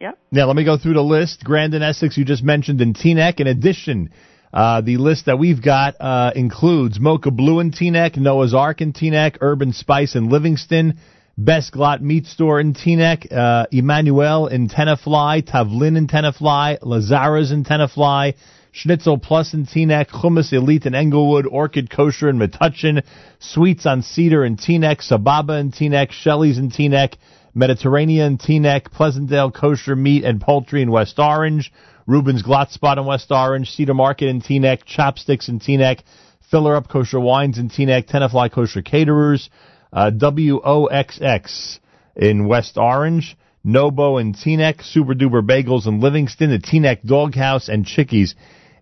Yeah. 0.00 0.12
Yeah, 0.30 0.44
let 0.44 0.56
me 0.56 0.64
go 0.64 0.78
through 0.78 0.94
the 0.94 1.02
list. 1.02 1.44
Grandin 1.44 1.82
Essex, 1.82 2.16
you 2.16 2.24
just 2.24 2.42
mentioned, 2.42 2.80
in 2.80 2.94
Teaneck. 2.94 3.38
In 3.38 3.46
addition, 3.46 4.10
uh, 4.52 4.80
the 4.80 4.96
list 4.96 5.26
that 5.26 5.38
we've 5.38 5.62
got 5.62 5.94
uh, 6.00 6.32
includes 6.34 6.98
Mocha 6.98 7.30
Blue 7.30 7.60
in 7.60 7.70
Teaneck, 7.70 8.16
Noah's 8.16 8.54
Ark 8.54 8.80
in 8.80 8.94
Teaneck, 8.94 9.36
Urban 9.42 9.74
Spice 9.74 10.16
in 10.16 10.30
Livingston, 10.30 10.98
Best 11.36 11.74
Glatt 11.74 12.00
Meat 12.00 12.26
Store 12.26 12.58
in 12.58 12.72
Teaneck, 12.72 13.30
uh, 13.30 13.66
Emmanuel 13.70 14.46
in 14.46 14.70
Tenafly, 14.70 15.42
Tavlin 15.46 15.98
in 15.98 16.06
Tenafly, 16.06 16.80
Lazara's 16.80 17.52
in 17.52 17.64
Tenafly, 17.64 18.34
Schnitzel 18.72 19.18
Plus 19.18 19.52
in 19.52 19.66
Teaneck, 19.66 20.08
Hummus 20.08 20.52
Elite 20.52 20.86
in 20.86 20.94
Englewood, 20.94 21.46
Orchid 21.46 21.90
Kosher 21.90 22.30
in 22.30 22.38
Metuchen, 22.38 23.02
Sweets 23.38 23.84
on 23.84 24.00
Cedar 24.00 24.46
in 24.46 24.56
Teaneck, 24.56 25.06
Sababa 25.06 25.60
in 25.60 25.72
Teaneck, 25.72 26.10
Shelley's 26.10 26.56
in 26.56 26.70
Teaneck, 26.70 27.16
Mediterranean, 27.54 28.38
Teaneck, 28.38 28.90
Pleasantdale 28.92 29.50
Kosher 29.50 29.96
Meat 29.96 30.24
and 30.24 30.40
Poultry 30.40 30.82
in 30.82 30.90
West 30.90 31.18
Orange, 31.18 31.72
Reuben's 32.06 32.42
Glatt 32.42 32.70
Spot 32.70 32.98
in 32.98 33.06
West 33.06 33.30
Orange, 33.30 33.70
Cedar 33.70 33.94
Market 33.94 34.28
in 34.28 34.40
Teaneck, 34.40 34.84
Chopsticks 34.84 35.48
in 35.48 35.60
Teaneck, 35.60 36.00
Filler 36.50 36.76
Up 36.76 36.88
Kosher 36.88 37.20
Wines 37.20 37.58
in 37.58 37.68
Teaneck, 37.70 38.08
Tenafly 38.08 38.50
Kosher 38.50 38.82
Caterers, 38.82 39.50
uh, 39.92 40.10
WOXX 40.12 41.78
in 42.16 42.46
West 42.46 42.76
Orange, 42.76 43.36
Nobo 43.62 44.18
in 44.18 44.34
Teaneck, 44.34 44.82
Super 44.82 45.14
Duper 45.14 45.42
Bagels 45.42 45.86
in 45.86 46.00
Livingston, 46.00 46.50
the 46.50 46.58
Teaneck 46.58 47.02
Doghouse, 47.04 47.68
and 47.68 47.84
Chickies 47.84 48.34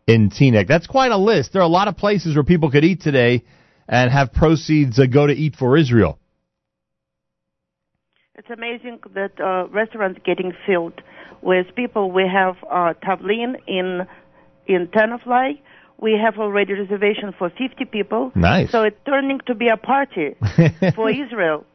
in 0.06 0.30
Teaneck. 0.30 0.66
That's 0.66 0.86
quite 0.86 1.10
a 1.10 1.18
list. 1.18 1.52
There 1.52 1.60
are 1.60 1.66
a 1.66 1.68
lot 1.68 1.88
of 1.88 1.96
places 1.96 2.34
where 2.34 2.44
people 2.44 2.70
could 2.70 2.84
eat 2.84 3.02
today 3.02 3.44
and 3.88 4.10
have 4.10 4.32
proceeds 4.32 4.98
uh, 4.98 5.06
go 5.06 5.26
to 5.26 5.32
Eat 5.32 5.56
for 5.56 5.76
Israel. 5.76 6.18
It's 8.38 8.50
amazing 8.50 9.00
that 9.14 9.32
uh, 9.40 9.66
restaurants 9.70 10.20
getting 10.24 10.52
filled 10.64 11.02
with 11.42 11.66
people. 11.74 12.12
We 12.12 12.22
have 12.32 12.54
uh, 12.70 12.94
Tavlin 13.04 13.56
in 13.66 14.06
in 14.64 14.86
Tenafly. 14.86 15.60
We 16.00 16.16
have 16.24 16.38
already 16.38 16.74
reservation 16.74 17.34
for 17.36 17.50
50 17.50 17.84
people. 17.86 18.30
Nice. 18.36 18.70
So 18.70 18.84
it's 18.84 18.96
turning 19.04 19.40
to 19.48 19.56
be 19.56 19.66
a 19.66 19.76
party 19.76 20.36
for 20.94 21.10
Israel. 21.10 21.66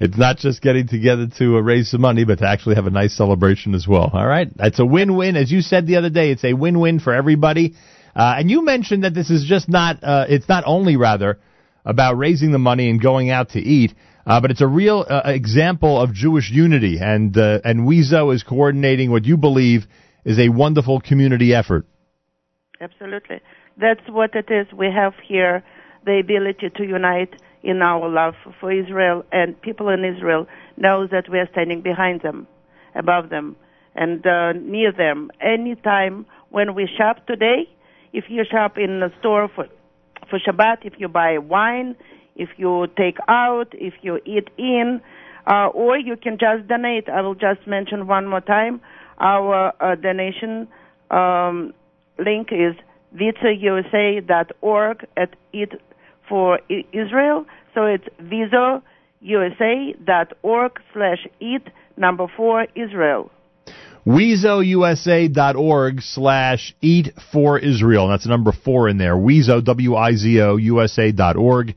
It's 0.00 0.18
not 0.18 0.38
just 0.38 0.62
getting 0.62 0.88
together 0.88 1.28
to 1.38 1.58
uh, 1.58 1.60
raise 1.60 1.92
some 1.92 2.00
money, 2.00 2.24
but 2.24 2.40
to 2.40 2.48
actually 2.48 2.74
have 2.74 2.86
a 2.86 2.90
nice 2.90 3.16
celebration 3.16 3.72
as 3.72 3.86
well. 3.86 4.10
All 4.12 4.26
right, 4.26 4.48
it's 4.58 4.80
a 4.80 4.84
win-win, 4.84 5.36
as 5.36 5.52
you 5.52 5.60
said 5.60 5.86
the 5.86 5.94
other 5.94 6.10
day. 6.10 6.32
It's 6.32 6.42
a 6.42 6.54
win-win 6.54 6.98
for 6.98 7.14
everybody. 7.14 7.76
Uh, 8.16 8.34
and 8.38 8.50
you 8.50 8.64
mentioned 8.64 9.04
that 9.04 9.14
this 9.14 9.30
is 9.30 9.44
just 9.48 9.68
not. 9.68 10.02
Uh, 10.02 10.26
it's 10.28 10.48
not 10.48 10.64
only 10.66 10.96
rather 10.96 11.38
about 11.84 12.18
raising 12.18 12.50
the 12.50 12.58
money 12.58 12.90
and 12.90 13.00
going 13.00 13.30
out 13.30 13.50
to 13.50 13.60
eat, 13.60 13.94
uh, 14.26 14.40
but 14.40 14.50
it's 14.50 14.60
a 14.60 14.66
real 14.66 15.04
uh, 15.08 15.22
example 15.26 16.00
of 16.00 16.12
Jewish 16.12 16.50
unity. 16.50 16.98
And 17.00 17.36
uh, 17.36 17.60
and 17.64 17.86
WIZO 17.86 18.34
is 18.34 18.42
coordinating 18.42 19.10
what 19.10 19.24
you 19.24 19.36
believe 19.36 19.86
is 20.24 20.38
a 20.38 20.48
wonderful 20.48 21.00
community 21.00 21.54
effort. 21.54 21.86
Absolutely. 22.80 23.40
That's 23.78 24.00
what 24.08 24.34
it 24.34 24.50
is. 24.50 24.66
We 24.72 24.86
have 24.94 25.14
here 25.26 25.64
the 26.04 26.20
ability 26.20 26.70
to 26.76 26.84
unite 26.84 27.34
in 27.62 27.80
our 27.82 28.08
love 28.08 28.34
for 28.60 28.70
Israel, 28.70 29.24
and 29.32 29.60
people 29.60 29.88
in 29.88 30.04
Israel 30.04 30.46
know 30.76 31.06
that 31.06 31.28
we 31.30 31.38
are 31.38 31.48
standing 31.52 31.80
behind 31.80 32.20
them, 32.20 32.46
above 32.94 33.30
them, 33.30 33.56
and 33.94 34.24
uh, 34.26 34.52
near 34.52 34.92
them. 34.92 35.30
Anytime 35.40 36.26
when 36.50 36.74
we 36.74 36.88
shop 36.98 37.26
today, 37.26 37.68
if 38.12 38.24
you 38.28 38.44
shop 38.50 38.76
in 38.78 39.02
a 39.02 39.10
store 39.18 39.48
for 39.54 39.66
for 40.30 40.38
Shabbat, 40.38 40.84
if 40.84 40.94
you 40.98 41.08
buy 41.08 41.38
wine, 41.38 41.96
if 42.36 42.50
you 42.56 42.86
take 42.96 43.16
out, 43.28 43.68
if 43.72 43.94
you 44.02 44.20
eat 44.24 44.48
in, 44.58 45.00
uh, 45.46 45.68
or 45.68 45.98
you 45.98 46.16
can 46.16 46.38
just 46.38 46.66
donate. 46.68 47.08
I 47.08 47.20
will 47.20 47.34
just 47.34 47.66
mention 47.66 48.06
one 48.06 48.26
more 48.26 48.40
time 48.40 48.80
our 49.18 49.72
uh, 49.80 49.94
donation 49.96 50.68
um, 51.10 51.74
link 52.18 52.48
is 52.52 52.74
wizousa.org 53.14 54.26
at 55.16 55.36
it 55.52 55.80
for 56.28 56.60
Israel. 56.68 57.46
So 57.74 57.84
it's 57.84 58.08
wizousa.org 58.20 58.82
slash 60.92 61.26
it 61.40 61.62
number 61.96 62.26
four 62.36 62.66
Israel. 62.74 63.30
WIZOUSA.org 64.06 66.02
slash 66.02 66.74
eat 66.82 67.08
for 67.32 67.58
Israel. 67.58 68.08
That's 68.08 68.26
number 68.26 68.52
four 68.52 68.90
in 68.90 68.98
there. 68.98 69.16
WIZO, 69.16 69.64
W-I-Z-O, 69.64 70.56
USA.org 70.56 71.74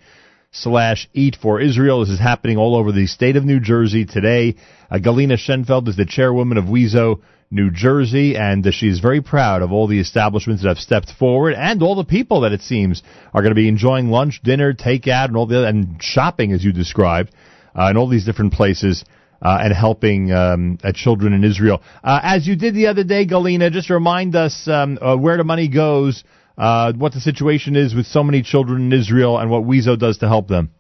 slash 0.52 1.10
eat 1.14 1.38
for 1.42 1.60
Israel. 1.60 2.00
This 2.00 2.10
is 2.10 2.20
happening 2.20 2.58
all 2.58 2.76
over 2.76 2.92
the 2.92 3.08
state 3.08 3.36
of 3.36 3.46
New 3.46 3.60
Jersey 3.60 4.06
today. 4.06 4.56
Uh, 4.90 4.98
Galina 4.98 5.38
Shenfeld 5.38 5.88
is 5.88 5.98
the 5.98 6.06
chairwoman 6.06 6.58
of 6.58 6.66
WIZO, 6.66 7.22
New 7.50 7.72
Jersey, 7.72 8.36
and 8.36 8.66
uh, 8.66 8.72
she's 8.72 9.00
very 9.00 9.22
proud 9.22 9.62
of 9.62 9.72
all 9.72 9.88
the 9.88 10.00
establishments 10.00 10.64
that 10.64 10.70
have 10.70 10.78
stepped 10.78 11.12
forward 11.18 11.54
and 11.54 11.82
all 11.82 11.96
the 11.96 12.04
people 12.04 12.42
that 12.42 12.52
it 12.52 12.62
seems 12.62 13.04
are 13.34 13.42
going 13.42 13.52
to 13.52 13.56
be 13.56 13.68
enjoying 13.68 14.10
lunch, 14.10 14.42
dinner, 14.44 14.74
takeout, 14.74 15.26
and 15.26 15.38
all 15.38 15.46
the 15.46 15.58
other, 15.58 15.68
and 15.68 16.02
shopping 16.02 16.52
as 16.52 16.64
you 16.64 16.74
described, 16.74 17.32
uh, 17.78 17.90
in 17.90 17.98
all 17.98 18.08
these 18.08 18.26
different 18.26 18.54
places 18.54 19.06
uh, 19.42 19.60
and 19.62 19.74
helping 19.74 20.32
um, 20.32 20.78
uh, 20.84 20.92
children 20.94 21.34
in 21.34 21.44
Israel. 21.44 21.82
Uh, 22.04 22.20
as 22.24 22.48
you 22.48 22.56
did 22.56 22.74
the 22.74 22.88
other 22.88 23.04
day, 23.04 23.26
Galina, 23.26 23.72
just 23.72 23.90
remind 23.90 24.36
us 24.36 24.68
um, 24.68 24.98
uh, 25.02 25.16
where 25.16 25.38
the 25.38 25.44
money 25.44 25.68
goes, 25.68 26.24
uh, 26.58 26.94
what 26.94 27.14
the 27.14 27.20
situation 27.20 27.76
is 27.76 27.94
with 27.94 28.06
so 28.06 28.24
many 28.24 28.42
children 28.42 28.92
in 28.92 28.94
Israel, 28.94 29.38
and 29.38 29.50
what 29.50 29.64
WIZO 29.64 29.98
does 29.98 30.18
to 30.20 30.28
help 30.28 30.48
them. 30.48 30.72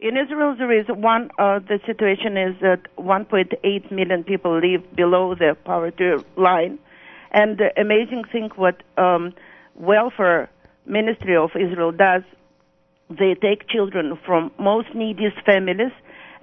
In 0.00 0.16
Israel, 0.16 0.54
there 0.58 0.78
is 0.78 0.86
one. 0.88 1.30
Uh, 1.38 1.58
the 1.60 1.78
situation 1.86 2.36
is 2.36 2.54
that 2.60 2.80
1.8 2.98 3.90
million 3.90 4.24
people 4.24 4.60
live 4.60 4.82
below 4.94 5.34
the 5.34 5.56
poverty 5.64 6.12
line, 6.36 6.78
and 7.32 7.58
the 7.58 7.70
amazing 7.80 8.24
thing 8.30 8.50
what 8.56 8.82
um, 8.98 9.34
welfare 9.74 10.50
ministry 10.86 11.36
of 11.36 11.50
Israel 11.54 11.92
does, 11.92 12.22
they 13.10 13.34
take 13.40 13.68
children 13.68 14.18
from 14.24 14.50
most 14.58 14.88
neediest 14.94 15.36
families 15.44 15.92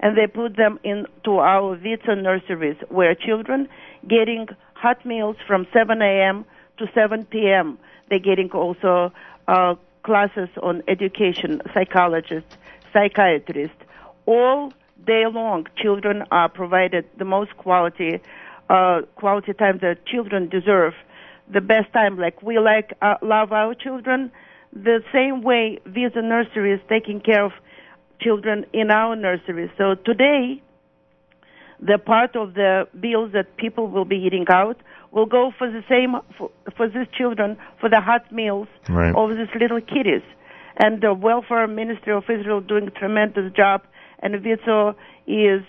and 0.00 0.16
they 0.18 0.26
put 0.26 0.56
them 0.56 0.78
into 0.84 1.38
our 1.38 1.76
WIZO 1.76 2.22
nurseries, 2.22 2.76
where 2.88 3.14
children 3.14 3.68
getting 4.08 4.46
hot 4.74 5.04
meals 5.06 5.36
from 5.46 5.66
7 5.72 6.02
a.m. 6.02 6.44
to 6.78 6.86
7 6.94 7.24
p.m. 7.26 7.78
They're 8.14 8.20
getting 8.20 8.52
also 8.52 9.12
uh, 9.48 9.74
classes 10.04 10.48
on 10.62 10.84
education, 10.86 11.60
psychologists, 11.74 12.56
psychiatrists. 12.92 13.82
All 14.26 14.72
day 15.04 15.24
long, 15.26 15.66
children 15.76 16.22
are 16.30 16.48
provided 16.48 17.06
the 17.18 17.24
most 17.24 17.56
quality 17.56 18.20
uh, 18.70 19.00
quality 19.16 19.52
time 19.52 19.78
that 19.82 20.06
children 20.06 20.48
deserve. 20.48 20.94
The 21.52 21.60
best 21.60 21.92
time, 21.92 22.16
like 22.16 22.40
we 22.40 22.60
like 22.60 22.92
uh, 23.02 23.16
love 23.20 23.50
our 23.50 23.74
children, 23.74 24.30
the 24.72 25.02
same 25.12 25.42
way 25.42 25.80
WIZO 25.84 26.22
Nursery 26.22 26.72
is 26.72 26.80
taking 26.88 27.18
care 27.20 27.44
of 27.44 27.52
children 28.20 28.64
in 28.72 28.92
our 28.92 29.16
nurseries. 29.16 29.70
So 29.76 29.96
today, 29.96 30.62
the 31.84 31.98
part 31.98 32.34
of 32.36 32.54
the 32.54 32.86
bills 32.98 33.30
that 33.32 33.56
people 33.56 33.86
will 33.88 34.04
be 34.06 34.16
eating 34.16 34.46
out 34.50 34.78
will 35.12 35.26
go 35.26 35.52
for 35.56 35.70
the 35.70 35.82
same 35.88 36.12
for, 36.36 36.50
for 36.76 36.88
these 36.88 37.06
children 37.16 37.56
for 37.80 37.88
the 37.88 38.00
hot 38.00 38.30
meals 38.32 38.68
Right. 38.88 39.14
of 39.14 39.30
these 39.36 39.52
little 39.60 39.80
kiddies. 39.80 40.22
And 40.76 41.00
the 41.00 41.14
welfare 41.14 41.68
ministry 41.68 42.12
of 42.12 42.24
Israel 42.28 42.60
doing 42.60 42.88
a 42.88 42.90
tremendous 42.90 43.52
job. 43.52 43.82
And 44.20 44.34
WIZO 44.42 44.94
is 45.28 45.62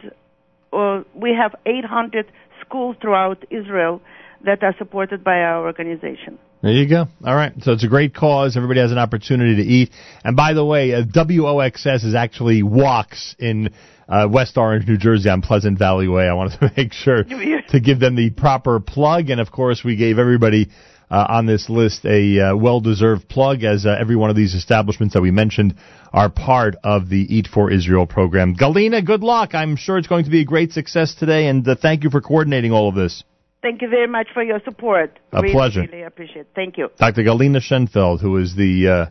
uh, 0.74 1.04
we 1.14 1.32
have 1.42 1.54
800 1.66 2.32
schools 2.62 2.96
throughout 3.02 3.44
Israel 3.52 4.02
that 4.46 4.64
are 4.64 4.76
supported 4.78 5.24
by 5.24 5.38
our 5.42 5.66
organization. 5.66 6.40
There 6.66 6.74
you 6.74 6.90
go. 6.90 7.06
All 7.24 7.36
right. 7.36 7.54
So 7.62 7.74
it's 7.74 7.84
a 7.84 7.88
great 7.88 8.16
cause. 8.16 8.58
Everybody 8.58 8.80
has 8.80 8.92
an 8.92 8.98
opportunity 8.98 9.58
to 9.58 9.62
eat. 9.62 9.92
And 10.24 10.36
by 10.36 10.54
the 10.54 10.66
way, 10.66 10.96
uh, 10.96 11.04
WOXS 11.04 12.04
is 12.04 12.16
actually 12.16 12.64
walks 12.64 13.36
in 13.38 13.70
uh, 14.10 14.28
West 14.32 14.58
Orange, 14.58 14.88
New 14.88 14.98
Jersey 14.98 15.30
on 15.30 15.44
Pleasant 15.44 15.78
Valley 15.78 16.08
Way. 16.08 16.28
I 16.28 16.34
wanted 16.34 16.60
to 16.60 16.74
make 16.78 16.92
sure 16.92 17.24
to 17.24 17.80
give 17.80 18.00
them 18.00 18.16
the 18.16 18.32
proper 18.32 18.80
plug. 18.80 19.30
And 19.30 19.40
of 19.40 19.52
course, 19.52 19.84
we 19.86 19.96
gave 19.96 20.18
everybody 20.18 20.70
uh, 21.12 21.28
on 21.30 21.46
this 21.46 21.70
list 21.70 22.04
a 22.04 22.40
uh, 22.40 22.56
well-deserved 22.56 23.30
plug 23.30 23.64
as 23.64 23.86
uh, 23.86 23.96
every 24.00 24.16
one 24.16 24.32
of 24.32 24.36
these 24.36 24.56
establishments 24.56 25.14
that 25.14 25.22
we 25.22 25.30
mentioned 25.30 25.76
are 26.12 26.32
part 26.32 26.78
of 26.84 27.10
the 27.10 27.28
Eat 27.30 27.46
for 27.46 27.70
Israel 27.70 28.08
program. 28.08 28.56
Galina, 28.56 29.06
good 29.06 29.22
luck. 29.22 29.54
I'm 29.54 29.76
sure 29.76 30.00
it's 30.00 30.08
going 30.08 30.26
to 30.26 30.32
be 30.32 30.42
a 30.42 30.46
great 30.46 30.72
success 30.72 31.14
today. 31.14 31.46
And 31.46 31.68
uh, 31.68 31.76
thank 31.80 32.04
you 32.04 32.10
for 32.10 32.22
coordinating 32.22 32.72
all 32.72 32.90
of 32.90 32.96
this. 32.96 33.24
Thank 33.66 33.82
you 33.82 33.90
very 33.90 34.06
much 34.06 34.28
for 34.32 34.44
your 34.44 34.62
support. 34.64 35.18
A 35.32 35.42
really, 35.42 35.52
pleasure. 35.52 35.82
Really 35.82 36.04
appreciate 36.04 36.42
it. 36.42 36.50
Thank 36.54 36.78
you. 36.78 36.90
Dr. 37.00 37.24
Galina 37.24 37.60
Shenfeld, 37.60 38.22
who 38.22 38.38
is 38.38 38.56
the 38.56 38.88
uh, 38.88 39.06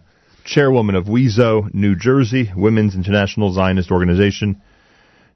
chairwoman 0.45 0.95
of 0.95 1.07
WIZO 1.07 1.75
New 1.75 1.97
Jersey, 1.97 2.53
Women's 2.55 2.95
International 2.95 3.53
Zionist 3.53 3.91
Organization, 3.91 4.63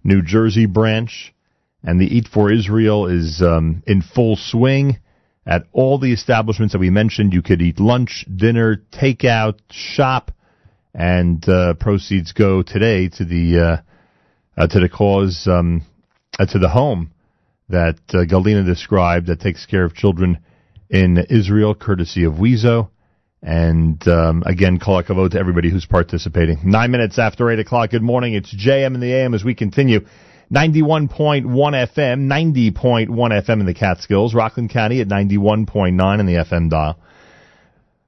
New 0.04 0.22
Jersey 0.22 0.66
branch, 0.66 1.34
and 1.82 2.00
the 2.00 2.04
Eat 2.04 2.28
for 2.32 2.52
Israel 2.52 3.08
is 3.08 3.42
um, 3.42 3.82
in 3.88 4.02
full 4.02 4.36
swing. 4.36 5.00
At 5.44 5.64
all 5.72 5.98
the 5.98 6.12
establishments 6.12 6.72
that 6.74 6.78
we 6.78 6.90
mentioned, 6.90 7.32
you 7.32 7.42
could 7.42 7.60
eat 7.60 7.80
lunch, 7.80 8.24
dinner, 8.36 8.80
takeout, 8.92 9.58
shop, 9.68 10.30
and 10.94 11.42
uh, 11.48 11.74
proceeds 11.74 12.30
go 12.30 12.62
today 12.62 13.08
to 13.08 13.24
the 13.24 13.58
uh, 13.58 14.62
uh, 14.62 14.68
to 14.68 14.78
the 14.78 14.88
cause 14.88 15.48
um, 15.50 15.82
uh, 16.38 16.46
to 16.46 16.60
the 16.60 16.68
home 16.68 17.10
that 17.68 17.98
uh, 18.10 18.24
Galina 18.24 18.64
described 18.64 19.26
that 19.26 19.40
takes 19.40 19.66
care 19.66 19.84
of 19.84 19.94
children 19.94 20.38
in 20.88 21.18
Israel, 21.30 21.74
courtesy 21.74 22.24
of 22.24 22.34
WIZO. 22.34 22.88
And 23.42 24.06
um, 24.08 24.42
again, 24.44 24.78
hakavod 24.80 25.30
to 25.32 25.38
everybody 25.38 25.70
who's 25.70 25.86
participating. 25.86 26.58
Nine 26.64 26.90
minutes 26.90 27.18
after 27.18 27.50
eight 27.50 27.60
o'clock. 27.60 27.90
Good 27.90 28.02
morning. 28.02 28.34
It's 28.34 28.52
JM 28.54 28.94
in 28.94 29.00
the 29.00 29.12
AM 29.12 29.34
as 29.34 29.44
we 29.44 29.54
continue. 29.54 30.00
91.1 30.52 31.44
FM, 31.44 32.72
90.1 32.74 33.08
FM 33.08 33.60
in 33.60 33.66
the 33.66 33.74
Catskills, 33.74 34.34
Rockland 34.34 34.70
County 34.70 35.00
at 35.02 35.08
91.9 35.08 36.20
in 36.20 36.26
the 36.26 36.32
FM 36.32 36.70
dial. 36.70 36.98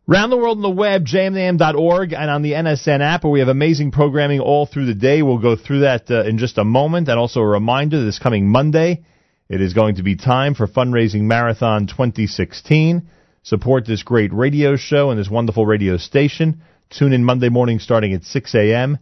Round 0.07 0.32
the 0.32 0.39
world 0.39 0.59
on 0.59 0.62
the 0.62 0.70
web, 0.70 1.05
jmintheam.org, 1.05 2.15
and 2.15 2.31
on 2.31 2.43
the 2.43 2.53
NSN 2.53 3.01
app, 3.01 3.23
where 3.23 3.31
we 3.31 3.39
have 3.41 3.49
amazing 3.49 3.93
programming 3.93 4.41
all 4.41 4.66
through 4.66 4.87
the 4.87 4.95
day. 4.95 5.23
We'll 5.23 5.39
go 5.39 5.55
through 5.55 5.81
that 5.81 6.11
uh, 6.11 6.24
in 6.24 6.39
just 6.39 6.59
a 6.59 6.65
moment. 6.65 7.09
And 7.09 7.19
also 7.19 7.41
a 7.41 7.47
reminder, 7.47 8.05
this 8.05 8.19
coming 8.19 8.49
Monday, 8.49 9.05
it 9.51 9.61
is 9.61 9.75
going 9.75 9.97
to 9.97 10.05
be 10.05 10.15
time 10.15 10.55
for 10.55 10.69
Fundraising 10.69 11.23
Marathon 11.23 11.89
2016. 11.89 13.09
Support 13.43 13.85
this 13.85 14.05
great 14.05 14.33
radio 14.33 14.77
show 14.77 15.11
and 15.11 15.19
this 15.19 15.29
wonderful 15.29 15.67
radio 15.67 15.97
station. 15.97 16.63
Tune 16.89 17.13
in 17.13 17.25
Monday 17.25 17.49
morning 17.49 17.81
starting 17.81 18.15
at 18.15 18.23
6 18.23 18.55
a.m., 18.55 18.99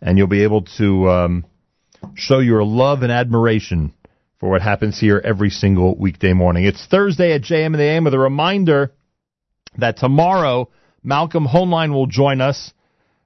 and 0.00 0.18
you'll 0.18 0.26
be 0.26 0.42
able 0.42 0.62
to 0.76 1.08
um, 1.08 1.46
show 2.14 2.40
your 2.40 2.64
love 2.64 3.02
and 3.02 3.12
admiration 3.12 3.94
for 4.40 4.50
what 4.50 4.60
happens 4.60 4.98
here 4.98 5.22
every 5.24 5.50
single 5.50 5.96
weekday 5.96 6.32
morning. 6.32 6.64
It's 6.64 6.84
Thursday 6.84 7.32
at 7.34 7.42
JM 7.42 7.66
and 7.66 7.74
the 7.76 7.84
AM 7.84 8.02
with 8.02 8.14
a 8.14 8.18
reminder 8.18 8.92
that 9.78 9.98
tomorrow 9.98 10.68
Malcolm 11.04 11.46
Hoenlein 11.46 11.92
will 11.92 12.08
join 12.08 12.40
us, 12.40 12.72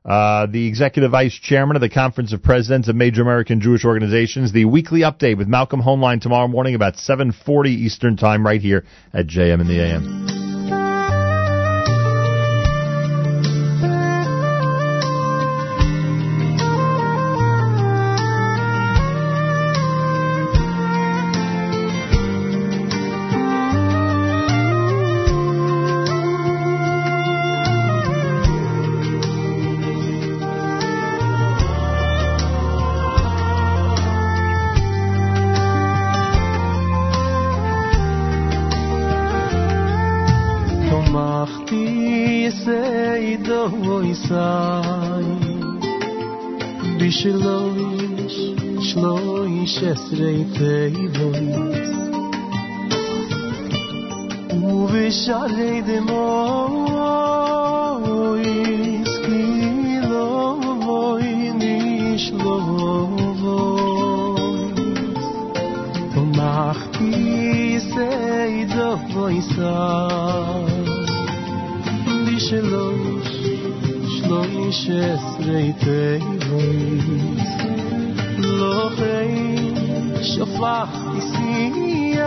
uh, 0.07 0.47
the 0.47 0.67
executive 0.69 1.11
vice 1.11 1.35
chairman 1.35 1.77
of 1.77 1.81
the 1.81 1.89
Conference 1.89 2.33
of 2.33 2.43
Presidents 2.43 2.89
of 2.89 2.95
Major 2.95 3.23
American 3.23 3.61
Jewish 3.61 3.85
Organizations. 3.85 4.53
The 4.53 4.65
weekly 4.65 5.01
update 5.01 5.37
with 5.37 5.49
Malcolm 5.49 5.83
Hoenlein 5.83 6.21
tomorrow 6.21 6.47
morning 6.47 6.77
about 6.77 6.95
7:40 6.95 7.71
Eastern 7.71 8.17
Time, 8.17 8.47
right 8.47 8.61
here 8.61 8.85
at 9.13 9.27
JM 9.27 9.61
in 9.61 9.67
the 9.67 9.81
AM. 9.81 10.56
میسایی 44.07 45.37
بیشلویش 46.99 48.37
شلویش 48.81 49.83
اسریته 49.83 50.93
ایویس 50.97 51.91
او 54.53 54.87
بشارید 54.87 55.91
مویس 56.09 56.73
کیلوی 59.27 60.53
نیشلویس 61.53 63.43
تو 66.15 66.21
مختی 66.25 67.81
سیدو 67.81 68.91
ویسای 69.15 70.85
بیشلویش 72.27 73.16
שלוש 74.26 74.90
עשרה 74.90 75.62
תיבוס. 75.80 77.48
לא 78.38 78.90
חיים 78.96 79.74
שפכתי 80.22 81.22
שיח 81.22 82.22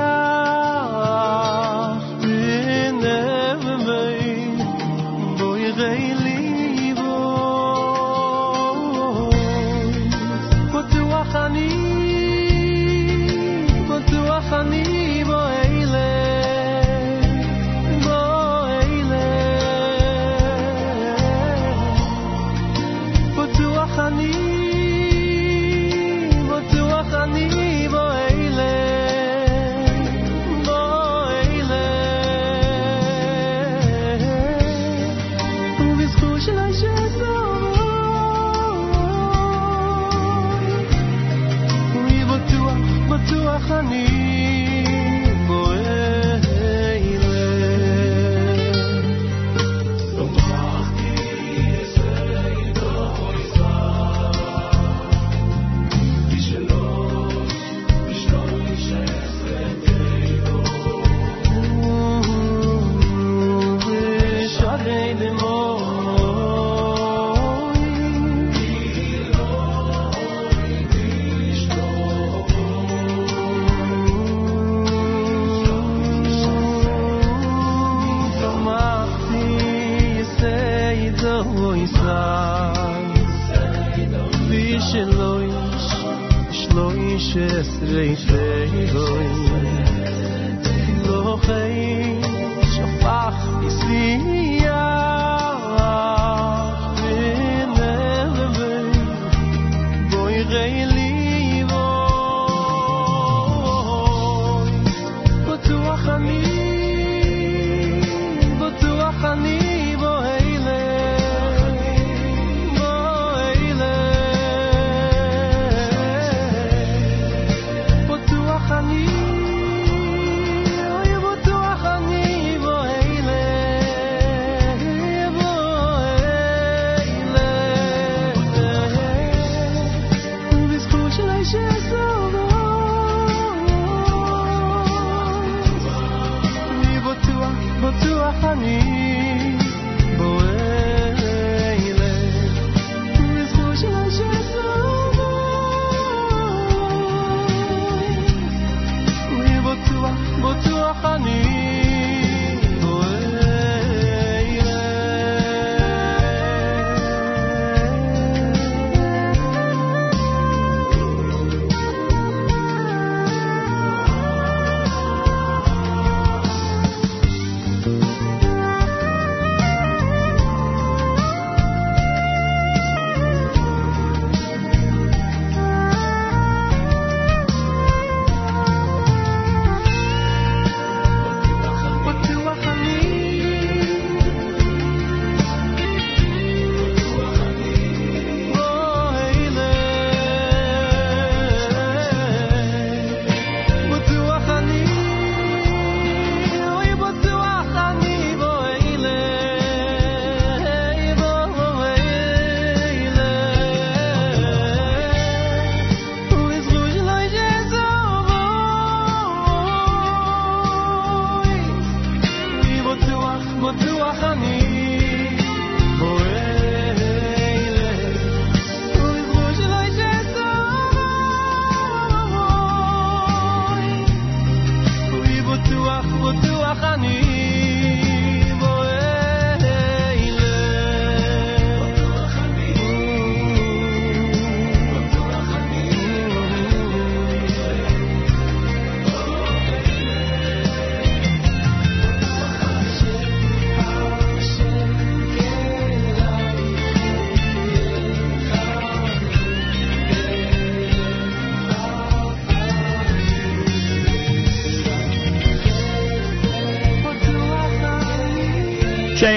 gente. 87.89 88.28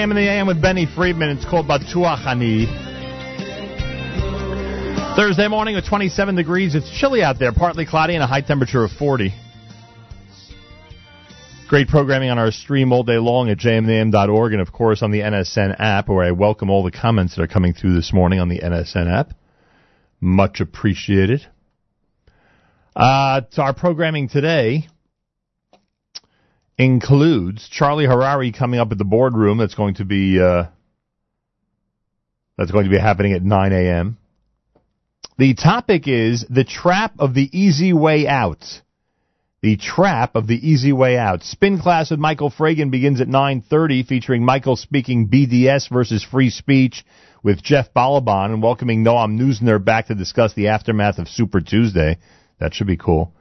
JM 0.03 0.09
in 0.09 0.15
the 0.17 0.29
AM 0.29 0.47
with 0.47 0.61
Benny 0.61 0.85
Friedman. 0.85 1.29
It's 1.29 1.45
called 1.45 1.65
Batuach 1.65 2.27
Ani. 2.27 2.65
Thursday 5.15 5.47
morning 5.47 5.75
with 5.75 5.87
27 5.87 6.35
degrees. 6.35 6.75
It's 6.75 6.91
chilly 6.99 7.23
out 7.23 7.39
there, 7.39 7.53
partly 7.53 7.85
cloudy 7.85 8.13
and 8.15 8.21
a 8.21 8.27
high 8.27 8.41
temperature 8.41 8.83
of 8.83 8.91
40. 8.91 9.33
Great 11.69 11.87
programming 11.87 12.31
on 12.31 12.37
our 12.37 12.51
stream 12.51 12.91
all 12.91 13.03
day 13.03 13.17
long 13.17 13.49
at 13.49 13.59
jmintheam.org 13.59 14.51
and, 14.51 14.61
of 14.61 14.73
course, 14.73 15.01
on 15.01 15.11
the 15.11 15.21
NSN 15.21 15.79
app, 15.79 16.09
where 16.09 16.25
I 16.25 16.31
welcome 16.31 16.69
all 16.69 16.83
the 16.83 16.91
comments 16.91 17.37
that 17.37 17.41
are 17.43 17.47
coming 17.47 17.73
through 17.73 17.95
this 17.95 18.11
morning 18.11 18.41
on 18.41 18.49
the 18.49 18.59
NSN 18.59 19.09
app. 19.09 19.33
Much 20.19 20.59
appreciated. 20.59 21.47
Uh, 22.93 23.39
to 23.53 23.61
our 23.61 23.73
programming 23.73 24.27
today 24.27 24.89
includes 26.77 27.67
Charlie 27.69 28.05
Harary 28.05 28.55
coming 28.57 28.79
up 28.79 28.91
at 28.91 28.97
the 28.97 29.05
boardroom. 29.05 29.57
That's 29.57 29.75
going 29.75 29.95
to 29.95 30.05
be 30.05 30.39
uh, 30.41 30.65
that's 32.57 32.71
going 32.71 32.85
to 32.85 32.91
be 32.91 32.99
happening 32.99 33.33
at 33.33 33.43
9 33.43 33.73
a.m. 33.73 34.17
The 35.37 35.55
topic 35.55 36.07
is 36.07 36.45
the 36.49 36.63
trap 36.63 37.13
of 37.19 37.33
the 37.33 37.49
easy 37.51 37.93
way 37.93 38.27
out. 38.27 38.63
The 39.61 39.77
trap 39.77 40.35
of 40.35 40.45
the 40.45 40.55
easy 40.55 40.91
way 40.91 41.17
out. 41.17 41.41
Spin 41.41 41.79
class 41.79 42.11
with 42.11 42.19
Michael 42.19 42.51
Fragin 42.51 42.91
begins 42.91 43.21
at 43.21 43.29
9:30, 43.29 44.05
featuring 44.05 44.43
Michael 44.43 44.75
speaking 44.75 45.29
BDS 45.29 45.89
versus 45.89 46.23
free 46.23 46.49
speech 46.49 47.05
with 47.43 47.63
Jeff 47.63 47.93
Balaban 47.93 48.53
and 48.53 48.61
welcoming 48.61 49.03
Noam 49.03 49.39
Neusner 49.39 49.83
back 49.83 50.07
to 50.07 50.15
discuss 50.15 50.53
the 50.53 50.67
aftermath 50.67 51.17
of 51.17 51.27
Super 51.27 51.61
Tuesday. 51.61 52.17
That 52.59 52.73
should 52.73 52.87
be 52.87 52.97
cool. 52.97 53.33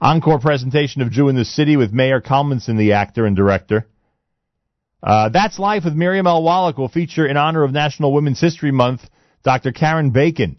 Encore 0.00 0.38
presentation 0.38 1.02
of 1.02 1.10
Jew 1.10 1.28
in 1.28 1.34
the 1.34 1.44
City 1.44 1.76
with 1.76 1.92
Meir 1.92 2.20
Kalmanson, 2.20 2.78
the 2.78 2.92
actor 2.92 3.26
and 3.26 3.34
director. 3.34 3.86
Uh, 5.02 5.28
That's 5.28 5.58
Life 5.58 5.84
with 5.84 5.94
Miriam 5.94 6.26
L. 6.26 6.42
Wallach 6.42 6.78
will 6.78 6.88
feature 6.88 7.26
in 7.26 7.36
honor 7.36 7.64
of 7.64 7.72
National 7.72 8.12
Women's 8.12 8.40
History 8.40 8.70
Month, 8.70 9.08
Dr. 9.42 9.72
Karen 9.72 10.10
Bacon, 10.10 10.56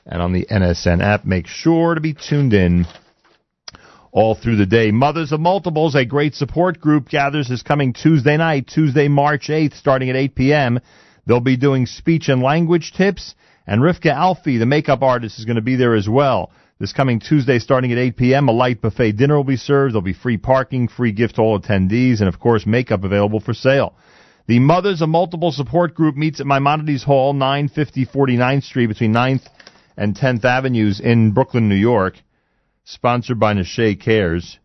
and 0.07 0.23
on 0.23 0.33
the 0.33 0.47
NSN 0.49 1.03
app. 1.03 1.25
Make 1.25 1.49
sure 1.49 1.97
to 1.97 2.01
be 2.01 2.15
tuned 2.15 2.53
in 2.53 2.87
all 4.13 4.35
through 4.35 4.57
the 4.57 4.67
day. 4.67 4.91
Mothers 4.91 5.33
of 5.33 5.41
Multiples, 5.41 5.95
a 5.95 6.05
great 6.05 6.35
support 6.35 6.79
group, 6.79 7.09
gathers 7.09 7.49
this 7.49 7.63
coming 7.63 7.95
Tuesday 7.95 8.37
night, 8.37 8.69
Tuesday, 8.69 9.09
March 9.09 9.49
8th, 9.49 9.75
starting 9.75 10.11
at 10.11 10.17
8 10.17 10.35
p.m. 10.35 10.81
They'll 11.27 11.41
be 11.41 11.57
doing 11.57 11.87
speech 11.87 12.29
and 12.29 12.43
language 12.43 12.93
tips, 12.93 13.35
and 13.67 13.81
Rivka 13.81 14.13
Alfie, 14.13 14.59
the 14.59 14.67
makeup 14.67 15.03
artist, 15.03 15.39
is 15.39 15.47
going 15.47 15.57
to 15.57 15.63
be 15.63 15.77
there 15.77 15.95
as 15.95 16.09
well. 16.09 16.51
This 16.79 16.93
coming 16.93 17.21
Tuesday, 17.21 17.59
starting 17.59 17.91
at 17.91 17.99
8 17.99 18.17
p.m., 18.17 18.49
a 18.49 18.53
light 18.53 18.83
buffet 18.83 19.13
dinner 19.13 19.37
will 19.37 19.45
be 19.45 19.57
served. 19.57 19.95
There'll 19.95 20.03
be 20.03 20.13
free 20.13 20.37
parking, 20.37 20.89
free 20.89 21.13
gift 21.13 21.37
to 21.37 21.43
all 21.43 21.59
attendees, 21.59 22.21
and 22.21 22.29
of 22.29 22.39
course, 22.39 22.67
makeup 22.67 23.05
available 23.05 23.41
for 23.41 23.55
sale. 23.55 23.95
The 24.47 24.59
Mothers 24.59 25.01
of 25.01 25.09
Multiple 25.09 25.53
Support 25.53 25.95
Group 25.95 26.17
meets 26.17 26.41
at 26.41 26.47
Maimonides 26.47 27.05
Hall, 27.05 27.33
950 27.33 28.05
49th 28.07 28.65
Street, 28.65 28.89
between 28.89 29.15
9th 29.15 29.47
and 29.97 30.15
10th 30.15 30.45
Avenues 30.45 31.01
in 31.01 31.31
Brooklyn, 31.31 31.69
New 31.69 31.77
York 31.77 32.17
sponsored 32.85 33.39
by 33.39 33.55
Nashe 33.55 34.01
Cares. 34.01 34.59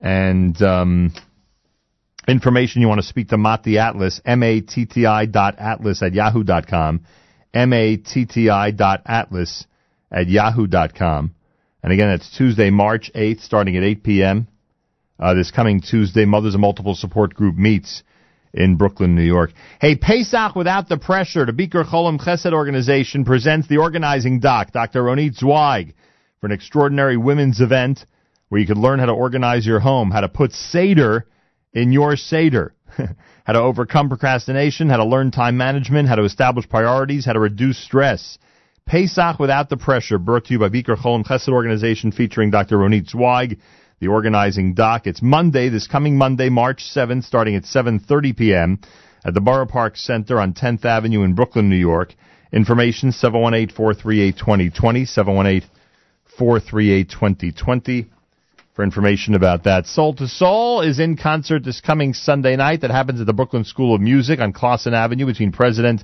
And 0.00 0.60
um, 0.62 1.12
information 2.26 2.80
you 2.80 2.88
want 2.88 3.00
to 3.00 3.06
speak 3.06 3.28
to 3.28 3.38
Matti 3.38 3.78
Atlas, 3.78 4.20
M-A-T-T-I 4.24 5.26
dot 5.26 5.56
atlas 5.58 6.02
at 6.02 6.14
yahoo 6.14 6.44
dot 6.44 6.66
com, 6.66 7.04
M-A-T-T-I 7.52 8.70
dot 8.70 9.02
atlas 9.06 9.66
at 10.10 10.28
yahoo 10.28 10.66
dot 10.66 10.94
com. 10.94 11.34
And 11.82 11.92
again, 11.92 12.10
it's 12.10 12.36
Tuesday, 12.36 12.70
March 12.70 13.10
8th, 13.14 13.40
starting 13.40 13.76
at 13.76 13.82
8 13.82 14.02
p.m. 14.02 14.48
Uh, 15.18 15.34
this 15.34 15.50
coming 15.50 15.80
Tuesday, 15.80 16.24
Mothers 16.24 16.54
of 16.54 16.60
Multiple 16.60 16.94
Support 16.94 17.34
Group 17.34 17.56
meets 17.56 18.02
in 18.52 18.76
Brooklyn, 18.76 19.14
New 19.14 19.22
York. 19.22 19.52
Hey, 19.80 19.96
Pesach 19.96 20.54
Without 20.56 20.88
the 20.88 20.98
Pressure, 20.98 21.46
the 21.46 21.52
Bikur 21.52 21.84
Cholim 21.84 22.18
Chesed 22.20 22.52
organization 22.52 23.24
presents 23.24 23.68
the 23.68 23.78
organizing 23.78 24.40
doc, 24.40 24.72
Dr. 24.72 25.02
Ronit 25.02 25.36
Zweig, 25.36 25.94
for 26.40 26.46
an 26.46 26.52
extraordinary 26.52 27.18
women's 27.18 27.60
event 27.60 28.06
where 28.48 28.60
you 28.60 28.66
can 28.66 28.80
learn 28.80 28.98
how 28.98 29.06
to 29.06 29.12
organize 29.12 29.64
your 29.66 29.80
home, 29.80 30.10
how 30.10 30.22
to 30.22 30.28
put 30.28 30.52
Seder 30.52 31.26
in 31.74 31.92
your 31.92 32.16
Seder, 32.16 32.74
how 33.44 33.52
to 33.52 33.60
overcome 33.60 34.08
procrastination, 34.08 34.88
how 34.88 34.96
to 34.96 35.04
learn 35.04 35.30
time 35.30 35.58
management, 35.58 36.08
how 36.08 36.16
to 36.16 36.24
establish 36.24 36.68
priorities, 36.68 37.26
how 37.26 37.34
to 37.34 37.40
reduce 37.40 37.78
stress. 37.78 38.38
Pesach 38.86 39.38
Without 39.38 39.68
the 39.68 39.76
Pressure, 39.76 40.18
brought 40.18 40.46
to 40.46 40.54
you 40.54 40.58
by 40.58 40.70
Bikur 40.70 40.96
Cholim 40.96 41.26
Chesed 41.26 41.50
organization 41.50 42.10
featuring 42.10 42.50
Dr. 42.50 42.78
Ronit 42.78 43.10
Zweig, 43.10 43.60
the 44.00 44.08
organizing 44.08 44.72
doc. 44.72 45.06
It's 45.06 45.20
Monday, 45.20 45.68
this 45.68 45.86
coming 45.86 46.16
Monday, 46.16 46.48
March 46.48 46.84
7th, 46.96 47.24
starting 47.24 47.54
at 47.54 47.64
7.30 47.64 48.34
p.m. 48.36 48.80
at 49.26 49.34
the 49.34 49.42
Borough 49.42 49.66
Park 49.66 49.98
Center 49.98 50.40
on 50.40 50.54
10th 50.54 50.86
Avenue 50.86 51.22
in 51.22 51.34
Brooklyn, 51.34 51.68
New 51.68 51.76
York. 51.76 52.14
Information 52.50 53.10
718-438-2020, 53.10 55.68
718-438-2020 56.40 58.06
for 58.74 58.82
information 58.82 59.34
about 59.34 59.64
that. 59.64 59.86
Soul 59.86 60.14
to 60.14 60.26
Soul 60.26 60.80
is 60.80 60.98
in 60.98 61.16
concert 61.16 61.64
this 61.64 61.80
coming 61.80 62.14
Sunday 62.14 62.56
night. 62.56 62.80
That 62.80 62.90
happens 62.90 63.20
at 63.20 63.26
the 63.26 63.32
Brooklyn 63.32 63.64
School 63.64 63.94
of 63.94 64.00
Music 64.00 64.40
on 64.40 64.52
Classon 64.52 64.92
Avenue 64.92 65.26
between 65.26 65.52
President 65.52 66.02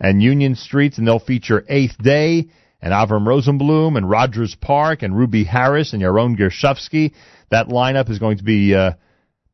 and 0.00 0.22
Union 0.22 0.54
Streets, 0.54 0.98
and 0.98 1.06
they'll 1.06 1.18
feature 1.18 1.64
Eighth 1.68 1.96
Day 1.98 2.48
and 2.82 2.92
Avram 2.92 3.26
Rosenblum 3.26 3.96
and 3.96 4.08
Rogers 4.08 4.56
Park 4.60 5.02
and 5.02 5.16
Ruby 5.16 5.44
Harris 5.44 5.92
and 5.92 6.02
Yaron 6.02 6.38
Gershovsky. 6.38 7.12
That 7.50 7.68
lineup 7.68 8.10
is 8.10 8.18
going 8.18 8.38
to 8.38 8.44
be 8.44 8.74
uh, 8.74 8.92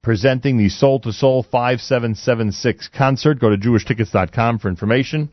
presenting 0.02 0.56
the 0.56 0.68
Soul 0.68 1.00
to 1.00 1.12
Soul 1.12 1.42
5776 1.42 2.88
concert. 2.88 3.40
Go 3.40 3.50
to 3.50 3.56
jewishtickets.com 3.56 4.60
for 4.60 4.68
information. 4.68 5.30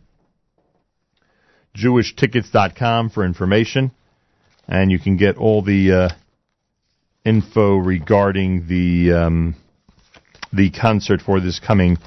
jewishtickets.com 1.77 3.09
for 3.11 3.25
information. 3.25 3.91
And 4.67 4.91
you 4.91 4.99
can 4.99 5.17
get 5.17 5.37
all 5.37 5.61
the 5.61 5.91
uh, 5.91 6.09
info 7.25 7.77
regarding 7.77 8.67
the 8.67 9.13
um, 9.13 9.55
the 10.51 10.69
concert 10.69 11.21
for 11.21 11.39
this 11.39 11.59
coming 11.59 11.97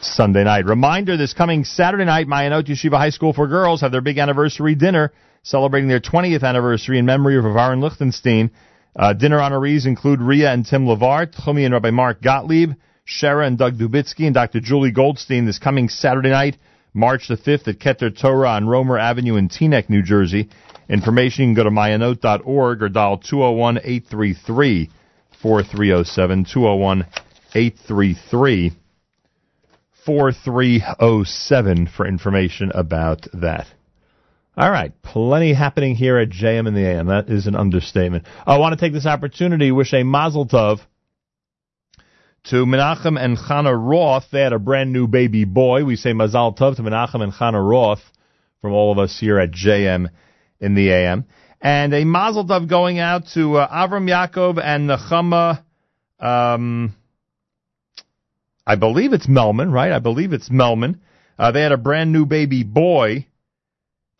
Sunday 0.00 0.44
night. 0.44 0.66
Reminder, 0.66 1.16
this 1.16 1.32
coming 1.32 1.64
Saturday 1.64 2.04
night, 2.04 2.26
Mayanot 2.26 2.66
Yeshiva 2.66 2.96
High 2.98 3.10
School 3.10 3.32
for 3.32 3.46
Girls 3.46 3.80
have 3.80 3.92
their 3.92 4.00
big 4.00 4.18
anniversary 4.18 4.74
dinner 4.74 5.12
celebrating 5.42 5.88
their 5.88 6.00
20th 6.00 6.42
anniversary 6.42 6.98
in 6.98 7.06
memory 7.06 7.36
of 7.36 7.44
Aaron 7.44 7.80
Lichtenstein. 7.80 8.50
Uh, 8.94 9.12
dinner 9.12 9.38
honorees 9.38 9.86
include 9.86 10.20
Ria 10.20 10.52
and 10.52 10.66
Tim 10.66 10.86
Levart, 10.86 11.34
Chumi 11.34 11.64
and 11.64 11.72
Rabbi 11.72 11.90
Mark 11.90 12.20
Gottlieb, 12.20 12.72
Shara 13.06 13.46
and 13.46 13.58
Doug 13.58 13.78
Dubitsky, 13.78 14.26
and 14.26 14.34
Dr. 14.34 14.60
Julie 14.60 14.92
Goldstein 14.92 15.46
this 15.46 15.58
coming 15.58 15.88
Saturday 15.88 16.30
night, 16.30 16.56
March 16.94 17.28
the 17.28 17.36
5th 17.36 17.68
at 17.68 17.78
Keter 17.78 18.10
Torah 18.16 18.50
on 18.50 18.66
Roemer 18.66 18.98
Avenue 18.98 19.36
in 19.36 19.48
Teaneck, 19.48 19.88
New 19.88 20.02
Jersey. 20.02 20.48
Information, 20.88 21.44
you 21.44 21.48
can 21.48 21.54
go 21.54 21.64
to 21.64 21.70
mayanot.org 21.70 22.82
or 22.82 22.88
dial 22.88 23.18
201-833-4307, 23.18 24.88
201-833 27.54 28.72
4307 30.04 31.86
for 31.86 32.06
information 32.06 32.72
about 32.74 33.26
that. 33.34 33.66
All 34.56 34.70
right, 34.70 34.92
plenty 35.02 35.54
happening 35.54 35.94
here 35.94 36.18
at 36.18 36.28
JM 36.28 36.66
and 36.66 36.76
the 36.76 36.84
AM. 36.84 37.06
That 37.06 37.30
is 37.30 37.46
an 37.46 37.54
understatement. 37.54 38.26
I 38.46 38.58
want 38.58 38.78
to 38.78 38.84
take 38.84 38.92
this 38.92 39.06
opportunity 39.06 39.68
to 39.68 39.72
wish 39.72 39.94
a 39.94 40.02
mazel 40.02 40.46
tov 40.46 40.80
to 42.44 42.66
Menachem 42.66 43.18
and 43.18 43.38
Chana 43.38 43.76
Roth. 43.76 44.24
They 44.32 44.40
had 44.40 44.52
a 44.52 44.58
brand 44.58 44.92
new 44.92 45.06
baby 45.06 45.44
boy. 45.44 45.84
We 45.84 45.96
say 45.96 46.12
mazel 46.12 46.54
tov 46.54 46.76
to 46.76 46.82
Menachem 46.82 47.22
and 47.22 47.32
Chana 47.32 47.66
Roth 47.66 48.02
from 48.60 48.72
all 48.72 48.92
of 48.92 48.98
us 48.98 49.18
here 49.18 49.38
at 49.38 49.50
JM 49.52 50.08
in 50.60 50.74
the 50.74 50.90
AM. 50.90 51.24
And 51.60 51.94
a 51.94 52.04
mazel 52.04 52.44
tov 52.44 52.68
going 52.68 52.98
out 52.98 53.28
to 53.34 53.58
uh, 53.58 53.68
Avram 53.68 54.08
Yaakov 54.08 54.60
and 54.62 54.90
Nechama, 54.90 55.62
um, 56.18 56.94
I 58.66 58.76
believe 58.76 59.12
it's 59.12 59.26
Melman, 59.26 59.72
right? 59.72 59.92
I 59.92 60.00
believe 60.00 60.32
it's 60.32 60.48
Melman. 60.48 60.98
Uh, 61.38 61.52
they 61.52 61.62
had 61.62 61.72
a 61.72 61.76
brand 61.76 62.12
new 62.12 62.26
baby 62.26 62.64
boy 62.64 63.26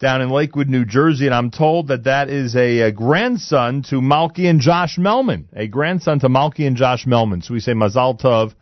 down 0.02 0.20
in 0.20 0.28
Lakewood, 0.30 0.68
New 0.68 0.84
Jersey, 0.84 1.26
and 1.26 1.34
I'm 1.34 1.52
told 1.52 1.88
that 1.88 2.04
that 2.04 2.28
is 2.28 2.56
a, 2.56 2.80
a 2.80 2.92
grandson 2.92 3.84
to 3.84 4.00
Malky 4.00 4.50
and 4.50 4.60
Josh 4.60 4.98
Melman, 4.98 5.44
a 5.54 5.68
grandson 5.68 6.18
to 6.20 6.28
Malky 6.28 6.66
and 6.66 6.76
Josh 6.76 7.06
Melman. 7.06 7.42
So 7.42 7.54
we 7.54 7.60
say 7.60 7.72
Mazal 7.72 8.20
Tov 8.20 8.52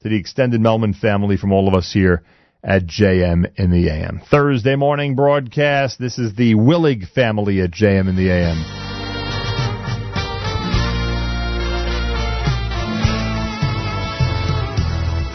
to 0.00 0.08
the 0.08 0.16
extended 0.16 0.60
Melman 0.60 0.96
family 0.96 1.36
from 1.36 1.52
all 1.52 1.68
of 1.68 1.74
us 1.74 1.92
here 1.92 2.22
at 2.64 2.86
JM 2.86 3.52
in 3.56 3.70
the 3.70 3.90
AM. 3.90 4.22
Thursday 4.30 4.74
morning 4.74 5.14
broadcast. 5.14 5.98
This 6.00 6.18
is 6.18 6.34
the 6.34 6.54
Willig 6.54 7.06
family 7.10 7.60
at 7.60 7.70
JM 7.72 8.08
in 8.08 8.16
the 8.16 8.30
AM. 8.30 8.56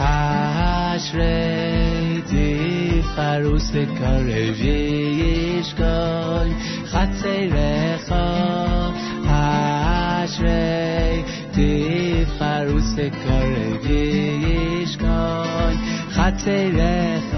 Ashrei 0.00 1.52
ישכון 5.61 6.47
חצריך 6.85 8.13
אשרי 10.27 11.23
תפרוס 11.51 12.93
וקרב 12.95 13.85
ישכון 14.81 15.75
חצריך 16.11 17.37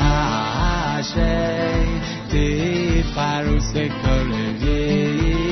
אשרי 0.00 1.84
תפרוס 2.28 3.70
וקרב 3.74 4.62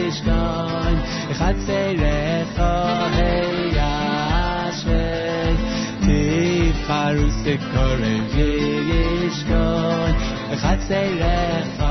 ישכון 0.06 0.94
חצריך 1.32 2.58
היי 2.58 3.78
אשרי 4.68 5.56
תפרוס 6.00 7.36
וקורב 7.44 8.34
ישכון 8.88 10.21
I'd 10.73 10.87
say 10.87 11.15
yes. 11.19 11.82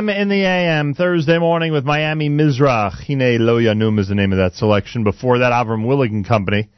JM 0.00 0.16
in 0.16 0.28
the 0.30 0.44
AM, 0.44 0.94
Thursday 0.94 1.38
morning 1.38 1.72
with 1.72 1.84
Miami 1.84 2.30
Mizrach. 2.30 3.06
Hine 3.06 3.44
Lo 3.44 3.58
Yanum 3.58 3.98
is 3.98 4.08
the 4.08 4.14
name 4.14 4.32
of 4.32 4.38
that 4.38 4.54
selection. 4.54 5.04
Before 5.04 5.40
that, 5.40 5.52
Avram 5.52 5.84
Willig 5.84 6.08
and 6.08 6.26
Company 6.26 6.70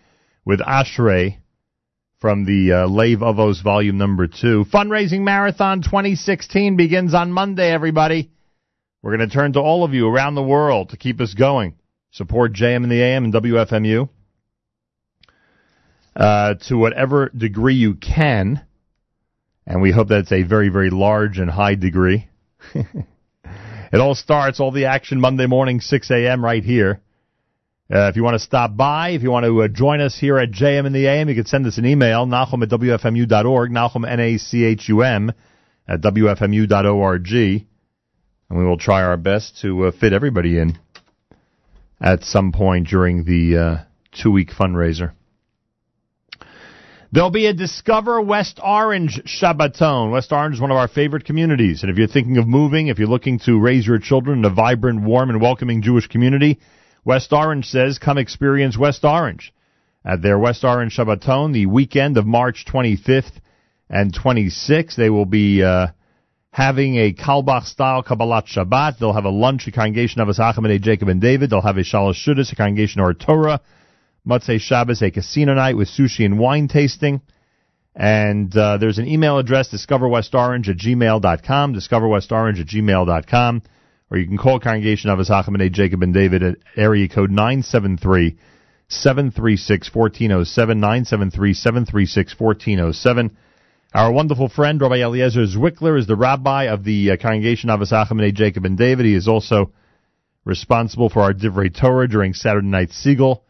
with 0.45 0.59
Ashrei 0.59 1.37
from 2.19 2.45
the 2.45 2.73
uh, 2.73 2.87
Lave 2.89 3.19
Avos 3.19 3.63
Volume 3.63 3.97
Number 3.97 4.27
2. 4.27 4.65
Fundraising 4.73 5.21
Marathon 5.21 5.83
2016 5.83 6.77
begins 6.77 7.15
on 7.15 7.31
Monday, 7.31 7.71
everybody. 7.71 8.33
We're 9.03 9.17
going 9.17 9.29
to 9.29 9.33
turn 9.33 9.53
to 9.53 9.61
all 9.61 9.85
of 9.85 9.95
you 9.95 10.09
around 10.09 10.35
the 10.35 10.43
world 10.43 10.89
to 10.89 10.97
keep 10.97 11.21
us 11.21 11.35
going. 11.35 11.77
Support 12.11 12.55
JM 12.55 12.83
in 12.83 12.89
the 12.89 13.03
AM 13.03 13.27
and 13.27 13.35
WFMU 13.35 14.09
uh, 16.17 16.55
to 16.67 16.77
whatever 16.77 17.29
degree 17.29 17.77
you 17.77 17.95
can. 17.95 18.67
And 19.65 19.81
we 19.81 19.93
hope 19.93 20.09
that 20.09 20.21
it's 20.21 20.33
a 20.33 20.43
very, 20.43 20.71
very 20.71 20.91
large 20.91 21.39
and 21.39 21.49
high 21.49 21.77
degree. 21.77 22.29
it 23.93 24.01
all 24.01 24.15
starts, 24.15 24.59
all 24.59 24.71
the 24.71 24.87
action 24.87 25.21
Monday 25.21 25.47
morning, 25.47 25.81
6 25.81 26.11
a.m. 26.11 26.45
right 26.45 26.65
here. 26.65 27.01
Uh, 27.93 28.09
if 28.09 28.17
you 28.17 28.23
want 28.23 28.35
to 28.35 28.39
stop 28.39 28.75
by, 28.75 29.11
if 29.11 29.23
you 29.23 29.31
want 29.31 29.45
to 29.45 29.63
uh, 29.63 29.69
join 29.69 30.01
us 30.01 30.19
here 30.19 30.39
at 30.39 30.51
JM 30.51 30.87
in 30.87 30.95
the 30.95 31.07
AM, 31.07 31.29
you 31.29 31.35
can 31.35 31.45
send 31.45 31.67
us 31.67 31.77
an 31.77 31.85
email, 31.85 32.27
Nachum 32.27 32.63
at 32.63 32.71
WFMU.org, 32.71 33.71
Nachum, 33.71 34.11
N-A-C-H-U-M, 34.11 35.33
at 35.87 36.01
WFMU.org, 36.01 37.33
and 37.33 38.59
we 38.59 38.65
will 38.65 38.79
try 38.79 39.03
our 39.03 39.19
best 39.19 39.61
to 39.61 39.87
uh, 39.87 39.93
fit 39.93 40.15
everybody 40.15 40.59
in 40.59 40.79
at 42.01 42.25
some 42.25 42.53
point 42.53 42.89
during 42.89 43.25
the 43.25 43.59
uh, 43.59 43.77
two-week 44.13 44.51
fundraiser. 44.51 45.13
There'll 47.15 47.29
be 47.29 47.45
a 47.45 47.53
Discover 47.53 48.23
West 48.23 48.59
Orange 48.65 49.21
Shabbaton. 49.27 50.11
West 50.13 50.33
Orange 50.33 50.55
is 50.55 50.63
one 50.63 50.71
of 50.71 50.79
our 50.79 50.89
favorite 50.89 51.27
communities. 51.27 51.83
And 51.83 51.91
if 51.93 51.99
you're 51.99 52.09
thinking 52.09 52.39
of 52.39 52.49
moving, 52.49 52.87
if 52.87 52.99
you're 52.99 53.07
looking 53.07 53.39
to 53.41 53.61
raise 53.61 53.87
your 53.87 53.99
children 53.99 54.39
in 54.39 54.45
a 54.47 54.51
vibrant, 54.51 55.03
warm, 55.03 55.29
and 55.29 55.39
welcoming 55.39 55.83
Jewish 55.83 56.07
community, 56.07 56.59
West 57.05 57.35
Orange 57.35 57.67
says 57.67 57.99
come 57.99 58.17
experience 58.17 58.79
West 58.79 59.05
Orange. 59.05 59.53
At 60.03 60.23
their 60.23 60.39
West 60.39 60.65
Orange 60.65 60.97
Shabbaton, 60.97 61.53
the 61.53 61.67
weekend 61.67 62.17
of 62.17 62.25
March 62.25 62.65
25th 62.67 63.33
and 63.91 64.15
26th, 64.15 64.95
they 64.97 65.11
will 65.11 65.27
be 65.27 65.63
uh, 65.63 65.89
having 66.51 66.97
a 66.97 67.13
Carlebach 67.13 67.67
style 67.67 68.03
Kabbalat 68.03 68.47
Shabbat. 68.47 68.99
They'll 68.99 69.13
have 69.13 69.27
a 69.27 69.29
lunch, 69.29 69.67
a 69.67 69.71
congregation 69.71 70.23
Ahavas 70.23 70.39
Achim 70.39 70.65
Jacob 70.81 71.09
and 71.09 71.21
David. 71.21 71.51
They'll 71.51 71.61
have 71.61 71.77
a 71.77 71.83
Shalosh 71.83 72.27
Seudos, 72.27 72.51
a 72.55 72.57
congregation 72.57 73.03
or 73.03 73.11
a 73.11 73.15
Torah. 73.15 73.61
Motzei 74.27 74.61
Shabbos, 74.61 75.03
a 75.03 75.11
casino 75.11 75.55
night 75.55 75.77
with 75.77 75.89
sushi 75.89 76.25
and 76.25 76.39
wine 76.39 76.69
tasting. 76.69 77.21
And 77.95 78.57
uh, 78.57 78.79
there's 78.79 78.99
an 78.99 79.07
email 79.07 79.39
address, 79.39 79.69
discoverwestorange 79.69 80.69
at 80.69 80.77
gmail.com, 80.77 81.75
discoverwestorange 81.75 82.61
at 82.61 82.67
gmail.com, 82.67 83.63
or 84.11 84.19
you 84.19 84.27
can 84.27 84.39
call 84.39 84.61
Congregation 84.61 85.11
Ahavas 85.11 85.29
Achim 85.29 85.57
Jacob 85.73 86.03
and 86.03 86.15
David 86.15 86.43
at 86.43 86.57
area 86.77 87.09
code 87.09 87.31
973 87.31 88.39
736 88.89 89.95
1407, 89.95 90.81
973 90.81 91.55
736 91.55 92.35
1407. 92.39 93.37
Our 93.95 94.11
wonderful 94.11 94.49
friend, 94.49 94.81
Rabbi 94.81 95.03
Eliezer 95.03 95.45
Zwickler, 95.45 95.99
is 95.99 96.07
the 96.07 96.17
rabbi 96.17 96.65
of 96.65 96.83
the 96.85 97.11
uh, 97.11 97.17
Congregation 97.19 97.69
of 97.69 97.83
Achim 97.83 98.21
Jacob 98.35 98.65
and 98.65 98.79
David. 98.79 99.05
He 99.05 99.15
is 99.15 99.29
also 99.29 99.73
responsible 100.47 101.11
for 101.11 101.21
our 101.21 101.35
Divrei 101.35 101.75
Torah 101.75 102.09
during 102.09 102.33
Saturday 102.33 102.69
Night 102.69 102.89
Segal 102.89 103.43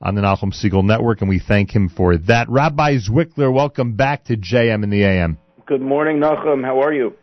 on 0.00 0.14
the 0.14 0.20
Nachum 0.20 0.54
Segal 0.54 0.84
Network, 0.84 1.20
and 1.20 1.28
we 1.28 1.40
thank 1.40 1.70
him 1.70 1.88
for 1.88 2.16
that. 2.16 2.48
Rabbi 2.48 2.98
Zwickler, 2.98 3.52
welcome 3.52 3.94
back 3.94 4.24
to 4.24 4.36
JM 4.36 4.84
in 4.84 4.90
the 4.90 5.02
AM. 5.02 5.38
Good 5.66 5.80
morning, 5.80 6.18
Nachum. 6.18 6.64
How 6.64 6.80
are 6.80 6.92
you? 6.92 7.14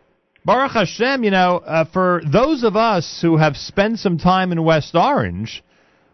Baruch 0.44 0.74
Hashem, 0.74 1.24
you 1.24 1.32
know, 1.32 1.58
uh, 1.58 1.86
for 1.86 2.22
those 2.32 2.64
of 2.64 2.76
us 2.76 3.20
who 3.22 3.38
have 3.38 3.56
spent 3.56 4.00
some 4.00 4.18
time 4.18 4.52
in 4.52 4.64
West 4.64 4.94
Orange, 4.94 5.64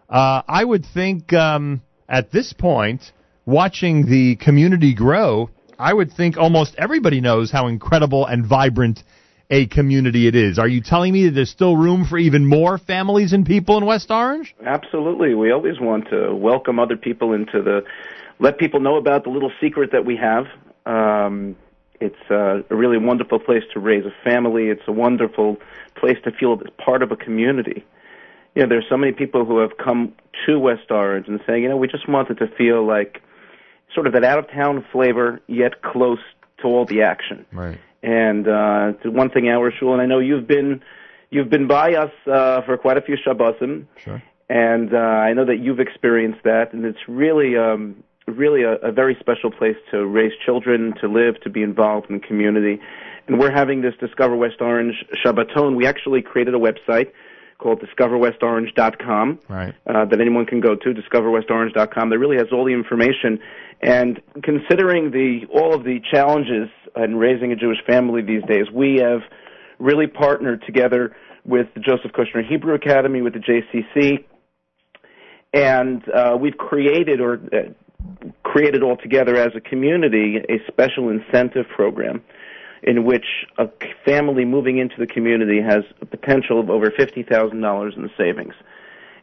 uh, 0.09 0.43
I 0.47 0.63
would 0.63 0.85
think 0.93 1.33
um, 1.33 1.81
at 2.07 2.31
this 2.31 2.53
point, 2.53 3.01
watching 3.45 4.05
the 4.05 4.35
community 4.37 4.93
grow, 4.93 5.49
I 5.77 5.93
would 5.93 6.13
think 6.13 6.37
almost 6.37 6.75
everybody 6.77 7.21
knows 7.21 7.51
how 7.51 7.67
incredible 7.67 8.25
and 8.25 8.45
vibrant 8.45 9.03
a 9.51 9.67
community 9.67 10.27
it 10.27 10.35
is. 10.35 10.57
Are 10.57 10.67
you 10.67 10.81
telling 10.81 11.11
me 11.11 11.25
that 11.25 11.31
there's 11.31 11.49
still 11.49 11.75
room 11.75 12.05
for 12.05 12.17
even 12.17 12.45
more 12.45 12.77
families 12.77 13.33
and 13.33 13.45
people 13.45 13.77
in 13.77 13.85
West 13.85 14.09
Orange? 14.09 14.55
Absolutely. 14.65 15.35
We 15.35 15.51
always 15.51 15.79
want 15.79 16.09
to 16.09 16.33
welcome 16.33 16.79
other 16.79 16.95
people 16.95 17.33
into 17.33 17.61
the, 17.61 17.81
let 18.39 18.57
people 18.57 18.79
know 18.79 18.95
about 18.95 19.25
the 19.25 19.29
little 19.29 19.51
secret 19.59 19.91
that 19.91 20.05
we 20.05 20.15
have. 20.15 20.45
Um, 20.85 21.57
it's 21.99 22.15
uh, 22.31 22.63
a 22.69 22.75
really 22.75 22.97
wonderful 22.97 23.39
place 23.39 23.63
to 23.73 23.79
raise 23.81 24.05
a 24.05 24.23
family. 24.23 24.69
It's 24.69 24.87
a 24.87 24.93
wonderful 24.93 25.57
place 25.95 26.17
to 26.23 26.31
feel 26.31 26.57
part 26.83 27.03
of 27.03 27.11
a 27.11 27.17
community. 27.17 27.85
You 28.55 28.63
know, 28.63 28.69
there's 28.69 28.85
so 28.89 28.97
many 28.97 29.11
people 29.11 29.45
who 29.45 29.59
have 29.59 29.77
come 29.77 30.13
to 30.45 30.59
West 30.59 30.89
Orange 30.89 31.27
and 31.27 31.41
saying, 31.45 31.63
you 31.63 31.69
know, 31.69 31.77
we 31.77 31.87
just 31.87 32.07
wanted 32.07 32.37
to 32.39 32.47
feel 32.47 32.87
like 32.87 33.21
sort 33.93 34.07
of 34.07 34.13
that 34.13 34.23
out 34.23 34.39
of 34.39 34.49
town 34.49 34.85
flavor, 34.93 35.41
yet 35.47 35.81
close 35.81 36.19
to 36.61 36.67
all 36.67 36.85
the 36.85 37.01
action. 37.01 37.45
Right. 37.51 37.77
And 38.03 38.47
uh, 38.47 38.93
it's 38.95 39.05
one 39.05 39.29
thing 39.29 39.47
our 39.49 39.71
shul, 39.71 39.93
and 39.93 40.01
I 40.01 40.05
know 40.05 40.19
you've 40.19 40.47
been 40.47 40.81
you've 41.29 41.49
been 41.49 41.67
by 41.67 41.93
us 41.93 42.11
uh, 42.27 42.61
for 42.63 42.77
quite 42.77 42.97
a 42.97 43.01
few 43.01 43.15
Shabbosim. 43.15 43.85
Sure. 43.97 44.21
And 44.49 44.93
uh, 44.93 44.97
I 44.97 45.33
know 45.33 45.45
that 45.45 45.59
you've 45.59 45.79
experienced 45.79 46.43
that, 46.43 46.73
and 46.73 46.83
it's 46.83 46.99
really 47.07 47.55
um, 47.55 48.03
really 48.27 48.63
a, 48.63 48.73
a 48.77 48.91
very 48.91 49.15
special 49.19 49.51
place 49.51 49.77
to 49.91 50.05
raise 50.05 50.33
children, 50.45 50.93
to 51.01 51.07
live, 51.07 51.39
to 51.41 51.49
be 51.49 51.63
involved 51.63 52.09
in 52.09 52.19
the 52.19 52.27
community. 52.27 52.79
And 53.27 53.39
we're 53.39 53.51
having 53.51 53.81
this 53.81 53.93
Discover 53.99 54.35
West 54.35 54.57
Orange 54.59 55.05
Shabbaton. 55.23 55.75
We 55.75 55.85
actually 55.87 56.21
created 56.21 56.55
a 56.55 56.59
website 56.59 57.11
called 57.59 57.79
discoverwestorange.com 57.81 59.39
Right. 59.47 59.73
uh, 59.85 60.05
that 60.05 60.19
anyone 60.19 60.45
can 60.45 60.59
go 60.59 60.75
to, 60.75 60.93
discoverwestorange.com. 60.93 62.09
That 62.09 62.19
really 62.19 62.37
has 62.37 62.47
all 62.51 62.65
the 62.65 62.73
information. 62.73 63.39
And 63.81 64.21
considering 64.43 65.11
the 65.11 65.45
all 65.53 65.73
of 65.73 65.83
the 65.83 65.99
challenges 66.11 66.69
in 66.95 67.15
raising 67.15 67.51
a 67.51 67.55
Jewish 67.55 67.79
family 67.85 68.21
these 68.21 68.43
days, 68.43 68.65
we 68.73 68.97
have 68.97 69.21
really 69.79 70.07
partnered 70.07 70.63
together 70.65 71.15
with 71.45 71.67
the 71.73 71.79
Joseph 71.79 72.11
Kushner 72.11 72.47
Hebrew 72.47 72.75
Academy, 72.75 73.21
with 73.21 73.33
the 73.33 73.39
JCC, 73.39 74.23
and 75.53 76.03
uh, 76.09 76.37
we've 76.39 76.57
created 76.57 77.19
or 77.19 77.41
uh, 77.53 78.27
created 78.43 78.83
all 78.83 78.97
together 78.97 79.35
as 79.35 79.49
a 79.55 79.61
community 79.61 80.37
a 80.37 80.71
special 80.71 81.09
incentive 81.09 81.65
program 81.75 82.21
in 82.83 83.05
which 83.05 83.25
a 83.57 83.67
family 84.05 84.45
moving 84.45 84.79
into 84.79 84.95
the 84.97 85.05
community 85.05 85.61
has 85.61 85.83
a 86.01 86.05
potential 86.05 86.59
of 86.59 86.69
over 86.69 86.89
$50,000 86.89 87.97
in 87.97 88.09
savings. 88.17 88.53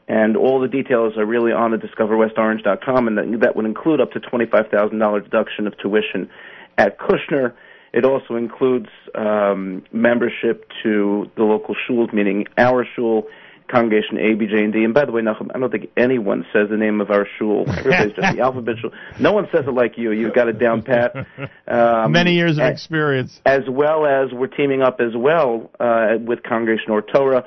And 0.07 0.37
all 0.37 0.61
the 0.61 0.69
details 0.69 1.19
are 1.19 1.27
really 1.27 1.53
on 1.53 1.73
the 1.73 1.77
discoverwestorange.com, 1.77 3.09
and 3.09 3.19
that, 3.19 3.41
that 3.41 3.57
would 3.57 3.67
include 3.67 4.01
up 4.01 4.13
to 4.13 4.21
$25,000 4.21 5.25
deduction 5.25 5.67
of 5.67 5.77
tuition 5.79 6.31
at 6.79 6.99
Kushner. 6.99 7.53
It 7.93 8.05
also 8.05 8.37
includes 8.37 8.89
um, 9.15 9.83
membership 9.93 10.69
to 10.83 11.31
the 11.37 11.43
local 11.43 11.75
shuls, 11.89 12.13
meaning 12.13 12.47
our 12.59 12.87
shul, 12.95 13.25
congregation 13.71 14.19
A, 14.19 14.35
B, 14.35 14.47
J, 14.47 14.65
and 14.65 14.73
D. 14.73 14.85
And 14.85 14.93
by 14.95 15.05
the 15.07 15.13
way, 15.13 15.23
Nachum, 15.23 15.49
I 15.55 15.59
don't 15.59 15.71
think 15.71 15.89
anyone 15.97 16.45
says 16.53 16.69
the 16.71 16.77
name 16.77 17.01
of 17.01 17.11
our 17.11 17.27
shul. 17.39 17.65
Everybody's 17.69 18.13
just 18.15 18.37
the 18.37 18.43
alphabet 18.43 18.77
shul. 18.81 18.91
No 19.19 19.33
one 19.33 19.49
says 19.53 19.65
it 19.67 19.73
like 19.75 19.97
you. 19.97 20.13
You've 20.13 20.35
got 20.35 20.49
it 20.49 20.59
down 20.59 20.83
pat. 20.83 21.15
Um, 21.67 22.13
Many 22.13 22.33
years 22.33 22.53
of 22.57 22.65
a- 22.65 22.71
experience. 22.71 23.41
as 23.45 23.63
well 23.69 24.07
as 24.07 24.33
we're 24.33 24.47
teaming 24.47 24.81
up 24.81 25.01
as 25.01 25.15
well 25.15 25.71
uh, 25.79 26.15
with 26.19 26.43
Congregation 26.43 26.91
or 26.91 27.03
Torah, 27.03 27.45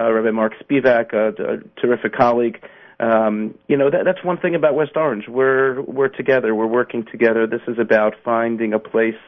uh, 0.00 0.12
Rabbi 0.12 0.30
Mark 0.30 0.52
Spivak, 0.62 1.12
a, 1.12 1.28
a 1.54 1.80
terrific 1.80 2.12
colleague. 2.14 2.62
Um, 3.04 3.54
you 3.68 3.76
know 3.76 3.90
that, 3.90 4.04
that's 4.04 4.24
one 4.24 4.38
thing 4.38 4.54
about 4.54 4.74
West 4.74 4.92
Orange. 4.96 5.24
We're 5.28 5.82
we're 5.82 6.08
together. 6.08 6.54
We're 6.54 6.66
working 6.66 7.04
together. 7.10 7.46
This 7.46 7.60
is 7.68 7.78
about 7.78 8.14
finding 8.24 8.72
a 8.72 8.78
place 8.78 9.20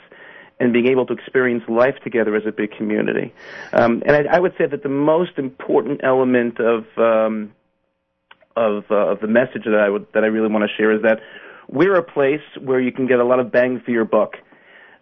and 0.58 0.72
being 0.72 0.86
able 0.88 1.04
to 1.06 1.12
experience 1.12 1.62
life 1.68 1.96
together 2.02 2.34
as 2.34 2.44
a 2.46 2.52
big 2.52 2.70
community. 2.78 3.34
Um, 3.74 4.02
and 4.06 4.12
I, 4.16 4.36
I 4.36 4.40
would 4.40 4.54
say 4.56 4.66
that 4.66 4.82
the 4.82 4.88
most 4.88 5.32
important 5.36 6.00
element 6.02 6.58
of 6.58 6.84
um, 6.96 7.52
of, 8.56 8.84
uh, 8.90 9.12
of 9.12 9.20
the 9.20 9.26
message 9.26 9.64
that 9.64 9.78
I 9.78 9.90
would 9.90 10.06
that 10.14 10.24
I 10.24 10.28
really 10.28 10.48
want 10.50 10.64
to 10.64 10.74
share 10.76 10.92
is 10.92 11.02
that 11.02 11.20
we're 11.68 11.96
a 11.96 12.02
place 12.02 12.40
where 12.60 12.80
you 12.80 12.92
can 12.92 13.06
get 13.06 13.18
a 13.18 13.24
lot 13.24 13.40
of 13.40 13.52
bang 13.52 13.82
for 13.84 13.90
your 13.90 14.06
buck 14.06 14.36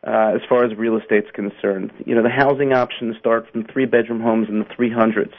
uh, 0.07 0.33
as 0.35 0.41
far 0.49 0.65
as 0.65 0.77
real 0.77 0.97
estate's 0.97 1.31
concerned. 1.33 1.93
You 2.05 2.15
know, 2.15 2.23
the 2.23 2.31
housing 2.31 2.73
options 2.73 3.17
start 3.19 3.51
from 3.53 3.65
three 3.73 3.86
bedroom 3.86 4.20
homes 4.20 4.49
in 4.49 4.59
the 4.59 4.65
300s, 4.65 5.33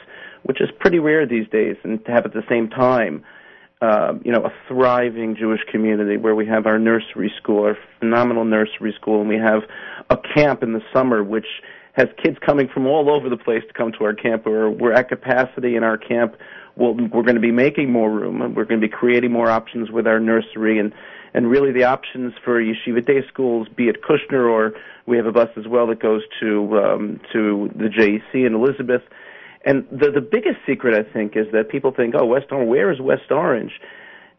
which 0.46 0.60
is 0.60 0.68
pretty 0.78 0.98
rare 0.98 1.26
these 1.26 1.48
days, 1.48 1.76
and 1.82 2.04
to 2.04 2.10
have 2.12 2.24
at 2.24 2.32
the 2.32 2.44
same 2.48 2.68
time, 2.70 3.24
uh, 3.82 4.14
you 4.24 4.32
know, 4.32 4.44
a 4.44 4.52
thriving 4.68 5.36
Jewish 5.36 5.60
community 5.70 6.16
where 6.16 6.34
we 6.34 6.46
have 6.46 6.66
our 6.66 6.78
nursery 6.78 7.32
school, 7.36 7.64
our 7.64 7.76
phenomenal 7.98 8.44
nursery 8.44 8.94
school, 8.98 9.20
and 9.20 9.28
we 9.28 9.36
have 9.36 9.62
a 10.08 10.16
camp 10.34 10.62
in 10.62 10.72
the 10.72 10.80
summer 10.92 11.22
which 11.22 11.46
has 11.92 12.08
kids 12.22 12.36
coming 12.44 12.68
from 12.72 12.86
all 12.86 13.10
over 13.10 13.28
the 13.28 13.36
place 13.36 13.62
to 13.66 13.72
come 13.72 13.90
to 13.92 14.04
our 14.04 14.14
camp. 14.14 14.46
We're, 14.46 14.70
we're 14.70 14.92
at 14.92 15.08
capacity 15.08 15.76
in 15.76 15.82
our 15.82 15.98
camp. 15.98 16.36
We'll, 16.76 16.94
we're 16.94 17.22
going 17.22 17.36
to 17.36 17.40
be 17.40 17.52
making 17.52 17.90
more 17.90 18.10
room, 18.10 18.40
and 18.40 18.54
we're 18.54 18.66
going 18.66 18.80
to 18.80 18.86
be 18.86 18.92
creating 18.92 19.32
more 19.32 19.50
options 19.50 19.90
with 19.90 20.06
our 20.06 20.20
nursery 20.20 20.78
and 20.78 20.92
and 21.34 21.50
really 21.50 21.70
the 21.70 21.84
options 21.84 22.32
for 22.42 22.62
yeshiva 22.62 23.04
day 23.04 23.20
schools, 23.28 23.68
be 23.76 23.88
it 23.88 23.96
Kushner 24.00 24.50
or 24.50 24.72
we 25.04 25.18
have 25.18 25.26
a 25.26 25.32
bus 25.32 25.50
as 25.56 25.68
well 25.68 25.86
that 25.88 26.00
goes 26.00 26.22
to 26.40 26.78
um, 26.78 27.20
to 27.32 27.70
the 27.76 27.88
JEC 27.88 28.46
in 28.46 28.54
Elizabeth. 28.54 29.02
And 29.66 29.84
the 29.90 30.12
the 30.12 30.20
biggest 30.20 30.58
secret 30.64 30.94
I 30.94 31.02
think 31.12 31.36
is 31.36 31.46
that 31.52 31.68
people 31.68 31.90
think, 31.90 32.14
oh, 32.16 32.24
West 32.24 32.46
Orange, 32.52 32.68
where 32.70 32.90
is 32.92 33.00
West 33.00 33.30
Orange? 33.30 33.72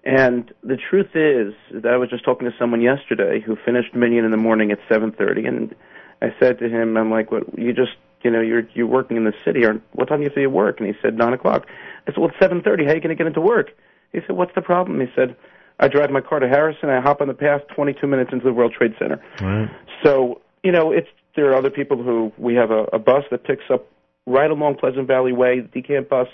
And 0.06 0.53
the 0.64 0.77
truth 0.77 1.15
is 1.15 1.53
that 1.83 1.91
I 1.93 1.97
was 1.97 2.09
just 2.09 2.23
talking 2.23 2.49
to 2.49 2.56
someone 2.57 2.80
yesterday 2.80 3.41
who 3.41 3.57
finished 3.65 3.93
Minyan 3.93 4.23
in 4.23 4.31
the 4.31 4.38
morning 4.38 4.72
at 4.72 4.80
7:30, 4.89 5.45
and 5.45 5.75
I 6.22 6.33
said 6.39 6.59
to 6.59 6.69
him, 6.69 6.95
I'm 6.95 7.11
like, 7.11 7.30
what? 7.30 7.43
You 7.59 7.73
just, 7.73 7.91
you 8.23 8.31
know, 8.31 8.39
you're 8.39 8.64
you're 8.73 8.88
working 8.88 9.17
in 9.17 9.25
the 9.25 9.33
city, 9.43 9.65
or 9.65 9.81
what 9.91 10.07
time 10.07 10.22
do 10.22 10.23
you 10.23 10.31
say 10.33 10.41
you 10.41 10.49
work? 10.49 10.80
And 10.80 10.88
he 10.88 10.95
said 11.01 11.17
nine 11.17 11.33
o'clock. 11.33 11.65
I 12.07 12.11
said, 12.11 12.17
well, 12.19 12.30
it's 12.30 12.38
7:30. 12.38 12.85
How 12.85 12.91
are 12.91 12.95
you 12.95 13.01
going 13.01 13.09
to 13.09 13.15
get 13.15 13.27
into 13.27 13.41
work? 13.41 13.72
He 14.14 14.19
said, 14.25 14.38
what's 14.38 14.56
the 14.56 14.61
problem? 14.61 15.01
He 15.01 15.07
said, 15.14 15.35
I 15.81 15.89
drive 15.89 16.09
my 16.09 16.22
car 16.22 16.39
to 16.39 16.47
Harrison. 16.47 16.89
I 16.89 17.01
hop 17.01 17.19
on 17.19 17.27
the 17.27 17.33
path 17.33 17.61
22 17.75 18.07
minutes 18.07 18.31
into 18.31 18.45
the 18.45 18.53
World 18.53 18.73
Trade 18.73 18.95
Center. 18.97 19.22
Right. 19.41 19.69
So, 20.03 20.41
you 20.64 20.72
know, 20.72 20.93
it's 20.93 21.09
there 21.35 21.51
are 21.51 21.56
other 21.56 21.69
people 21.69 22.01
who 22.01 22.31
we 22.38 22.56
have 22.56 22.72
a, 22.72 22.83
a 22.93 22.99
bus 22.99 23.25
that 23.30 23.43
picks 23.43 23.65
up 23.69 23.85
right 24.27 24.51
along 24.51 24.75
Pleasant 24.75 25.07
Valley 25.07 25.33
Way. 25.33 25.61
The 25.61 25.81
DeCamp 25.81 26.09
bus 26.09 26.27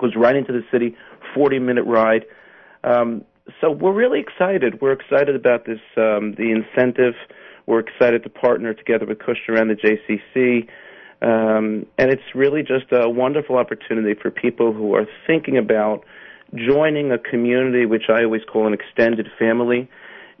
goes 0.00 0.16
right 0.16 0.34
into 0.34 0.52
the 0.52 0.62
city, 0.72 0.96
40 1.34 1.60
minute 1.60 1.84
ride. 1.84 2.24
Um, 2.82 3.24
so 3.60 3.70
we're 3.70 3.92
really 3.92 4.20
excited. 4.20 4.80
We're 4.80 4.92
excited 4.92 5.36
about 5.36 5.66
this, 5.66 5.78
um, 5.96 6.34
the 6.36 6.50
incentive. 6.50 7.14
We're 7.66 7.80
excited 7.80 8.24
to 8.24 8.30
partner 8.30 8.74
together 8.74 9.06
with 9.06 9.18
Kushner 9.18 9.60
and 9.60 9.70
the 9.70 9.76
JCC. 9.76 10.66
Um, 11.22 11.86
and 11.96 12.10
it's 12.10 12.34
really 12.34 12.62
just 12.62 12.86
a 12.90 13.08
wonderful 13.08 13.56
opportunity 13.56 14.18
for 14.20 14.30
people 14.30 14.72
who 14.72 14.94
are 14.94 15.06
thinking 15.26 15.56
about 15.56 16.04
joining 16.54 17.12
a 17.12 17.18
community, 17.18 17.86
which 17.86 18.04
I 18.08 18.24
always 18.24 18.42
call 18.50 18.66
an 18.66 18.74
extended 18.74 19.28
family, 19.38 19.88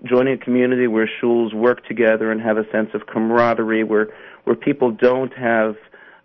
joining 0.04 0.34
a 0.34 0.38
community 0.38 0.86
where 0.86 1.08
shuls 1.22 1.54
work 1.54 1.86
together 1.86 2.30
and 2.30 2.40
have 2.40 2.58
a 2.58 2.70
sense 2.70 2.90
of 2.94 3.06
camaraderie, 3.06 3.84
where 3.84 4.08
where 4.44 4.56
people 4.56 4.90
don't 4.90 5.32
have, 5.32 5.76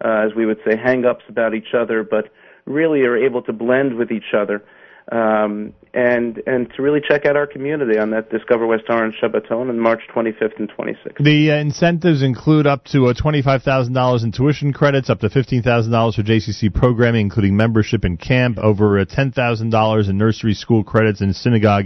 uh, 0.04 0.26
as 0.26 0.36
we 0.36 0.46
would 0.46 0.60
say, 0.66 0.78
hang-ups 0.78 1.24
about 1.28 1.54
each 1.54 1.74
other, 1.74 2.04
but 2.04 2.30
really 2.66 3.02
are 3.02 3.18
able 3.18 3.42
to 3.44 3.54
blend 3.54 3.96
with 3.96 4.12
each 4.12 4.34
other. 4.36 4.64
Um, 5.12 5.74
and 5.92 6.40
and 6.46 6.72
to 6.76 6.84
really 6.84 7.00
check 7.02 7.26
out 7.26 7.36
our 7.36 7.48
community 7.48 7.98
on 7.98 8.12
that 8.12 8.30
Discover 8.30 8.68
West 8.68 8.84
Orange 8.90 9.16
Shabbaton 9.20 9.70
on 9.70 9.80
March 9.80 10.02
25th 10.16 10.60
and 10.60 10.70
26th. 10.70 11.24
The 11.24 11.52
uh, 11.52 11.56
incentives 11.56 12.22
include 12.22 12.68
up 12.68 12.86
to 12.86 13.08
uh, 13.08 13.14
$25,000 13.16 14.24
in 14.24 14.32
tuition 14.32 14.72
credits, 14.72 15.10
up 15.10 15.20
to 15.22 15.30
$15,000 15.30 16.14
for 16.14 16.22
JCC 16.22 16.72
programming, 16.72 17.22
including 17.22 17.58
membership 17.58 18.06
in 18.06 18.18
camp, 18.18 18.60
over 18.60 19.00
uh, 19.00 19.06
$10,000 19.06 20.10
in 20.10 20.18
nursery 20.20 20.54
school 20.54 20.84
credits 20.84 21.22
and 21.22 21.36
synagogue 21.36 21.86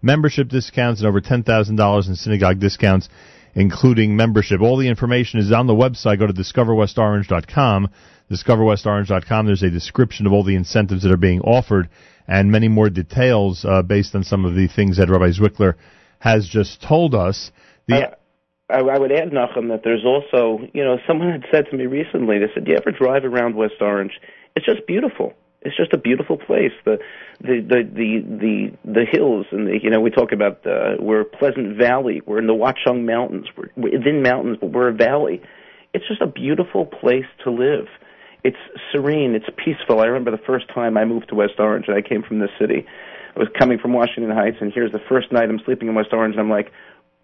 membership 0.00 0.48
discounts, 0.48 1.00
and 1.00 1.08
over 1.08 1.20
$10,000 1.20 2.08
in 2.08 2.16
synagogue 2.16 2.58
discounts, 2.58 3.10
including 3.54 4.16
membership. 4.16 4.60
All 4.60 4.76
the 4.76 4.88
information 4.88 5.40
is 5.40 5.52
on 5.52 5.66
the 5.66 5.74
website. 5.74 6.18
Go 6.18 6.26
to 6.26 6.32
discoverwestorange.com. 6.32 7.90
Discoverwestorange.com. 8.30 9.46
There's 9.46 9.62
a 9.62 9.70
description 9.70 10.26
of 10.26 10.32
all 10.32 10.44
the 10.44 10.54
incentives 10.54 11.02
that 11.02 11.12
are 11.12 11.16
being 11.16 11.40
offered 11.40 11.88
and 12.26 12.50
many 12.50 12.68
more 12.68 12.88
details 12.88 13.64
uh, 13.64 13.82
based 13.82 14.14
on 14.14 14.24
some 14.24 14.44
of 14.44 14.54
the 14.54 14.68
things 14.68 14.96
that 14.98 15.10
Rabbi 15.10 15.30
Zwickler 15.30 15.74
has 16.18 16.48
just 16.48 16.82
told 16.82 17.14
us. 17.14 17.50
The 17.88 18.16
I, 18.70 18.78
I 18.78 18.98
would 18.98 19.12
add, 19.12 19.30
Nachum, 19.30 19.68
that 19.68 19.82
there's 19.84 20.04
also, 20.04 20.60
you 20.72 20.82
know, 20.82 20.96
someone 21.06 21.30
had 21.30 21.44
said 21.52 21.66
to 21.70 21.76
me 21.76 21.86
recently, 21.86 22.38
they 22.38 22.46
said, 22.54 22.64
"Do 22.64 22.70
you 22.70 22.78
ever 22.78 22.90
drive 22.90 23.24
around 23.24 23.54
West 23.54 23.74
Orange? 23.80 24.12
It's 24.56 24.64
just 24.64 24.86
beautiful. 24.86 25.34
It's 25.64 25.76
just 25.76 25.92
a 25.92 25.98
beautiful 25.98 26.36
place. 26.36 26.72
The 26.84 26.98
the 27.40 27.60
the 27.60 27.82
the 27.92 28.20
the, 28.40 28.92
the 28.92 29.04
hills 29.10 29.46
and 29.52 29.68
the, 29.68 29.78
you 29.82 29.90
know, 29.90 30.00
we 30.00 30.10
talk 30.10 30.32
about 30.32 30.66
uh, 30.66 30.96
we're 30.98 31.24
Pleasant 31.24 31.76
Valley. 31.76 32.20
We're 32.26 32.38
in 32.38 32.46
the 32.46 32.54
Watchung 32.54 33.04
Mountains. 33.04 33.46
We're, 33.56 33.70
within 33.76 34.22
mountains, 34.22 34.58
but 34.60 34.72
we're 34.72 34.88
a 34.88 34.94
valley. 34.94 35.40
It's 35.94 36.06
just 36.08 36.22
a 36.22 36.26
beautiful 36.26 36.86
place 36.86 37.26
to 37.44 37.50
live. 37.50 37.86
It's 38.44 38.56
serene. 38.90 39.34
It's 39.34 39.46
peaceful. 39.56 40.00
I 40.00 40.06
remember 40.06 40.30
the 40.30 40.42
first 40.44 40.66
time 40.74 40.96
I 40.96 41.04
moved 41.04 41.28
to 41.28 41.34
West 41.34 41.54
Orange 41.58 41.86
and 41.86 41.96
I 41.96 42.02
came 42.02 42.22
from 42.22 42.40
the 42.40 42.48
city. 42.58 42.86
I 43.34 43.38
was 43.38 43.48
coming 43.58 43.78
from 43.78 43.92
Washington 43.92 44.30
Heights, 44.30 44.58
and 44.60 44.72
here's 44.74 44.92
the 44.92 45.00
first 45.08 45.32
night 45.32 45.48
I'm 45.48 45.60
sleeping 45.64 45.88
in 45.88 45.94
West 45.94 46.10
Orange, 46.12 46.34
and 46.34 46.40
I'm 46.40 46.50
like, 46.50 46.70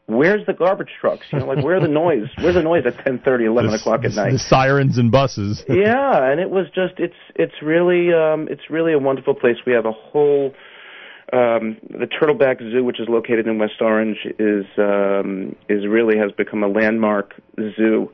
"Where's 0.09 0.47
the 0.47 0.55
garbage 0.55 0.89
trucks? 0.99 1.27
You 1.31 1.41
know, 1.41 1.47
like 1.47 1.63
where 1.63 1.79
the 1.81 1.87
noise? 1.87 2.29
Where's 2.39 2.55
the 2.55 2.63
noise 2.63 2.85
at 2.87 2.97
10:30, 3.05 3.45
11 3.45 3.75
o'clock 3.75 4.05
at 4.07 4.15
night?" 4.15 4.33
the 4.33 4.39
sirens 4.39 4.97
and 4.97 5.13
buses. 5.13 5.63
yeah, 5.69 6.31
and 6.31 6.41
it 6.41 6.49
was 6.49 6.65
just 6.75 6.95
it's 6.97 7.21
it's 7.37 7.61
really 7.63 8.15
um 8.15 8.49
it's 8.51 8.71
really 8.71 8.95
a 8.95 8.99
wonderful 8.99 9.35
place. 9.35 9.57
We 9.67 9.75
have 9.75 9.85
a 9.85 9.93
whole 9.93 10.55
um 11.31 11.77
the 11.91 12.07
Turtleback 12.07 12.59
Zoo 12.59 12.83
which 12.83 12.99
is 12.99 13.07
located 13.11 13.47
in 13.47 13.59
West 13.59 13.83
Orange 13.83 14.17
is 14.39 14.65
um 14.79 15.55
is 15.69 15.87
really 15.87 16.17
has 16.17 16.33
become 16.33 16.63
a 16.63 16.69
landmark 16.69 17.35
zoo 17.77 18.11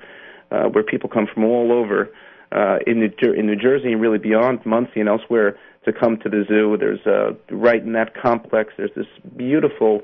uh 0.50 0.64
where 0.64 0.82
people 0.82 1.08
come 1.08 1.28
from 1.32 1.44
all 1.44 1.70
over 1.70 2.10
uh 2.50 2.78
in 2.88 2.98
New 2.98 3.32
in 3.32 3.46
New 3.46 3.54
Jersey 3.54 3.92
and 3.92 4.02
really 4.02 4.18
beyond 4.18 4.66
Monsey 4.66 4.98
and 4.98 5.08
elsewhere 5.08 5.56
to 5.84 5.92
come 5.92 6.16
to 6.24 6.28
the 6.28 6.44
zoo. 6.48 6.76
There's 6.76 7.06
uh 7.06 7.34
right 7.54 7.80
in 7.80 7.92
that 7.92 8.20
complex 8.20 8.72
there's 8.76 8.90
this 8.96 9.06
beautiful 9.36 10.00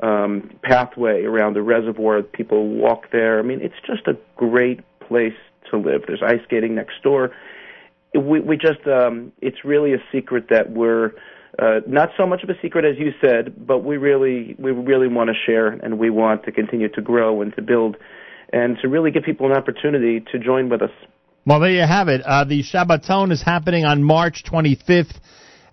um 0.00 0.50
pathway 0.62 1.24
around 1.24 1.54
the 1.54 1.62
reservoir. 1.62 2.22
People 2.22 2.68
walk 2.68 3.10
there. 3.12 3.38
I 3.38 3.42
mean, 3.42 3.60
it's 3.60 3.74
just 3.86 4.06
a 4.06 4.16
great 4.36 4.80
place 5.00 5.36
to 5.70 5.78
live. 5.78 6.02
There's 6.06 6.22
ice 6.22 6.40
skating 6.44 6.74
next 6.74 7.02
door. 7.02 7.30
We 8.14 8.40
we 8.40 8.56
just 8.56 8.86
um 8.86 9.32
it's 9.40 9.64
really 9.64 9.92
a 9.94 10.02
secret 10.12 10.48
that 10.50 10.70
we're 10.70 11.12
uh, 11.56 11.80
not 11.86 12.10
so 12.16 12.26
much 12.26 12.42
of 12.42 12.50
a 12.50 12.54
secret 12.60 12.84
as 12.84 12.98
you 12.98 13.12
said, 13.20 13.66
but 13.66 13.84
we 13.84 13.96
really 13.96 14.56
we 14.58 14.72
really 14.72 15.08
want 15.08 15.30
to 15.30 15.34
share 15.46 15.68
and 15.68 15.98
we 15.98 16.10
want 16.10 16.44
to 16.44 16.52
continue 16.52 16.88
to 16.88 17.00
grow 17.00 17.42
and 17.42 17.54
to 17.56 17.62
build 17.62 17.96
and 18.52 18.76
to 18.82 18.88
really 18.88 19.10
give 19.10 19.22
people 19.24 19.46
an 19.46 19.56
opportunity 19.56 20.20
to 20.32 20.38
join 20.38 20.68
with 20.68 20.82
us. 20.82 20.90
Well, 21.46 21.60
there 21.60 21.70
you 21.70 21.82
have 21.82 22.08
it. 22.08 22.22
Uh, 22.22 22.44
the 22.44 22.62
Shabbaton 22.62 23.30
is 23.30 23.42
happening 23.42 23.84
on 23.84 24.02
March 24.02 24.44
25th 24.44 25.20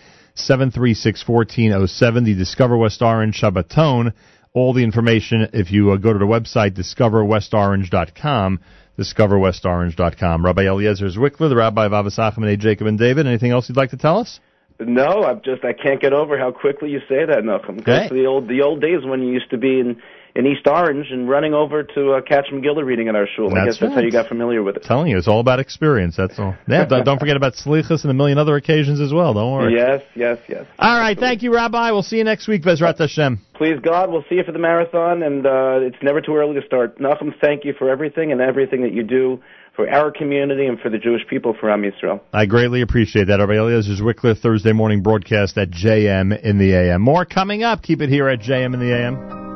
The 2.23 2.35
Discover 2.35 2.77
West 2.77 3.01
Orange 3.01 3.41
Shabbaton. 3.41 4.13
All 4.57 4.73
the 4.73 4.83
information, 4.83 5.49
if 5.53 5.71
you 5.71 5.91
uh, 5.91 5.97
go 5.97 6.11
to 6.11 6.17
the 6.17 6.25
website, 6.25 6.71
discoverwestorange.com, 6.71 8.59
discoverwestorange.com. 8.97 10.43
Rabbi 10.43 10.63
Eliezer 10.63 11.09
Zwickler, 11.09 11.49
the 11.49 11.55
Rabbi 11.55 11.85
of 11.85 11.91
Ahavas 11.91 12.17
Achim 12.17 12.43
and 12.43 12.59
Jacob 12.59 12.87
and 12.87 12.97
David. 12.97 13.27
Anything 13.27 13.51
else 13.51 13.69
you'd 13.69 13.77
like 13.77 13.91
to 13.91 13.97
tell 13.97 14.17
us? 14.17 14.39
No, 14.79 15.21
I'm 15.23 15.41
just 15.45 15.63
I 15.63 15.73
can't 15.73 16.01
get 16.01 16.11
over 16.11 16.39
how 16.39 16.49
quickly 16.49 16.89
you 16.89 17.01
say 17.07 17.23
that, 17.23 17.43
Nachum. 17.43 17.81
Okay. 17.81 18.09
the 18.09 18.25
old 18.25 18.47
the 18.47 18.63
old 18.63 18.81
days 18.81 19.05
when 19.05 19.21
you 19.21 19.31
used 19.31 19.51
to 19.51 19.59
be 19.59 19.79
in 19.79 20.01
in 20.37 20.45
East 20.45 20.67
Orange 20.67 21.07
and 21.09 21.27
running 21.27 21.55
over 21.55 21.81
to 21.81 22.11
uh, 22.13 22.21
catch 22.21 22.45
Megillah 22.53 22.85
reading 22.85 23.07
at 23.07 23.15
our 23.15 23.27
shul. 23.35 23.49
I 23.51 23.65
That's 23.65 23.77
guess 23.77 23.79
that's 23.79 23.93
how 23.95 24.01
you 24.01 24.11
got 24.11 24.27
familiar 24.27 24.61
with 24.61 24.77
it. 24.77 24.83
telling 24.83 25.07
you, 25.07 25.17
it's 25.17 25.27
all 25.27 25.39
about 25.39 25.59
experience. 25.59 26.15
That's 26.15 26.37
all. 26.37 26.55
Yeah, 26.67 26.85
don't, 26.85 27.05
don't 27.05 27.17
forget 27.19 27.37
about 27.37 27.53
Slichas 27.53 28.03
and 28.03 28.11
a 28.11 28.13
million 28.13 28.37
other 28.37 28.55
occasions 28.55 28.99
as 28.99 29.11
well. 29.11 29.33
Don't 29.33 29.51
worry. 29.51 29.73
Yes, 29.73 30.03
yes, 30.15 30.37
yes. 30.47 30.65
All 30.77 30.99
right. 30.99 31.17
Thank 31.17 31.41
you, 31.41 31.53
Rabbi. 31.53 31.89
We'll 31.91 32.03
see 32.03 32.17
you 32.17 32.23
next 32.23 32.47
week, 32.47 32.61
Bezrat 32.61 32.99
Hashem. 32.99 33.39
Please 33.55 33.79
God, 33.81 34.11
we'll 34.11 34.25
see 34.29 34.35
you 34.35 34.43
for 34.43 34.51
the 34.51 34.59
marathon, 34.59 35.23
and 35.23 35.45
uh, 35.45 35.79
it's 35.81 35.95
never 36.03 36.21
too 36.21 36.35
early 36.35 36.59
to 36.59 36.65
start. 36.67 36.99
Nachum, 36.99 37.33
thank 37.41 37.65
you 37.65 37.73
for 37.73 37.89
everything 37.89 38.31
and 38.31 38.41
everything 38.41 38.81
that 38.83 38.93
you 38.93 39.01
do 39.01 39.41
for 39.75 39.89
our 39.89 40.11
community 40.11 40.67
and 40.67 40.79
for 40.79 40.89
the 40.89 40.97
Jewish 40.97 41.21
people 41.27 41.55
for 41.59 41.71
Am 41.71 41.81
Yisrael. 41.81 42.19
I 42.33 42.45
greatly 42.45 42.81
appreciate 42.81 43.25
that. 43.27 43.39
Rabbi 43.39 43.53
Eliezer 43.53 44.03
Zwickler, 44.03 44.37
Thursday 44.37 44.73
morning 44.73 45.01
broadcast 45.01 45.57
at 45.57 45.71
JM 45.71 46.39
in 46.43 46.57
the 46.57 46.73
AM. 46.73 47.01
More 47.01 47.25
coming 47.25 47.63
up. 47.63 47.81
Keep 47.81 48.01
it 48.01 48.09
here 48.09 48.27
at 48.27 48.39
JM 48.39 48.73
in 48.73 48.79
the 48.79 48.93
AM. 48.93 49.46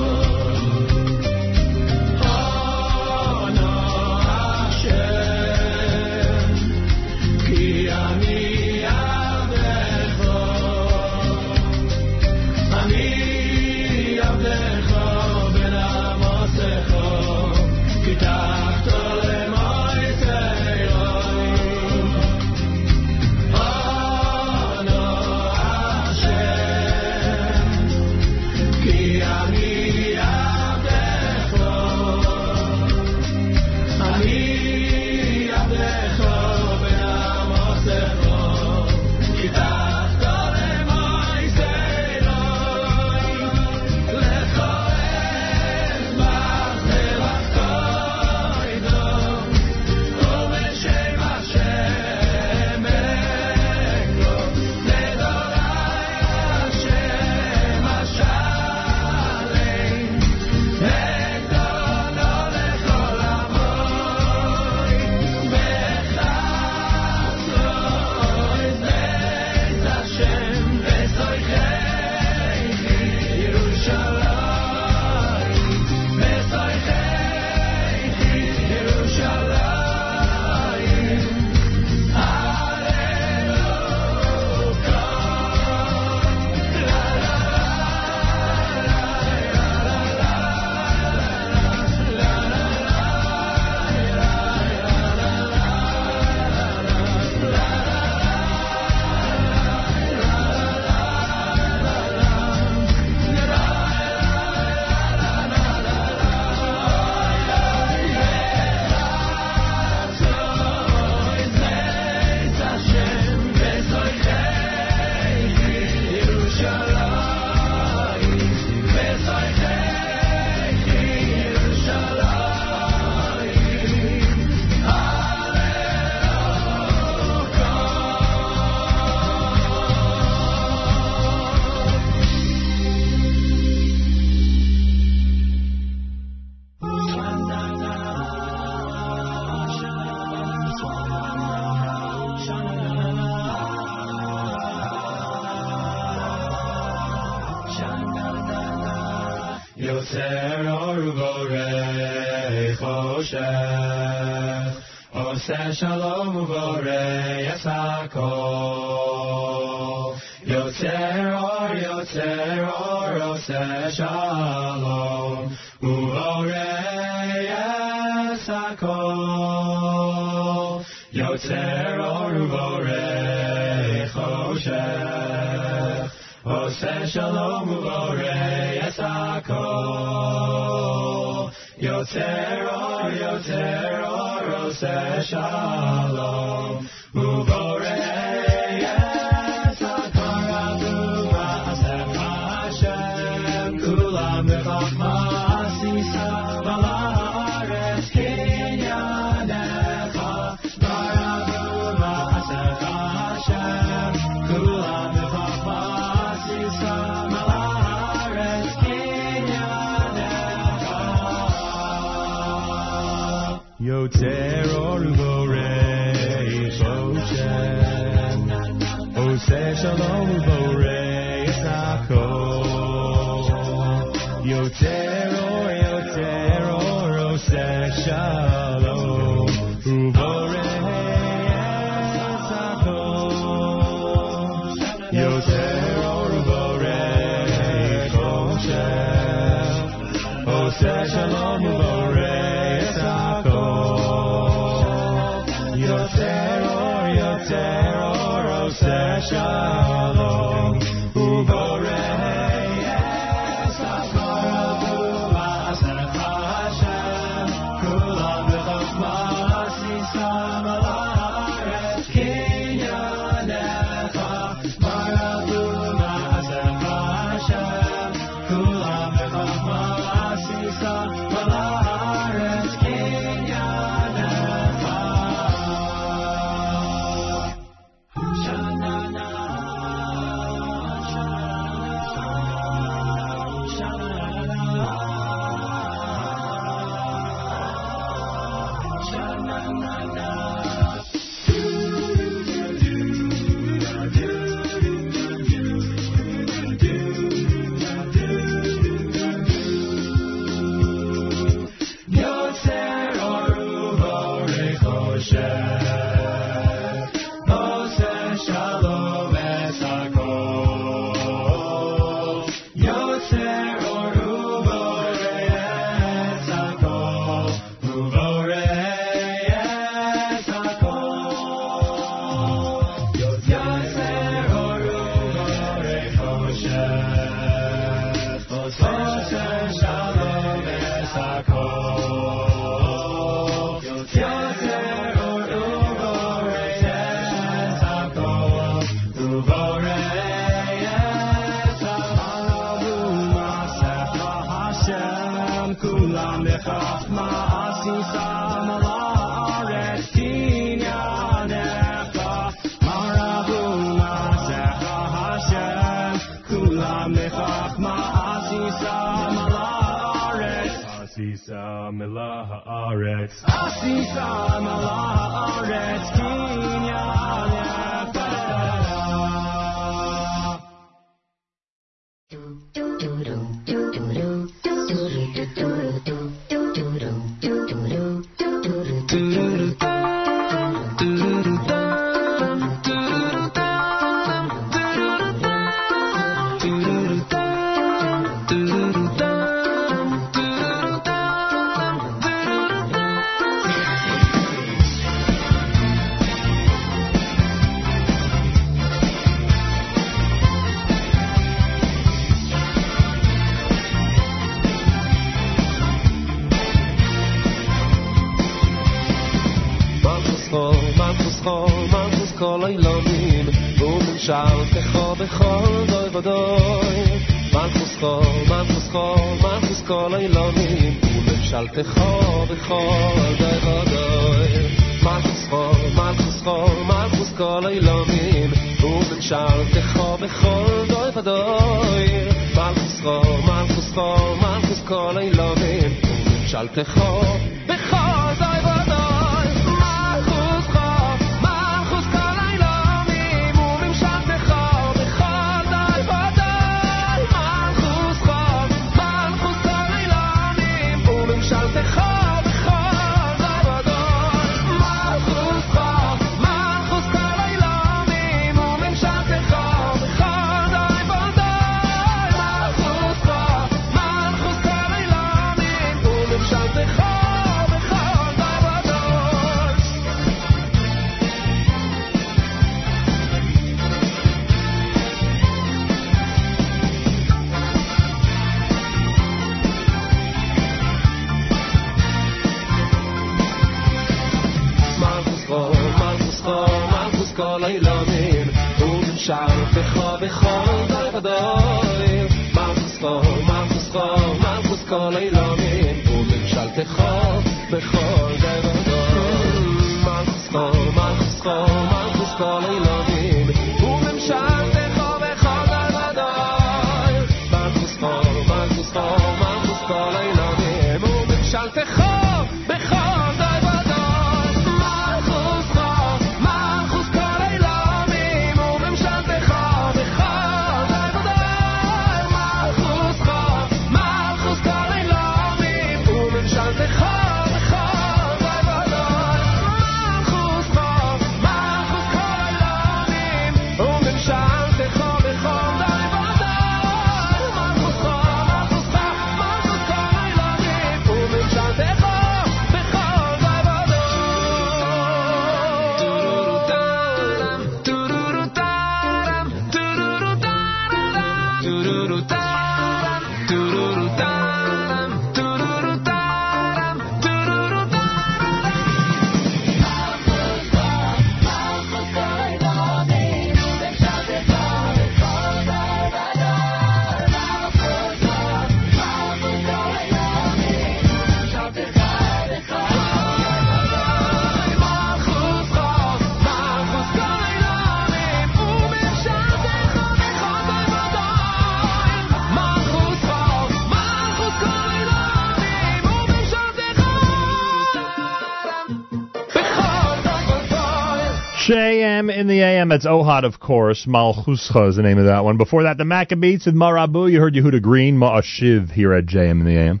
JM 591.66 592.30
in 592.30 592.46
the 592.46 592.60
AM. 592.60 592.90
That's 592.90 593.06
Ohad, 593.06 593.44
of 593.44 593.58
course. 593.58 594.04
Malchuscha 594.06 594.90
is 594.90 594.96
the 594.96 595.02
name 595.02 595.16
of 595.16 595.24
that 595.24 595.44
one. 595.44 595.56
Before 595.56 595.84
that, 595.84 595.96
the 595.96 596.04
Maccabees 596.04 596.66
with 596.66 596.74
Marabu. 596.74 597.32
You 597.32 597.40
heard 597.40 597.54
Yehuda 597.54 597.80
Green, 597.80 598.18
Ma'ashiv 598.18 598.90
here 598.90 599.14
at 599.14 599.24
JM 599.24 599.60
in 599.60 599.64
the 599.64 599.78
AM. 599.78 600.00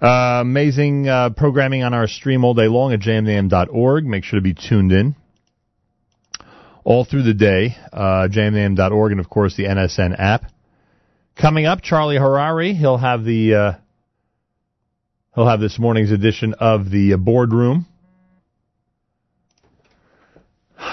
Uh, 0.00 0.40
amazing 0.40 1.08
uh, 1.08 1.28
programming 1.30 1.82
on 1.82 1.92
our 1.92 2.06
stream 2.06 2.42
all 2.42 2.54
day 2.54 2.68
long 2.68 2.94
at 2.94 3.00
jmam.org. 3.00 4.06
Make 4.06 4.24
sure 4.24 4.38
to 4.38 4.42
be 4.42 4.54
tuned 4.54 4.92
in 4.92 5.14
all 6.84 7.04
through 7.04 7.24
the 7.24 7.34
day. 7.34 7.76
Uh, 7.92 8.28
jmam.org 8.32 9.12
and, 9.12 9.20
of 9.20 9.28
course, 9.28 9.54
the 9.54 9.64
NSN 9.64 10.18
app. 10.18 10.44
Coming 11.36 11.66
up, 11.66 11.82
Charlie 11.82 12.16
Harary. 12.16 12.74
He'll 12.74 12.96
have 12.96 13.24
the 13.24 13.54
uh, 13.54 13.72
he'll 15.34 15.48
have 15.48 15.60
this 15.60 15.78
morning's 15.78 16.12
edition 16.12 16.54
of 16.54 16.90
the 16.90 17.12
uh, 17.12 17.16
boardroom. 17.18 17.86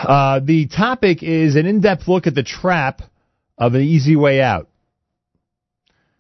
Uh, 0.02 0.40
the 0.40 0.68
topic 0.68 1.24
is 1.24 1.58
an 1.58 1.66
in-depth 1.66 2.08
look 2.08 2.26
at 2.26 2.34
the 2.34 2.44
trap 2.44 3.02
of 3.58 3.74
an 3.74 3.82
easy 3.82 4.16
way 4.16 4.42
out. 4.42 4.70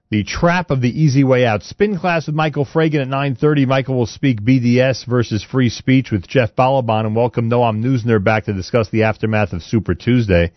The 0.09 0.23
trap 0.23 0.69
of 0.69 0.81
the 0.81 0.89
easy 0.89 1.23
way 1.23 1.45
out. 1.45 1.63
Spin 1.63 1.97
class 1.97 2.25
with 2.25 2.35
Michael 2.35 2.65
Fragin 2.65 3.01
at 3.01 3.07
9:30. 3.07 3.65
Michael 3.67 3.95
will 3.95 4.05
speak 4.05 4.41
BDS 4.41 5.05
versus 5.05 5.43
free 5.43 5.69
speech 5.69 6.11
with 6.11 6.27
Jeff 6.27 6.55
Balaban 6.55 7.05
and 7.05 7.15
welcome 7.15 7.49
Noam 7.49 7.81
Neusner 7.81 8.21
back 8.21 8.45
to 8.45 8.53
discuss 8.53 8.89
the 8.89 9.03
aftermath 9.03 9.53
of 9.53 9.63
Super 9.63 9.93
Tuesday. 9.95 10.51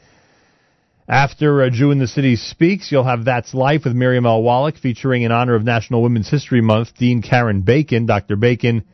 After 1.06 1.62
a 1.62 1.70
Jew 1.70 1.90
in 1.90 1.98
the 1.98 2.06
City 2.06 2.34
speaks, 2.36 2.90
you'll 2.90 3.04
have 3.04 3.26
That's 3.26 3.52
Life 3.52 3.84
with 3.84 3.94
Miriam 3.94 4.24
L. 4.24 4.42
Wallach 4.42 4.78
featuring 4.78 5.22
in 5.22 5.30
honor 5.30 5.54
of 5.54 5.64
National 5.64 6.02
Women's 6.02 6.30
History 6.30 6.62
Month, 6.62 6.96
Dean 6.96 7.22
Karen 7.22 7.60
Bacon, 7.60 8.06
Dr. 8.06 8.36
Bacon 8.36 8.84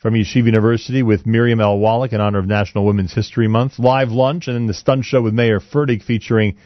from 0.00 0.14
Yeshiva 0.14 0.46
University 0.46 1.02
with 1.02 1.26
Miriam 1.26 1.60
L. 1.60 1.78
Wallach 1.78 2.14
in 2.14 2.22
honor 2.22 2.38
of 2.38 2.46
National 2.46 2.86
Women's 2.86 3.12
History 3.12 3.48
Month. 3.48 3.78
Live 3.78 4.08
lunch 4.08 4.48
and 4.48 4.56
then 4.56 4.66
the 4.66 4.72
stunt 4.72 5.04
show 5.04 5.20
with 5.20 5.34
Meir 5.34 5.60
Fertig 5.60 6.02
featuring 6.02 6.56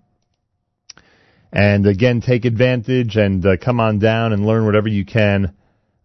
And 1.52 1.86
again, 1.86 2.20
take 2.20 2.44
advantage 2.44 3.16
and 3.16 3.44
uh, 3.46 3.56
come 3.56 3.80
on 3.80 3.98
down 3.98 4.32
and 4.32 4.44
learn 4.44 4.66
whatever 4.66 4.88
you 4.88 5.04
can 5.04 5.54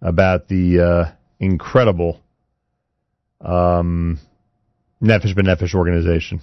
about 0.02 0.48
the 0.48 0.80
uh, 0.80 1.12
incredible 1.40 2.22
um, 3.42 4.20
Nefesh 5.02 5.36
B'Nefesh 5.36 5.74
organization. 5.76 6.42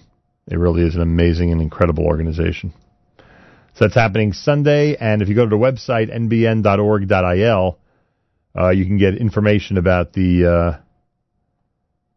It 0.48 0.56
really 0.56 0.82
is 0.82 0.96
an 0.96 1.02
amazing 1.02 1.52
and 1.52 1.62
incredible 1.62 2.04
organization. 2.04 2.72
So 3.74 3.84
that's 3.84 3.94
happening 3.94 4.32
Sunday, 4.32 4.96
and 4.96 5.22
if 5.22 5.28
you 5.28 5.34
go 5.34 5.44
to 5.44 5.50
the 5.50 5.56
website, 5.56 6.12
nbn.org.il, 6.12 7.78
uh, 8.58 8.70
you 8.70 8.84
can 8.84 8.98
get 8.98 9.16
information 9.16 9.78
about 9.78 10.12
the 10.12 10.46
uh, 10.46 10.80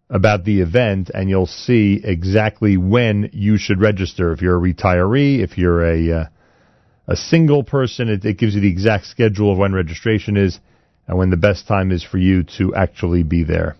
about 0.09 0.43
the 0.43 0.61
event, 0.61 1.09
and 1.13 1.29
you'll 1.29 1.45
see 1.45 2.01
exactly 2.03 2.77
when 2.77 3.29
you 3.33 3.57
should 3.57 3.81
register. 3.81 4.31
If 4.31 4.41
you're 4.41 4.57
a 4.57 4.73
retiree, 4.73 5.43
if 5.43 5.57
you're 5.57 5.83
a 5.83 6.21
uh, 6.21 6.25
a 7.07 7.15
single 7.15 7.63
person, 7.63 8.09
it, 8.09 8.23
it 8.25 8.37
gives 8.37 8.55
you 8.55 8.61
the 8.61 8.71
exact 8.71 9.05
schedule 9.05 9.51
of 9.51 9.57
when 9.57 9.73
registration 9.73 10.37
is 10.37 10.59
and 11.07 11.17
when 11.17 11.29
the 11.29 11.37
best 11.37 11.67
time 11.67 11.91
is 11.91 12.03
for 12.03 12.17
you 12.17 12.43
to 12.57 12.73
actually 12.75 13.23
be 13.23 13.43
there. 13.43 13.75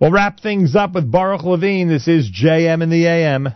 We'll 0.00 0.10
wrap 0.10 0.40
things 0.40 0.76
up 0.76 0.94
with 0.94 1.10
Baruch 1.10 1.42
Levine. 1.42 1.88
This 1.88 2.08
is 2.08 2.30
JM 2.30 2.82
in 2.82 2.90
the 2.90 3.06
AM. 3.06 3.48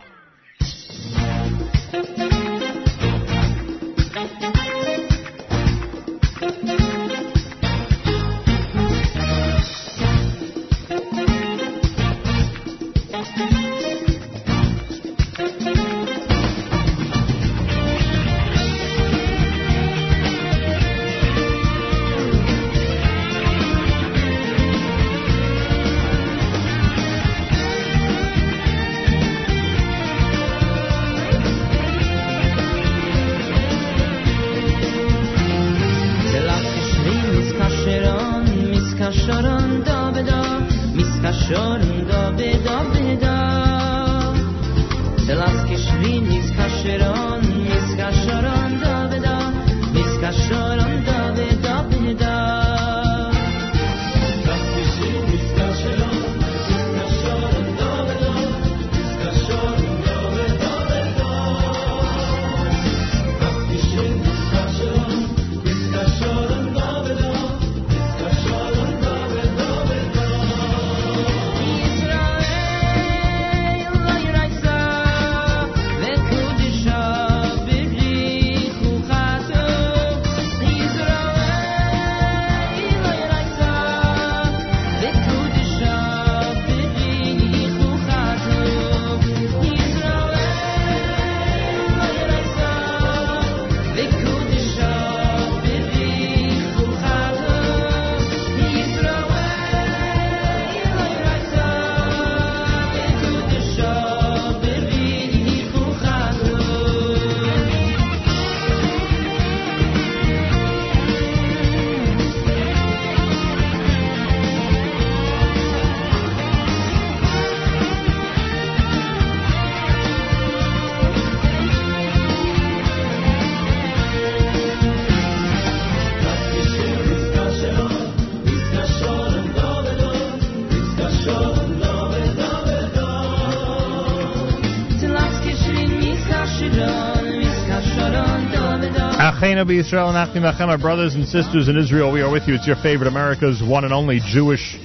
Acheinu 139.63 139.83
B'Yisrael 139.83 140.09
and 140.09 140.17
Achim 140.17 140.43
Achem, 140.43 140.67
our 140.67 140.77
brothers 140.77 141.15
and 141.15 141.25
sisters 141.25 141.69
in 141.69 141.77
Israel, 141.77 142.11
we 142.11 142.21
are 142.21 142.31
with 142.31 142.47
you. 142.47 142.55
It's 142.55 142.67
your 142.67 142.75
favorite 142.77 143.07
America's 143.07 143.61
one 143.63 143.85
and 143.85 143.93
only 143.93 144.19
Jewish 144.19 144.77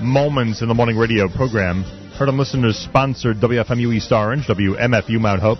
Moments 0.00 0.62
in 0.62 0.68
the 0.68 0.74
Morning 0.74 0.96
radio 0.96 1.28
program. 1.28 1.82
Heard 2.18 2.28
on 2.28 2.38
listeners 2.38 2.76
sponsored 2.76 3.36
WFMU 3.38 3.94
East 3.94 4.10
Orange, 4.12 4.46
WMFU 4.46 5.20
Mount 5.20 5.40
Hope. 5.40 5.58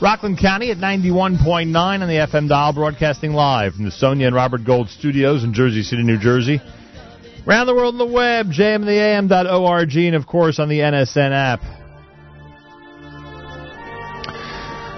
Rockland 0.00 0.38
County 0.38 0.70
at 0.70 0.78
91.9 0.78 1.76
on 1.76 2.00
the 2.00 2.26
FM 2.32 2.48
dial, 2.48 2.72
broadcasting 2.72 3.32
live 3.32 3.74
from 3.74 3.84
the 3.84 3.90
Sonia 3.90 4.28
and 4.28 4.36
Robert 4.36 4.64
Gold 4.64 4.88
studios 4.88 5.44
in 5.44 5.52
Jersey 5.52 5.82
City, 5.82 6.02
New 6.02 6.18
Jersey. 6.18 6.60
Around 7.46 7.66
the 7.66 7.74
world 7.74 7.94
on 7.94 7.98
the 7.98 8.12
web, 8.12 8.46
jmintheam.org, 8.46 9.96
and 9.96 10.14
of 10.14 10.26
course 10.26 10.58
on 10.58 10.68
the 10.68 10.78
NSN 10.78 11.32
app. 11.32 11.83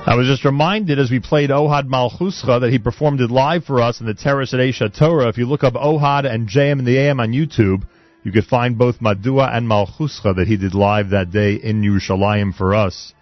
I 0.09 0.15
was 0.15 0.29
just 0.29 0.45
reminded 0.45 1.01
as 1.01 1.11
we 1.11 1.19
played 1.19 1.51
Ohad 1.51 1.89
Malchuscha 1.89 2.61
that 2.61 2.71
he 2.71 2.79
performed 2.79 3.21
it 3.21 3.29
live 3.29 3.65
for 3.65 3.83
us 3.83 3.99
in 3.99 4.07
the 4.07 4.15
terrace 4.15 4.55
at 4.55 4.61
Aish 4.61 4.81
HaTorah. 4.81 5.29
If 5.29 5.37
you 5.37 5.47
look 5.47 5.65
up 5.65 5.75
Ohad 5.75 6.33
and 6.33 6.49
JM 6.49 6.79
and 6.79 6.87
the 6.87 6.97
AM 6.97 7.19
on 7.19 7.33
YouTube, 7.33 7.83
you 8.23 8.31
could 8.31 8.45
find 8.45 8.79
both 8.79 9.01
Madua 9.01 9.53
and 9.53 9.67
Malchuscha 9.67 10.37
that 10.37 10.47
he 10.47 10.57
did 10.57 10.75
live 10.75 11.11
that 11.11 11.33
day 11.33 11.55
in 11.55 11.83
Yerushalayim 11.83 12.55
for 12.55 12.73
us, 12.73 13.15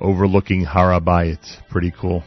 overlooking 0.00 0.64
Har 0.64 1.00
HaBayit. 1.00 1.68
Pretty 1.68 1.92
cool. 1.92 2.24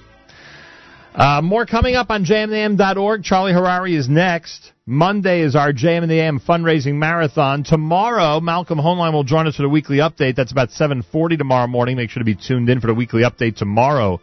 Uh, 1.15 1.41
more 1.41 1.65
coming 1.65 1.95
up 1.95 2.09
on 2.11 2.23
jmam.org. 2.23 3.23
Charlie 3.23 3.51
Harary 3.51 3.97
is 3.97 4.07
next. 4.07 4.71
Monday 4.85 5.41
is 5.41 5.55
our 5.55 5.73
JM 5.73 6.03
and 6.03 6.11
the 6.11 6.19
AM 6.19 6.39
fundraising 6.39 6.95
marathon. 6.95 7.63
Tomorrow, 7.63 8.39
Malcolm 8.39 8.79
Hoenlein 8.79 9.13
will 9.13 9.23
join 9.23 9.47
us 9.47 9.55
for 9.55 9.63
the 9.63 9.69
weekly 9.69 9.97
update. 9.97 10.35
That's 10.35 10.51
about 10.51 10.69
7:40 10.69 11.37
tomorrow 11.37 11.67
morning. 11.67 11.97
Make 11.97 12.11
sure 12.11 12.21
to 12.21 12.25
be 12.25 12.35
tuned 12.35 12.69
in 12.69 12.79
for 12.79 12.87
the 12.87 12.93
weekly 12.93 13.23
update 13.23 13.55
tomorrow 13.55 14.21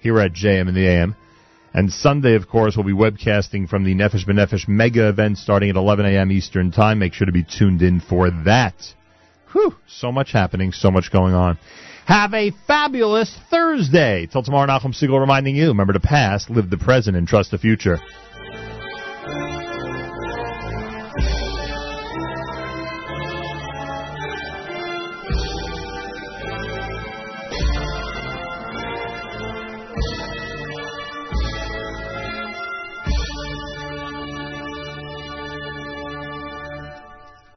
here 0.00 0.20
at 0.20 0.32
JM 0.32 0.68
and 0.68 0.76
the 0.76 0.86
AM. 0.86 1.16
And 1.74 1.92
Sunday, 1.92 2.34
of 2.34 2.48
course, 2.48 2.76
we'll 2.76 2.86
be 2.86 2.92
webcasting 2.92 3.68
from 3.68 3.84
the 3.84 3.94
Nefesh 3.94 4.26
B'Nefesh 4.26 4.68
mega 4.68 5.08
event 5.08 5.38
starting 5.38 5.70
at 5.70 5.76
11 5.76 6.06
a.m. 6.06 6.32
Eastern 6.32 6.70
Time. 6.70 6.98
Make 6.98 7.12
sure 7.12 7.26
to 7.26 7.32
be 7.32 7.44
tuned 7.44 7.82
in 7.82 8.00
for 8.00 8.30
that. 8.44 8.74
Whew, 9.52 9.74
so 9.86 10.10
much 10.10 10.32
happening, 10.32 10.72
so 10.72 10.90
much 10.90 11.10
going 11.12 11.34
on. 11.34 11.58
Have 12.08 12.32
a 12.32 12.52
fabulous 12.66 13.30
Thursday. 13.50 14.26
Till 14.32 14.42
tomorrow, 14.42 14.66
Nachum 14.66 14.94
Segal 14.94 15.20
reminding 15.20 15.56
you, 15.56 15.68
remember 15.68 15.92
the 15.92 16.00
past, 16.00 16.48
live 16.48 16.70
the 16.70 16.78
present, 16.78 17.18
and 17.18 17.28
trust 17.28 17.50
the 17.50 17.58
future. 17.58 17.98